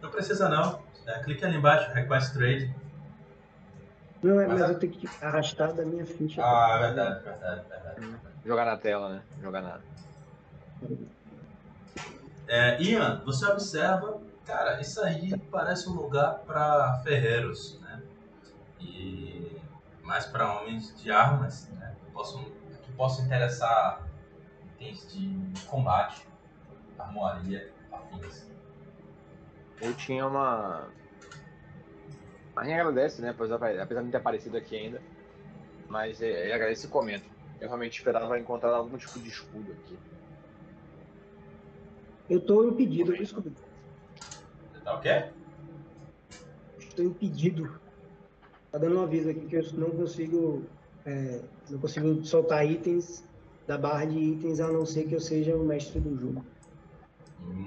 Não 0.00 0.10
precisa 0.10 0.48
não. 0.48 0.82
É, 1.06 1.22
clique 1.22 1.44
ali 1.44 1.56
embaixo, 1.56 1.92
request 1.92 2.32
trade. 2.34 2.74
Não, 4.22 4.40
é, 4.40 4.46
Mas 4.46 4.60
mas 4.60 4.70
a- 4.70 4.72
eu 4.72 4.78
tenho 4.78 4.92
que 4.92 5.08
arrastar 5.20 5.74
da 5.74 5.84
minha 5.84 6.06
ficha. 6.06 6.42
Ah, 6.44 6.76
é 6.76 6.78
verdade, 6.86 7.24
verdade, 7.24 7.68
verdade. 7.68 8.18
Jogar 8.44 8.64
na 8.64 8.76
tela, 8.76 9.08
né? 9.14 9.22
Jogar 9.42 9.62
na. 9.62 9.80
É, 12.48 12.82
Ian, 12.82 13.22
você 13.24 13.46
observa, 13.46 14.20
cara, 14.46 14.80
isso 14.80 15.00
aí 15.02 15.38
parece 15.50 15.88
um 15.88 15.92
lugar 15.92 16.38
para 16.46 16.98
ferreiros, 17.04 17.78
né? 17.80 18.02
E 18.80 19.49
mais 20.10 20.26
para 20.26 20.60
homens 20.60 20.92
de 21.00 21.08
armas, 21.12 21.68
né? 21.78 21.94
Que 22.04 22.10
possam, 22.10 22.44
que 22.82 22.92
possam 22.96 23.24
interessar 23.24 24.04
itens 24.74 25.08
de 25.12 25.66
combate, 25.66 26.26
armoaria, 26.98 27.72
afins. 27.92 28.50
Eu 29.80 29.94
tinha 29.94 30.26
uma. 30.26 30.88
A 32.56 32.64
gente 32.64 32.74
agradece, 32.74 33.22
né? 33.22 33.30
Apesar, 33.30 33.58
de 33.86 33.94
não 33.94 34.10
ter 34.10 34.16
aparecido 34.16 34.56
aqui 34.56 34.76
ainda. 34.76 35.00
Mas 35.88 36.20
é, 36.20 36.44
ele 36.44 36.52
agradece 36.54 36.86
e 36.86 36.90
comenta. 36.90 37.24
Eu 37.60 37.68
realmente 37.68 37.96
esperava 37.96 38.36
encontrar 38.36 38.74
algum 38.74 38.98
tipo 38.98 39.20
de 39.20 39.28
escudo 39.28 39.70
aqui. 39.70 39.96
Eu 42.28 42.40
tô 42.40 42.68
impedido, 42.68 43.16
desculpa. 43.16 43.52
Tá 44.82 44.94
ok? 44.94 45.30
Estou 46.80 47.04
impedido. 47.04 47.80
Tá 48.70 48.78
dando 48.78 48.98
um 48.98 49.02
aviso 49.02 49.30
aqui 49.30 49.46
que 49.46 49.56
eu 49.56 49.72
não 49.74 49.90
consigo. 49.90 50.64
é, 51.04 51.40
não 51.68 51.78
consigo 51.78 52.24
soltar 52.24 52.64
itens 52.68 53.24
da 53.66 53.76
barra 53.78 54.04
de 54.04 54.18
itens 54.18 54.60
a 54.60 54.68
não 54.68 54.84
ser 54.84 55.06
que 55.06 55.14
eu 55.14 55.20
seja 55.20 55.56
o 55.56 55.64
mestre 55.64 56.00
do 56.00 56.16
jogo. 56.18 56.44
Hum, 57.40 57.66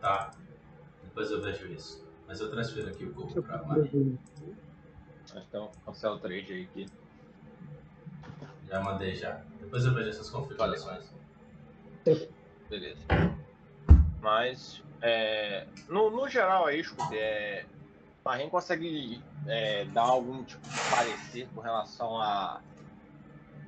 tá. 0.00 0.30
Depois 1.04 1.30
eu 1.30 1.40
vejo 1.40 1.66
isso. 1.72 2.06
Mas 2.26 2.40
eu 2.40 2.50
transfiro 2.50 2.88
aqui 2.88 3.04
o 3.04 3.14
corpo 3.14 3.42
para 3.42 3.62
Maria. 3.62 4.18
Então, 5.34 5.70
cancela 5.84 6.16
o 6.16 6.18
trade 6.18 6.52
aí 6.52 6.66
que. 6.66 6.86
Já 8.68 8.80
mandei 8.80 9.14
já. 9.14 9.42
Depois 9.60 9.84
eu 9.84 9.94
vejo 9.94 10.10
essas 10.10 10.28
configurações. 10.28 11.10
Beleza. 12.68 13.00
Mas, 14.20 14.82
é, 15.00 15.66
no, 15.88 16.10
no 16.10 16.28
geral 16.28 16.66
aí, 16.66 16.82
Scooby, 16.84 17.16
é, 17.16 17.64
a 18.24 18.36
Ren 18.36 18.48
consegue 18.50 19.22
é, 19.46 19.84
dar 19.86 20.02
algum 20.02 20.44
tipo 20.44 20.68
de 20.68 20.90
parecer 20.90 21.48
com 21.54 21.60
relação 21.60 22.20
a, 22.20 22.60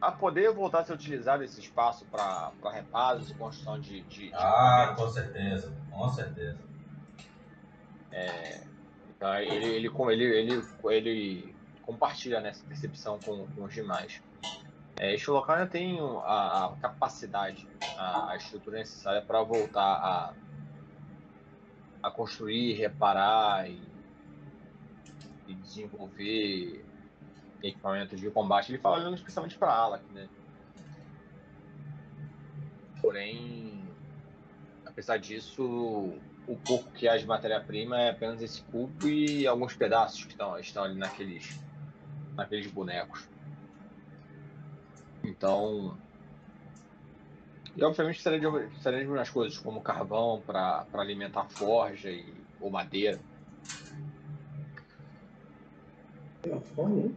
a 0.00 0.12
poder 0.12 0.52
voltar 0.52 0.80
a 0.80 0.84
ser 0.84 0.92
utilizado 0.92 1.42
esse 1.42 1.60
espaço 1.60 2.04
para 2.06 2.52
reparos 2.70 3.30
e 3.30 3.34
construção 3.34 3.80
de, 3.80 4.02
de, 4.02 4.28
de 4.28 4.34
Ah, 4.34 4.94
com 4.96 5.08
certeza. 5.08 5.74
Com 5.90 6.08
certeza. 6.10 6.58
Então, 9.20 9.34
ele, 9.36 9.66
ele, 9.66 9.86
ele, 9.86 10.24
ele, 10.24 10.64
ele 10.84 11.56
compartilha 11.82 12.40
nessa 12.40 12.64
percepção 12.64 13.18
com, 13.18 13.46
com 13.48 13.64
os 13.64 13.74
demais. 13.74 14.22
É, 14.98 15.14
este 15.14 15.30
local 15.30 15.56
ainda 15.56 15.70
tem 15.70 15.98
a, 16.00 16.66
a 16.66 16.76
capacidade, 16.80 17.66
a, 17.96 18.30
a 18.32 18.36
estrutura 18.36 18.78
necessária 18.78 19.22
para 19.22 19.42
voltar 19.42 19.80
a, 19.82 20.34
a 22.02 22.10
construir, 22.10 22.74
reparar 22.74 23.68
e, 23.68 23.89
e 25.50 25.54
desenvolver 25.56 26.84
equipamentos 27.62 28.20
de 28.20 28.30
combate. 28.30 28.70
Ele 28.70 28.78
fala 28.78 28.98
olhando 28.98 29.16
especialmente 29.16 29.58
para 29.58 29.74
Alak, 29.74 30.12
né? 30.12 30.28
Porém, 33.00 33.88
apesar 34.84 35.18
disso, 35.18 35.62
o 36.46 36.56
pouco 36.56 36.92
que 36.92 37.08
há 37.08 37.16
de 37.16 37.26
matéria-prima 37.26 38.00
é 38.00 38.10
apenas 38.10 38.42
esse 38.42 38.62
cubo 38.64 39.08
e 39.08 39.46
alguns 39.46 39.74
pedaços 39.74 40.24
que 40.24 40.32
estão, 40.32 40.58
estão 40.58 40.84
ali 40.84 40.98
naqueles, 40.98 41.54
naqueles 42.36 42.70
bonecos. 42.72 43.28
Então. 45.24 45.98
E 47.76 47.84
obviamente 47.84 48.16
precisaria 48.16 48.98
de 48.98 49.04
algumas 49.06 49.30
coisas, 49.30 49.58
como 49.58 49.80
carvão 49.80 50.42
para 50.42 50.86
alimentar 50.94 51.42
a 51.42 51.48
forja 51.48 52.10
e, 52.10 52.44
ou 52.58 52.70
madeira. 52.70 53.20
Tem 56.42 56.52
uma 56.52 56.60
forja 56.60 56.94
aí? 56.94 57.14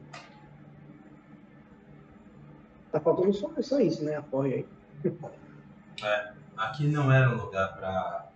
Tá 2.91 2.99
faltando 2.99 3.33
só, 3.33 3.49
só 3.61 3.79
isso, 3.79 4.03
né? 4.03 4.17
A 4.17 4.23
forja 4.23 4.55
aí. 4.55 4.67
Aqui 6.57 6.87
não 6.87 7.11
era 7.11 7.29
um 7.29 7.37
lugar 7.37 7.73
para 7.73 8.29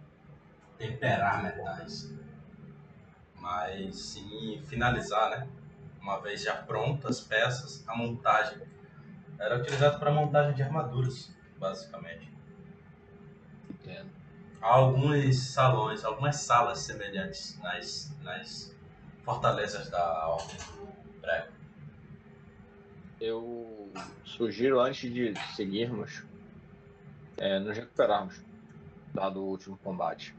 temperar 0.78 1.44
metais, 1.44 2.12
mas 3.36 3.96
sim 3.96 4.62
finalizar, 4.66 5.30
né? 5.30 5.48
Uma 6.02 6.20
vez 6.20 6.42
já 6.44 6.56
prontas 6.56 7.20
as 7.20 7.24
peças, 7.24 7.84
a 7.88 7.96
montagem. 7.96 8.62
Era 9.38 9.58
utilizado 9.58 10.00
para 10.00 10.12
montagem 10.12 10.54
de 10.54 10.64
armaduras, 10.64 11.32
basicamente. 11.58 12.32
Entendo. 13.70 14.10
Há 14.62 14.74
alguns 14.74 15.38
salões, 15.40 16.04
algumas 16.04 16.38
salas 16.38 16.80
semelhantes 16.80 17.60
nas, 17.60 18.12
nas 18.24 18.76
fortalezas 19.28 19.90
da 19.90 20.30
Ordem 20.30 20.56
do 20.56 21.20
Prego. 21.20 21.52
Eu 23.20 23.92
sugiro, 24.24 24.80
antes 24.80 25.12
de 25.12 25.34
seguirmos, 25.54 26.26
é, 27.36 27.60
nos 27.60 27.76
recuperarmos, 27.76 28.42
dado 29.14 29.44
o 29.44 29.48
último 29.50 29.78
combate. 29.80 30.34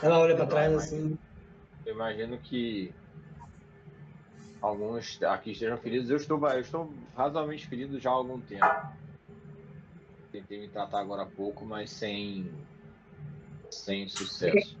Ela 0.00 0.18
olha 0.20 0.36
pra 0.36 0.46
trás 0.46 0.72
assim. 0.74 1.18
Eu 1.84 1.94
imagino 1.94 2.38
que 2.38 2.94
alguns 4.62 5.20
aqui 5.24 5.50
estejam 5.50 5.78
feridos. 5.78 6.10
Eu 6.10 6.16
estou, 6.16 6.48
eu 6.48 6.60
estou 6.60 6.94
razoavelmente 7.16 7.66
ferido 7.66 7.98
já 7.98 8.10
há 8.10 8.12
algum 8.12 8.40
tempo. 8.40 8.64
Tentei 10.30 10.60
me 10.60 10.68
tratar 10.68 11.00
agora 11.00 11.22
há 11.22 11.26
pouco, 11.26 11.64
mas 11.64 11.90
sem, 11.90 12.52
sem 13.76 14.08
sucesso. 14.08 14.78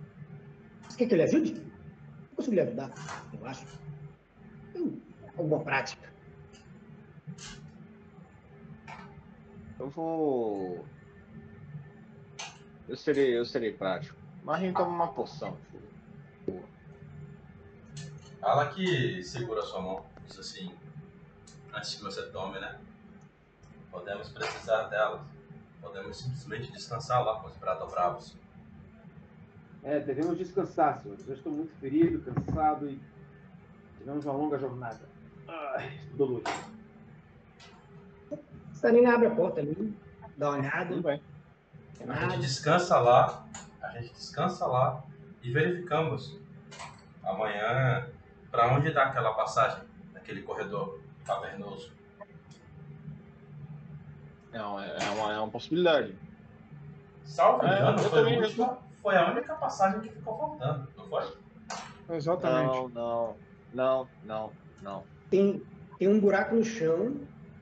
Você 0.88 0.98
quer 0.98 1.06
que 1.06 1.14
eu 1.14 1.18
lhe 1.18 1.24
ajude? 1.24 1.52
Eu 1.54 2.36
consigo 2.36 2.54
lhe 2.54 2.60
ajudar, 2.60 2.92
eu 3.32 3.46
acho. 3.46 3.66
Tem 4.72 5.02
alguma 5.36 5.62
prática. 5.62 6.12
Eu 9.78 9.90
vou. 9.90 10.84
Eu 12.88 12.96
serei, 12.96 13.38
eu 13.38 13.44
serei 13.44 13.72
prático. 13.72 14.16
Marinho 14.42 14.72
toma 14.72 14.88
uma 14.88 15.12
poção. 15.12 15.56
filho. 15.70 16.64
Fala 18.40 18.68
que 18.68 19.24
segura 19.24 19.60
sua 19.62 19.82
mão, 19.82 20.06
diz 20.24 20.38
assim, 20.38 20.72
antes 21.74 21.96
que 21.96 22.02
você 22.04 22.30
tome, 22.30 22.60
né? 22.60 22.78
Podemos 23.90 24.28
precisar 24.28 24.84
delas. 24.84 25.26
Podemos 25.80 26.16
simplesmente 26.16 26.70
descansar 26.70 27.24
lá 27.24 27.40
com 27.40 27.48
os 27.48 27.56
Bravos. 27.56 28.36
É, 29.86 30.00
devemos 30.00 30.36
descansar, 30.36 30.98
senhores. 31.00 31.26
Eu 31.28 31.34
estou 31.34 31.52
muito 31.52 31.72
ferido, 31.76 32.20
cansado 32.20 32.90
e 32.90 33.00
tivemos 33.98 34.24
uma 34.24 34.34
longa 34.34 34.58
jornada. 34.58 34.98
Ai, 35.46 36.00
dolorido. 36.14 36.50
Sarina 38.72 39.14
abre 39.14 39.28
a 39.28 39.30
porta 39.30 39.60
ali, 39.60 39.96
dá 40.36 40.50
uma 40.50 40.58
olhada. 40.58 40.86
Tudo 40.86 41.02
bem. 41.02 41.22
Tem 41.96 42.10
A 42.10 42.14
gente 42.28 42.40
descansa 42.40 42.98
lá, 42.98 43.46
a 43.80 43.88
gente 43.90 44.12
descansa 44.12 44.66
lá 44.66 45.04
e 45.40 45.52
verificamos 45.52 46.36
amanhã 47.22 48.08
para 48.50 48.74
onde 48.74 48.92
dá 48.92 49.04
aquela 49.04 49.34
passagem, 49.34 49.84
naquele 50.12 50.42
corredor 50.42 51.00
cavernoso. 51.24 51.92
Não, 54.52 54.80
é, 54.80 54.96
é 55.00 55.10
uma, 55.10 55.32
é 55.32 55.38
uma 55.38 55.48
possibilidade. 55.50 56.12
Salvo 57.22 57.64
É, 57.64 57.82
eu 57.88 58.10
também- 58.10 58.42
última- 58.42 58.84
foi 59.06 59.16
a 59.16 59.30
única 59.30 59.54
passagem 59.54 60.00
que 60.00 60.08
ficou 60.08 60.36
faltando, 60.36 60.88
não 60.96 61.06
foi? 61.08 61.22
Exatamente. 62.10 62.74
Não, 62.74 62.88
não, 62.88 63.36
não, 63.72 64.08
não, 64.24 64.52
não. 64.82 65.04
Tem, 65.30 65.62
tem 65.96 66.08
um 66.08 66.18
buraco 66.18 66.56
no 66.56 66.64
chão, 66.64 67.14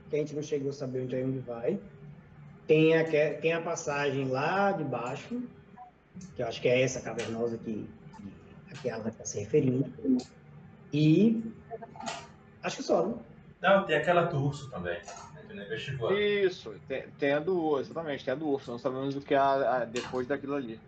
que 0.09 0.17
a 0.17 0.19
gente 0.21 0.35
não 0.35 0.43
chegou 0.43 0.71
a 0.71 0.73
saber 0.73 1.03
onde 1.03 1.21
é 1.21 1.23
onde 1.23 1.41
vai. 1.41 1.79
Tem 2.67 2.97
a, 2.97 3.05
que- 3.05 3.35
tem 3.43 3.53
a 3.53 3.61
passagem 3.61 4.27
lá 4.31 4.73
de 4.73 4.85
baixo, 4.85 5.43
que 6.35 6.41
eu 6.41 6.47
acho 6.49 6.63
que 6.63 6.69
é 6.69 6.81
essa 6.81 7.03
cavernosa 7.03 7.59
que, 7.59 7.87
que 8.17 8.73
a 8.73 8.77
que 8.81 8.89
ela 8.89 9.09
está 9.11 9.27
se 9.27 9.39
referindo. 9.41 9.93
E 10.95 11.43
acho 12.63 12.79
que 12.79 12.83
só, 12.85 13.07
né? 13.07 13.15
Não, 13.61 13.85
tem 13.85 13.97
aquela 13.97 14.23
do 14.23 14.43
urso 14.43 14.71
também. 14.71 14.97
A 14.97 15.43
gente 15.43 15.55
não 15.57 15.63
investigou. 15.63 16.11
Isso, 16.17 16.75
tem, 16.89 17.03
tem 17.19 17.33
a 17.35 17.39
do 17.39 17.63
urso, 17.63 17.91
exatamente, 17.91 18.25
tem 18.25 18.33
a 18.33 18.35
do 18.35 18.49
urso. 18.49 18.71
Não 18.71 18.79
sabemos 18.79 19.15
o 19.15 19.21
que 19.21 19.35
há 19.35 19.85
depois 19.85 20.27
daquilo 20.27 20.55
ali. 20.55 20.81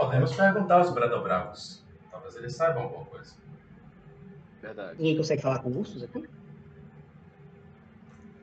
Podemos 0.00 0.34
perguntar 0.34 0.76
aos 0.78 0.90
Bradobravos. 0.94 1.84
Talvez 2.10 2.34
eles 2.36 2.56
saibam 2.56 2.84
alguma 2.84 3.04
coisa. 3.04 3.34
Verdade. 4.62 4.96
Ninguém 4.96 5.18
consegue 5.18 5.42
falar 5.42 5.58
com 5.58 5.68
ursos 5.70 6.02
aqui? 6.02 6.26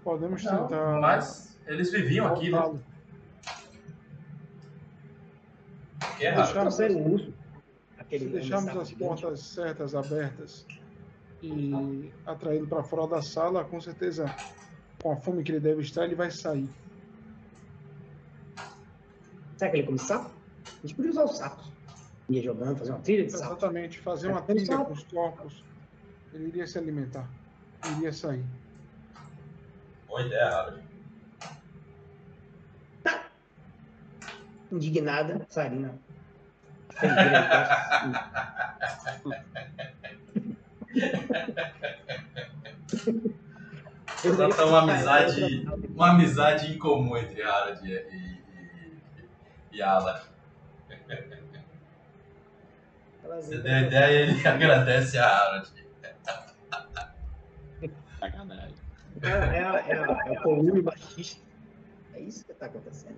Podemos 0.03 0.43
Não, 0.43 0.67
tentar. 0.67 0.99
mas 0.99 1.57
eles 1.65 1.91
viviam 1.91 2.27
aqui, 2.27 2.51
né? 2.51 2.79
Que 6.17 6.25
é 6.27 6.29
raro. 6.29 6.43
Deixar- 6.43 6.61
Trouxeram 6.61 6.95
um 6.97 7.13
urso. 7.13 7.33
Se 8.09 8.19
deixarmos 8.29 8.77
as 8.77 8.91
portas 8.93 9.39
certas, 9.41 9.95
abertas 9.95 10.65
e 11.41 12.11
atraí-lo 12.25 12.67
para 12.67 12.83
fora 12.83 13.07
da 13.07 13.21
sala, 13.23 13.65
com 13.65 13.81
certeza, 13.81 14.33
com 15.01 15.11
a 15.11 15.15
fome 15.17 15.43
que 15.43 15.51
ele 15.51 15.59
deve 15.59 15.81
estar, 15.81 16.05
ele 16.05 16.13
vai 16.15 16.29
sair. 16.31 16.69
Será 19.57 19.71
que 19.71 19.77
ele 19.77 19.87
come 19.87 19.97
sapo? 19.99 20.36
A 20.77 20.87
gente 20.87 20.95
podia 20.95 21.11
usar 21.11 21.25
os 21.25 21.37
sapos. 21.37 21.71
Ia 22.29 22.43
jogando, 22.43 22.77
fazer 22.77 22.91
uma 22.91 22.99
trilha 22.99 23.25
de. 23.25 23.33
Exatamente, 23.33 23.99
fazer 23.99 24.27
uma 24.29 24.41
trilha 24.41 24.77
com 24.77 24.93
os 24.93 25.03
corpos. 25.03 25.63
Ele 26.33 26.47
iria 26.47 26.67
se 26.67 26.77
alimentar. 26.77 27.27
Ele 27.85 27.95
iria 27.97 28.13
sair. 28.13 28.45
Boa 30.07 30.21
ideia, 30.21 30.45
Harold. 30.47 30.83
Indignada, 34.71 35.45
Sarina. 35.49 35.97
Fendeu 36.89 37.17
a 37.17 38.79
testa. 38.79 39.29
Nota 44.37 44.65
uma 44.65 44.79
amizade, 44.79 45.65
uma 45.89 46.09
amizade 46.11 46.73
incomum 46.73 47.15
entre 47.17 47.41
Harold 47.41 47.87
e, 47.87 47.93
e, 47.93 48.41
e, 49.71 49.77
e 49.77 49.81
Ala. 53.23 53.41
Você 53.41 53.57
deu 53.59 53.73
a 53.73 53.81
ideia 53.81 54.25
e 54.25 54.29
ele 54.29 54.41
agradece 54.47 55.17
a 55.17 55.27
Harold. 55.27 55.71
Sacanagem. 58.19 58.75
É, 59.21 59.27
é, 59.29 59.93
é, 59.95 60.33
é 60.33 60.39
o 60.39 60.43
volume 60.43 60.81
baixista. 60.81 61.41
É 62.13 62.19
isso 62.19 62.45
que 62.45 62.51
está 62.51 62.65
acontecendo. 62.65 63.17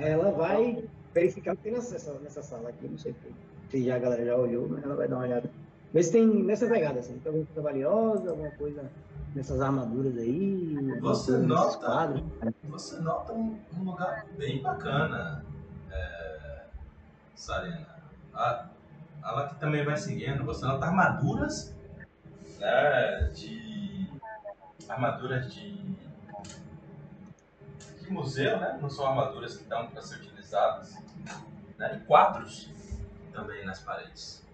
Ela 0.00 0.30
vai 0.30 0.84
verificar 1.12 1.54
o 1.54 1.56
que 1.56 1.64
tem 1.64 1.72
nessa, 1.72 2.14
nessa 2.20 2.42
sala 2.42 2.68
aqui. 2.68 2.86
Não 2.86 2.98
sei 2.98 3.14
se 3.70 3.84
já 3.84 3.96
a 3.96 3.98
galera 3.98 4.24
já 4.24 4.36
olhou, 4.36 4.68
mas 4.68 4.84
ela 4.84 4.94
vai 4.94 5.08
dar 5.08 5.16
uma 5.16 5.24
olhada. 5.24 5.50
Ver 5.92 6.02
se 6.02 6.12
tem 6.12 6.26
nessa 6.26 6.68
pegada, 6.68 7.00
assim, 7.00 7.18
tem 7.18 7.30
alguma 7.30 7.46
coisa 7.46 7.62
valiosa, 7.62 8.30
alguma 8.30 8.50
coisa 8.52 8.90
nessas 9.34 9.60
armaduras 9.60 10.16
aí. 10.18 10.76
Você 11.00 11.38
nota? 11.38 11.78
quadros. 11.78 12.22
Você 12.68 13.00
nota 13.00 13.32
um, 13.32 13.58
um 13.76 13.84
lugar 13.84 14.26
bem 14.36 14.62
bacana, 14.62 15.44
é, 15.44 15.57
Sarena. 17.38 17.86
A, 18.34 18.66
ela 19.22 19.48
que 19.48 19.54
também 19.54 19.84
vai 19.84 19.96
seguindo. 19.96 20.44
Você 20.44 20.66
nota 20.66 20.86
armaduras 20.86 21.74
né, 22.58 23.30
de. 23.32 24.10
Armaduras 24.88 25.52
de. 25.54 25.96
de 28.00 28.10
museu, 28.12 28.58
né? 28.58 28.76
Não 28.82 28.90
são 28.90 29.06
armaduras 29.06 29.56
que 29.56 29.64
dão 29.64 29.86
para 29.86 30.02
ser 30.02 30.16
utilizadas. 30.16 30.94
Né, 31.78 31.96
e 31.96 32.06
quadros 32.06 32.70
também 33.32 33.64
nas 33.64 33.80
paredes. 33.80 34.44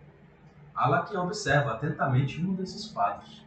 Ala 0.75 1.05
que 1.07 1.17
observa 1.17 1.73
atentamente 1.73 2.41
um 2.45 2.55
desses 2.55 2.89
quadros. 2.89 3.43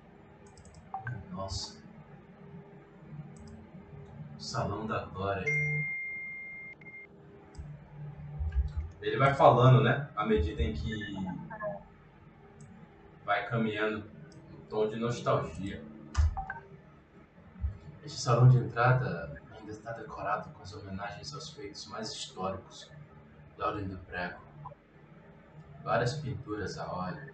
Nossa. 1.31 1.77
Salão 4.39 4.87
da 4.87 5.05
Glória. 5.05 5.45
Ele 9.01 9.17
vai 9.17 9.33
falando, 9.33 9.81
né? 9.81 10.09
À 10.15 10.25
medida 10.25 10.61
em 10.61 10.73
que 10.73 11.15
vai 13.23 13.47
caminhando 13.47 14.03
no 14.51 14.57
tom 14.69 14.89
de 14.89 14.95
nostalgia. 14.97 15.83
Este 18.03 18.19
salão 18.19 18.47
de 18.47 18.57
entrada 18.57 19.41
ainda 19.51 19.71
está 19.71 19.91
decorado 19.91 20.49
com 20.51 20.63
as 20.63 20.73
homenagens 20.73 21.33
aos 21.33 21.49
feitos 21.49 21.85
mais 21.87 22.11
históricos 22.11 22.89
da 23.57 23.67
Ordem 23.67 23.87
do 23.87 23.97
Prego. 23.97 24.41
Várias 25.83 26.13
pinturas 26.15 26.77
a 26.77 26.91
óleo, 26.91 27.33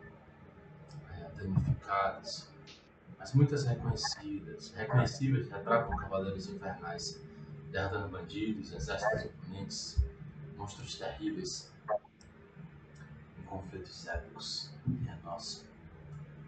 eh, 1.11 1.29
danificadas, 1.35 2.51
mas 3.17 3.33
muitas 3.33 3.63
reconhecidas, 3.65 4.73
reconhecíveis 4.75 5.49
retratam 5.49 5.95
cavaleiros 5.95 6.49
infernais, 6.49 7.21
derrotando 7.71 8.09
bandidos, 8.09 8.73
exércitos 8.73 9.25
oponentes, 9.25 10.03
monstros 10.63 10.95
terríveis, 10.95 11.73
em 13.37 13.43
conflitos 13.43 14.07
épicos. 14.07 14.73
Minha 14.87 15.19
nossa. 15.23 15.65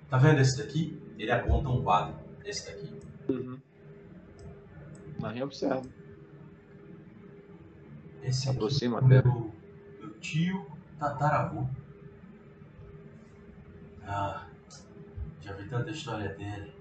Tá 0.10 0.18
vendo 0.18 0.40
esse 0.40 0.58
daqui? 0.58 1.02
Ele 1.18 1.32
aponta 1.32 1.68
um 1.70 1.84
quadro. 1.84 2.18
Esse 2.46 2.72
daqui. 2.72 3.00
Uhum. 3.28 3.60
Mas 5.20 5.42
observa. 5.42 5.82
Esse 8.24 8.50
aqui 8.50 8.58
Aproxima 8.58 9.00
é 9.00 9.02
o 9.02 9.06
até. 9.06 9.22
meu, 9.22 9.54
meu 10.00 10.14
tio 10.20 10.66
tataravô. 10.98 11.68
Ah, 14.04 14.48
já 15.42 15.54
vi 15.54 15.68
tanta 15.68 15.92
história 15.92 16.30
dele. 16.36 16.74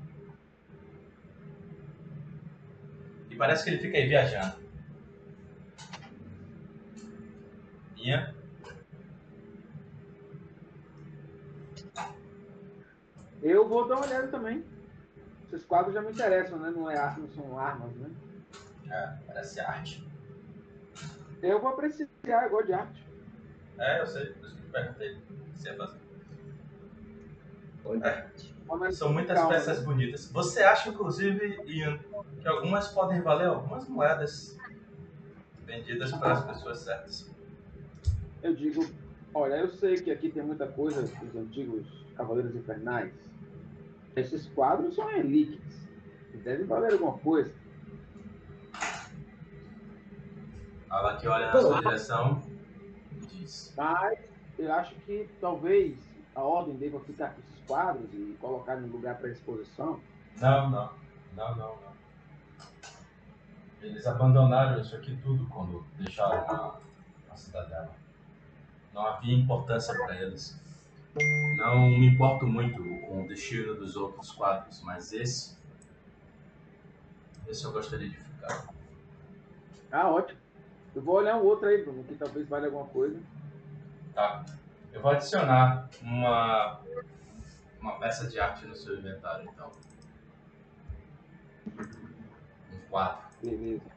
E 3.28 3.34
parece 3.36 3.64
que 3.64 3.70
ele 3.70 3.78
fica 3.78 3.96
aí 3.98 4.06
viajando. 4.06 4.63
Minha. 8.04 8.34
Eu 13.42 13.66
vou 13.66 13.88
dar 13.88 13.96
uma 13.96 14.06
olhada 14.06 14.28
também. 14.28 14.62
Esses 15.46 15.64
quadros 15.64 15.94
já 15.94 16.02
me 16.02 16.12
interessam, 16.12 16.58
né? 16.58 16.70
Não, 16.70 16.90
é, 16.90 17.16
não 17.16 17.28
são 17.30 17.58
armas, 17.58 17.94
né? 17.96 18.10
É, 18.90 19.16
parece 19.26 19.58
arte. 19.58 20.06
Eu 21.42 21.60
vou 21.60 21.70
apreciar, 21.70 22.44
eu 22.44 22.50
gosto 22.50 22.66
de 22.66 22.72
arte. 22.74 23.06
É, 23.78 24.02
eu 24.02 24.06
sei, 24.06 24.26
por 24.26 24.46
isso 24.46 24.56
que 24.56 24.62
eu 24.62 24.70
perguntei 24.70 25.14
se 25.14 25.62
você 25.62 25.68
ia 25.70 25.76
fazer. 25.76 26.00
Mas 28.66 28.96
São 28.98 29.12
muitas 29.12 29.38
calma, 29.38 29.54
peças 29.54 29.80
né? 29.80 29.84
bonitas. 29.84 30.30
Você 30.30 30.62
acha, 30.62 30.90
inclusive, 30.90 31.62
Ian, 31.66 31.98
que 32.40 32.48
algumas 32.48 32.88
podem 32.88 33.22
valer 33.22 33.46
algumas 33.46 33.88
moedas 33.88 34.58
vendidas 35.64 36.12
para 36.12 36.32
as 36.32 36.44
pessoas 36.44 36.78
certas. 36.80 37.33
Eu 38.44 38.54
digo, 38.54 38.86
olha, 39.32 39.54
eu 39.54 39.70
sei 39.70 39.96
que 39.96 40.10
aqui 40.10 40.28
tem 40.28 40.42
muita 40.42 40.66
coisa 40.66 41.00
dos 41.00 41.34
antigos 41.34 41.86
Cavaleiros 42.14 42.54
Infernais. 42.54 43.10
Esses 44.14 44.46
quadros 44.48 44.94
são 44.94 45.06
relíquias. 45.06 45.88
e 46.34 46.36
Devem 46.36 46.66
valer 46.66 46.92
alguma 46.92 47.16
coisa. 47.18 47.50
Ela 50.90 51.16
que 51.16 51.26
olha 51.26 51.46
na 51.46 51.58
sua 51.58 51.80
direção 51.80 52.42
e 53.12 53.26
diz: 53.26 53.72
Mas 53.78 54.18
eu 54.58 54.72
acho 54.74 54.94
que 55.06 55.26
talvez 55.40 55.96
a 56.34 56.42
ordem 56.42 56.76
deva 56.76 57.00
ficar 57.00 57.34
com 57.34 57.40
esses 57.40 57.64
quadros 57.66 58.12
e 58.12 58.36
colocar 58.42 58.76
em 58.76 58.86
lugar 58.86 59.16
para 59.16 59.30
exposição. 59.30 59.98
Não, 60.38 60.70
não, 60.70 60.90
não, 61.34 61.56
não, 61.56 61.76
não. 61.76 61.94
Eles 63.80 64.06
abandonaram 64.06 64.82
isso 64.82 64.94
aqui 64.94 65.16
tudo 65.22 65.46
quando 65.46 65.82
deixaram 65.96 66.38
a, 66.46 66.78
a 67.30 67.36
cidadela. 67.36 68.03
Não 68.94 69.04
havia 69.04 69.34
importância 69.34 69.92
para 69.92 70.22
eles. 70.22 70.56
Não 71.58 71.88
me 71.88 72.06
importo 72.06 72.46
muito 72.46 72.78
com 73.06 73.24
o 73.24 73.28
destino 73.28 73.74
dos 73.74 73.96
outros 73.96 74.30
quadros, 74.30 74.80
mas 74.82 75.12
esse. 75.12 75.58
Esse 77.48 77.64
eu 77.64 77.72
gostaria 77.72 78.08
de 78.08 78.16
ficar. 78.16 78.72
Ah, 79.90 80.08
ótimo. 80.08 80.38
Eu 80.94 81.02
vou 81.02 81.16
olhar 81.16 81.36
um 81.36 81.44
outro 81.44 81.68
aí, 81.68 81.82
Bruno, 81.82 82.04
que 82.04 82.14
talvez 82.14 82.48
valha 82.48 82.66
alguma 82.66 82.86
coisa. 82.86 83.20
Tá. 84.14 84.44
Eu 84.92 85.02
vou 85.02 85.10
adicionar 85.10 85.90
uma, 86.00 86.80
uma 87.80 87.98
peça 87.98 88.28
de 88.28 88.38
arte 88.38 88.64
no 88.64 88.76
seu 88.76 88.96
inventário, 88.96 89.50
então. 89.52 89.72
Um 92.72 92.78
quadro. 92.88 93.24
Beleza. 93.42 93.93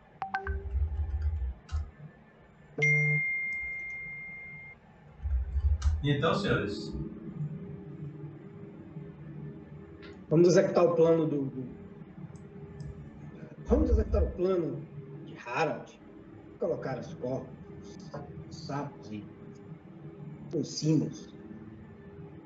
Então, 6.12 6.34
senhores, 6.36 6.94
Vamos 10.30 10.50
executar 10.50 10.84
o 10.86 10.94
plano 10.96 11.26
do, 11.26 11.46
do- 11.46 11.68
Vamos 13.66 13.90
executar 13.90 14.24
o 14.24 14.32
plano 14.32 14.82
de 15.26 15.36
Harald. 15.46 15.98
Colocar 16.60 16.98
os 17.00 17.14
corpos, 17.16 17.48
os 18.50 18.56
sapos 18.66 19.10
e 19.12 19.24
os 20.54 20.68
símbolos 20.68 21.34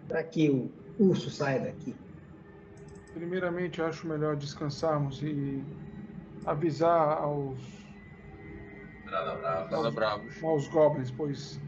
para 0.08 0.24
que 0.24 0.50
o 0.50 0.70
urso 1.00 1.30
saia 1.32 1.60
daqui? 1.62 1.96
Primeiramente, 3.14 3.82
acho 3.82 4.06
melhor 4.08 4.36
descansarmos 4.36 5.22
e 5.24 5.64
avisar 6.46 7.18
aos, 7.18 7.58
Brada 9.06 9.36
brava. 9.36 9.70
Nada 9.72 9.92
bravos. 9.92 10.44
aos 10.44 10.68
goblins, 10.68 11.10
pois 11.12 11.60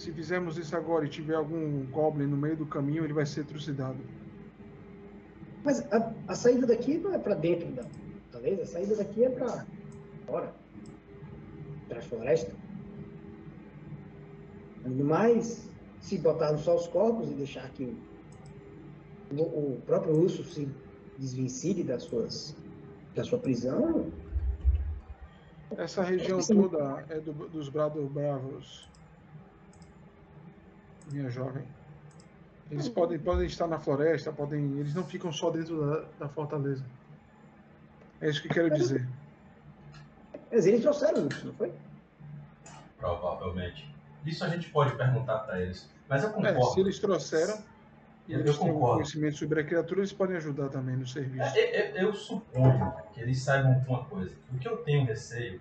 se 0.00 0.12
fizermos 0.12 0.56
isso 0.56 0.74
agora 0.76 1.04
e 1.04 1.08
tiver 1.08 1.34
algum 1.34 1.84
goblin 1.90 2.26
no 2.26 2.36
meio 2.36 2.56
do 2.56 2.66
caminho, 2.66 3.04
ele 3.04 3.12
vai 3.12 3.26
ser 3.26 3.44
trucidado. 3.44 3.98
Mas 5.62 5.80
a, 5.92 6.12
a 6.26 6.34
saída 6.34 6.66
daqui 6.66 6.96
não 6.98 7.12
é 7.12 7.18
para 7.18 7.34
dentro 7.34 7.68
da 7.72 7.82
fortaleza, 7.84 8.62
a 8.62 8.66
saída 8.66 8.96
daqui 8.96 9.24
é 9.24 9.28
para 9.30 9.66
fora, 10.26 10.54
para 11.88 11.98
a 11.98 12.02
floresta. 12.02 12.52
Mas, 15.04 15.68
se 16.00 16.16
botarmos 16.16 16.62
só 16.62 16.74
os 16.76 16.86
corpos 16.88 17.30
e 17.30 17.34
deixar 17.34 17.68
que 17.70 17.94
o, 19.36 19.42
o- 19.42 19.82
próprio 19.84 20.14
urso 20.16 20.42
se 20.44 20.66
desvencilhe 21.18 21.84
das 21.84 22.04
suas, 22.04 22.56
da 23.14 23.22
sua 23.22 23.38
prisão, 23.38 24.10
Essa 25.76 26.02
região 26.02 26.40
Sim. 26.40 26.62
toda 26.62 27.04
é 27.10 27.20
do- 27.20 27.48
dos 27.48 27.68
Brado 27.68 28.04
Bravos, 28.08 28.89
minha 31.12 31.30
jovem. 31.30 31.64
Eles 32.70 32.88
podem, 32.88 33.18
podem 33.18 33.46
estar 33.46 33.66
na 33.66 33.78
floresta, 33.80 34.32
podem, 34.32 34.78
eles 34.78 34.94
não 34.94 35.04
ficam 35.04 35.32
só 35.32 35.50
dentro 35.50 35.84
da, 35.84 36.04
da 36.20 36.28
fortaleza. 36.28 36.84
É 38.20 38.28
isso 38.28 38.40
que 38.42 38.48
eu 38.48 38.52
quero 38.52 38.70
dizer. 38.74 39.08
mas 40.52 40.66
eles 40.66 40.80
trouxeram 40.82 41.22
o 41.22 41.24
urso, 41.26 41.46
não 41.48 41.54
foi? 41.54 41.72
Provavelmente. 42.98 43.90
Isso 44.24 44.44
a 44.44 44.48
gente 44.48 44.70
pode 44.70 44.94
perguntar 44.96 45.38
pra 45.40 45.60
eles. 45.60 45.88
Mas 46.08 46.22
eu 46.22 46.28
É, 46.28 46.32
concordo. 46.32 46.64
se 46.74 46.80
eles 46.80 46.98
trouxeram 46.98 47.58
e 48.28 48.34
eles 48.34 48.58
têm 48.58 48.70
um 48.70 48.78
conhecimento 48.78 49.36
sobre 49.38 49.60
a 49.60 49.64
criatura, 49.64 50.00
eles 50.00 50.12
podem 50.12 50.36
ajudar 50.36 50.68
também 50.68 50.96
no 50.96 51.06
serviço. 51.06 51.56
É, 51.56 51.92
Eu, 52.02 52.08
eu 52.08 52.14
suponho 52.14 52.92
que 53.12 53.20
eles 53.20 53.40
saibam 53.42 53.82
uma 53.88 54.04
coisa. 54.04 54.34
O 54.52 54.58
que 54.58 54.68
eu 54.68 54.76
tenho 54.78 55.06
receio 55.06 55.56
é 55.56 55.60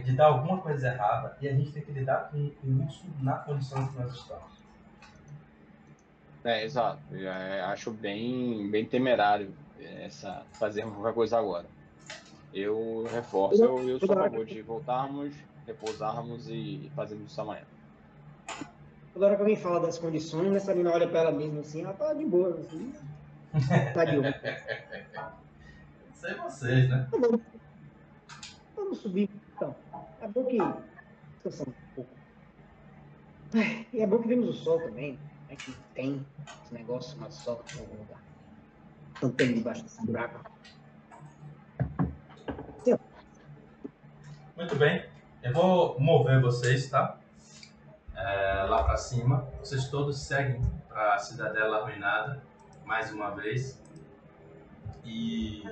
de 0.00 0.12
dar 0.12 0.26
alguma 0.26 0.58
coisa 0.58 0.88
errada 0.88 1.36
e 1.40 1.48
a 1.48 1.52
gente 1.52 1.72
tem 1.72 1.82
que 1.82 1.92
lidar 1.92 2.30
com 2.30 2.38
o 2.38 2.82
urso 2.84 3.04
na 3.20 3.34
condição 3.36 3.86
que 3.88 3.98
nós 3.98 4.12
estamos. 4.12 4.52
É, 6.44 6.64
exato. 6.64 7.00
Eu, 7.12 7.28
é, 7.28 7.60
acho 7.62 7.90
bem, 7.90 8.68
bem 8.70 8.84
temerário 8.84 9.54
essa, 9.80 10.42
fazermos 10.52 10.94
qualquer 10.94 11.14
coisa 11.14 11.38
agora. 11.38 11.66
Eu 12.52 13.06
reforço, 13.10 13.62
eu, 13.62 13.88
eu 13.88 13.98
sou 13.98 14.12
a 14.12 14.24
favor 14.24 14.44
de 14.44 14.60
voltarmos, 14.60 15.34
repousarmos 15.66 16.48
e 16.48 16.90
fazermos 16.94 17.30
isso 17.30 17.40
amanhã. 17.40 17.62
Toda 19.14 19.26
hora 19.26 19.36
que 19.36 19.42
alguém 19.42 19.56
fala 19.56 19.80
das 19.80 19.98
condições, 19.98 20.54
a 20.54 20.60
Sarina 20.60 20.90
olha 20.90 21.08
para 21.08 21.20
ela 21.20 21.32
mesma 21.32 21.60
assim, 21.60 21.82
ela 21.82 21.92
tá 21.92 22.12
de 22.12 22.24
boa, 22.24 22.58
assim. 22.58 22.92
Tá 23.94 24.04
de 24.04 24.16
boa. 24.16 24.34
Sei 26.14 26.34
vocês, 26.34 26.88
né? 26.88 27.08
Vamos, 27.10 27.40
vamos 28.74 28.98
subir. 28.98 29.28
Então, 29.62 29.76
é 30.20 30.26
bom 30.26 30.44
que 30.46 30.58
descansar 31.44 31.68
um 31.68 31.94
pouco. 31.94 32.10
E 33.92 34.00
é 34.00 34.06
bom 34.08 34.18
que 34.18 34.26
vemos 34.26 34.48
o 34.48 34.52
sol 34.52 34.80
também. 34.80 35.16
É 35.48 35.54
que 35.54 35.72
tem 35.94 36.26
esse 36.64 36.74
negócio, 36.74 37.16
mas 37.20 37.34
sol 37.34 37.62
em 37.76 37.78
algum 37.78 37.96
lugar. 37.98 38.20
Tanto 39.20 39.36
tempo 39.36 39.54
debaixo 39.54 39.84
desse 39.84 40.04
buraco. 40.04 40.50
Muito 44.56 44.76
bem. 44.76 45.08
Eu 45.44 45.52
vou 45.52 46.00
mover 46.00 46.40
vocês, 46.40 46.90
tá? 46.90 47.20
É, 48.16 48.64
lá 48.64 48.82
pra 48.82 48.96
cima. 48.96 49.46
Vocês 49.60 49.88
todos 49.88 50.18
seguem 50.18 50.60
pra 50.88 51.20
Cidadela 51.20 51.78
Arruinada, 51.78 52.42
mais 52.84 53.12
uma 53.12 53.30
vez. 53.30 53.80
E 55.04 55.62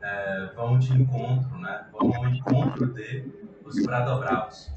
é, 0.00 0.46
vão 0.54 0.78
de 0.78 0.92
encontro, 0.92 1.58
né? 1.58 1.86
Vão 1.92 2.14
ao 2.14 2.28
encontro 2.28 2.92
de 2.94 3.50
os 3.64 3.82
Bradobravos. 3.84 4.70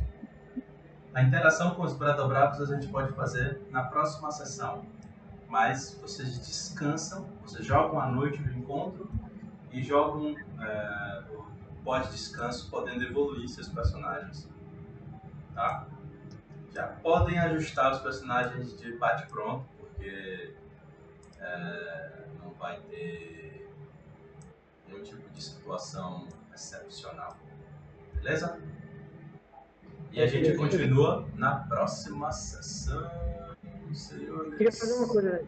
A 1.14 1.24
interação 1.24 1.76
com 1.76 1.84
os 1.84 1.94
Bradobravos 1.94 2.62
a 2.62 2.76
gente 2.76 2.88
pode 2.88 3.14
fazer 3.14 3.62
na 3.70 3.84
próxima 3.84 4.32
sessão. 4.32 4.86
Mas 5.48 5.98
vocês 6.02 6.40
descansam, 6.40 7.28
vocês 7.44 7.66
jogam 7.66 8.00
a 8.00 8.08
noite 8.08 8.42
do 8.42 8.52
encontro 8.52 9.10
e 9.72 9.84
jogam 9.84 10.36
é, 10.60 11.24
o 11.30 11.46
pós-descanso, 11.84 12.70
podendo 12.70 13.04
evoluir 13.04 13.48
seus 13.48 13.68
personagens. 13.68 14.50
Tá? 15.54 15.86
Já 16.74 16.88
podem 16.88 17.38
ajustar 17.38 17.92
os 17.92 18.00
personagens 18.00 18.76
de 18.80 18.98
bate-pronto, 18.98 19.66
porque 19.78 20.56
é, 21.40 22.26
não 22.44 22.52
vai 22.54 22.80
ter 22.90 23.53
nenhum 24.94 25.04
tipo 25.04 25.30
de 25.30 25.44
situação 25.44 26.28
excepcional. 26.54 27.38
Beleza? 28.16 28.60
E 30.12 30.22
a 30.22 30.28
gente 30.28 30.56
continua 30.56 31.28
na 31.36 31.56
próxima 31.56 32.32
sessão, 32.32 33.10
senhores. 33.94 34.52
Eu 34.52 34.58
queria 34.58 34.72
fazer 34.72 34.94
uma 34.94 35.08
coisa. 35.08 35.46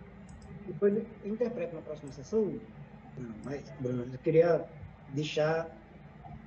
Depois 0.66 0.93
eu 1.24 1.34
interpreto 1.34 1.76
na 1.76 1.82
próxima 1.82 2.12
sessão. 2.12 2.60
Não, 3.18 3.36
mas, 3.46 3.62
Bruno, 3.80 4.12
eu 4.12 4.20
queria 4.20 4.66
deixar 5.10 5.70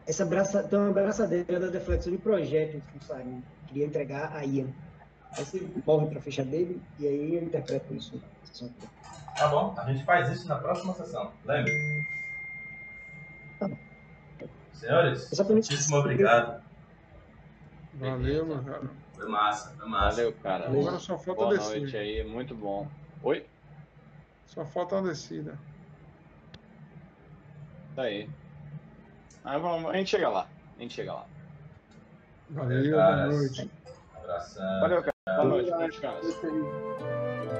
essa 0.06 0.24
braça, 0.26 0.62
tem 0.64 0.78
uma 0.78 0.92
braçadeira 0.92 1.60
da 1.60 1.68
deflexão 1.68 2.12
de 2.12 2.18
projetos 2.18 2.82
que 2.92 3.04
saem. 3.04 3.42
Queria 3.68 3.86
entregar 3.86 4.34
a 4.34 4.44
Ian. 4.44 4.68
Aí 5.36 5.44
você 5.44 5.68
morre 5.86 6.06
para 6.06 6.20
fechar 6.20 6.44
dele 6.44 6.82
e 6.98 7.06
aí 7.06 7.36
eu 7.36 7.42
interpreto 7.44 7.94
isso. 7.94 8.20
Tá 9.36 9.48
bom, 9.48 9.74
a 9.78 9.92
gente 9.92 10.04
faz 10.04 10.28
isso 10.30 10.48
na 10.48 10.56
próxima 10.56 10.94
sessão. 10.94 11.30
Lembre. 11.44 11.72
Senhores, 14.72 15.32
Exatamente. 15.32 15.68
muitíssimo 15.70 15.96
obrigado. 15.98 16.62
Valeu, 17.94 18.46
meu 18.46 18.62
cara. 18.62 18.82
Foi 19.14 19.28
massa, 19.28 19.74
foi 19.76 19.88
massa. 19.88 20.16
Valeu, 20.16 20.32
cara. 20.42 20.66
Agora 20.68 20.98
só 21.00 21.18
falta 21.18 21.42
Boa 21.42 21.56
descer. 21.56 21.80
noite 21.80 21.96
aí, 21.96 22.24
muito 22.24 22.54
bom. 22.54 22.86
Oi? 23.22 23.44
Só 24.46 24.64
falta 24.64 24.94
uma 24.96 25.08
descida. 25.08 25.58
Tá 27.96 28.02
aí. 28.02 28.28
Ah, 29.44 29.58
vamos- 29.58 29.90
a 29.90 29.94
gente 29.94 30.10
chega 30.10 30.28
lá. 30.28 30.46
A 30.78 30.82
gente 30.82 30.94
chega 30.94 31.12
lá. 31.12 31.26
Valeu, 32.50 32.90
boa 32.92 33.26
noite. 33.26 33.70
Abração. 34.16 34.80
Valeu, 34.80 35.02
cara. 35.02 35.12
Boa 35.26 35.44
noite. 35.44 35.70
Descanso. 35.90 36.28
Isso 36.28 36.46
aí. 36.46 37.58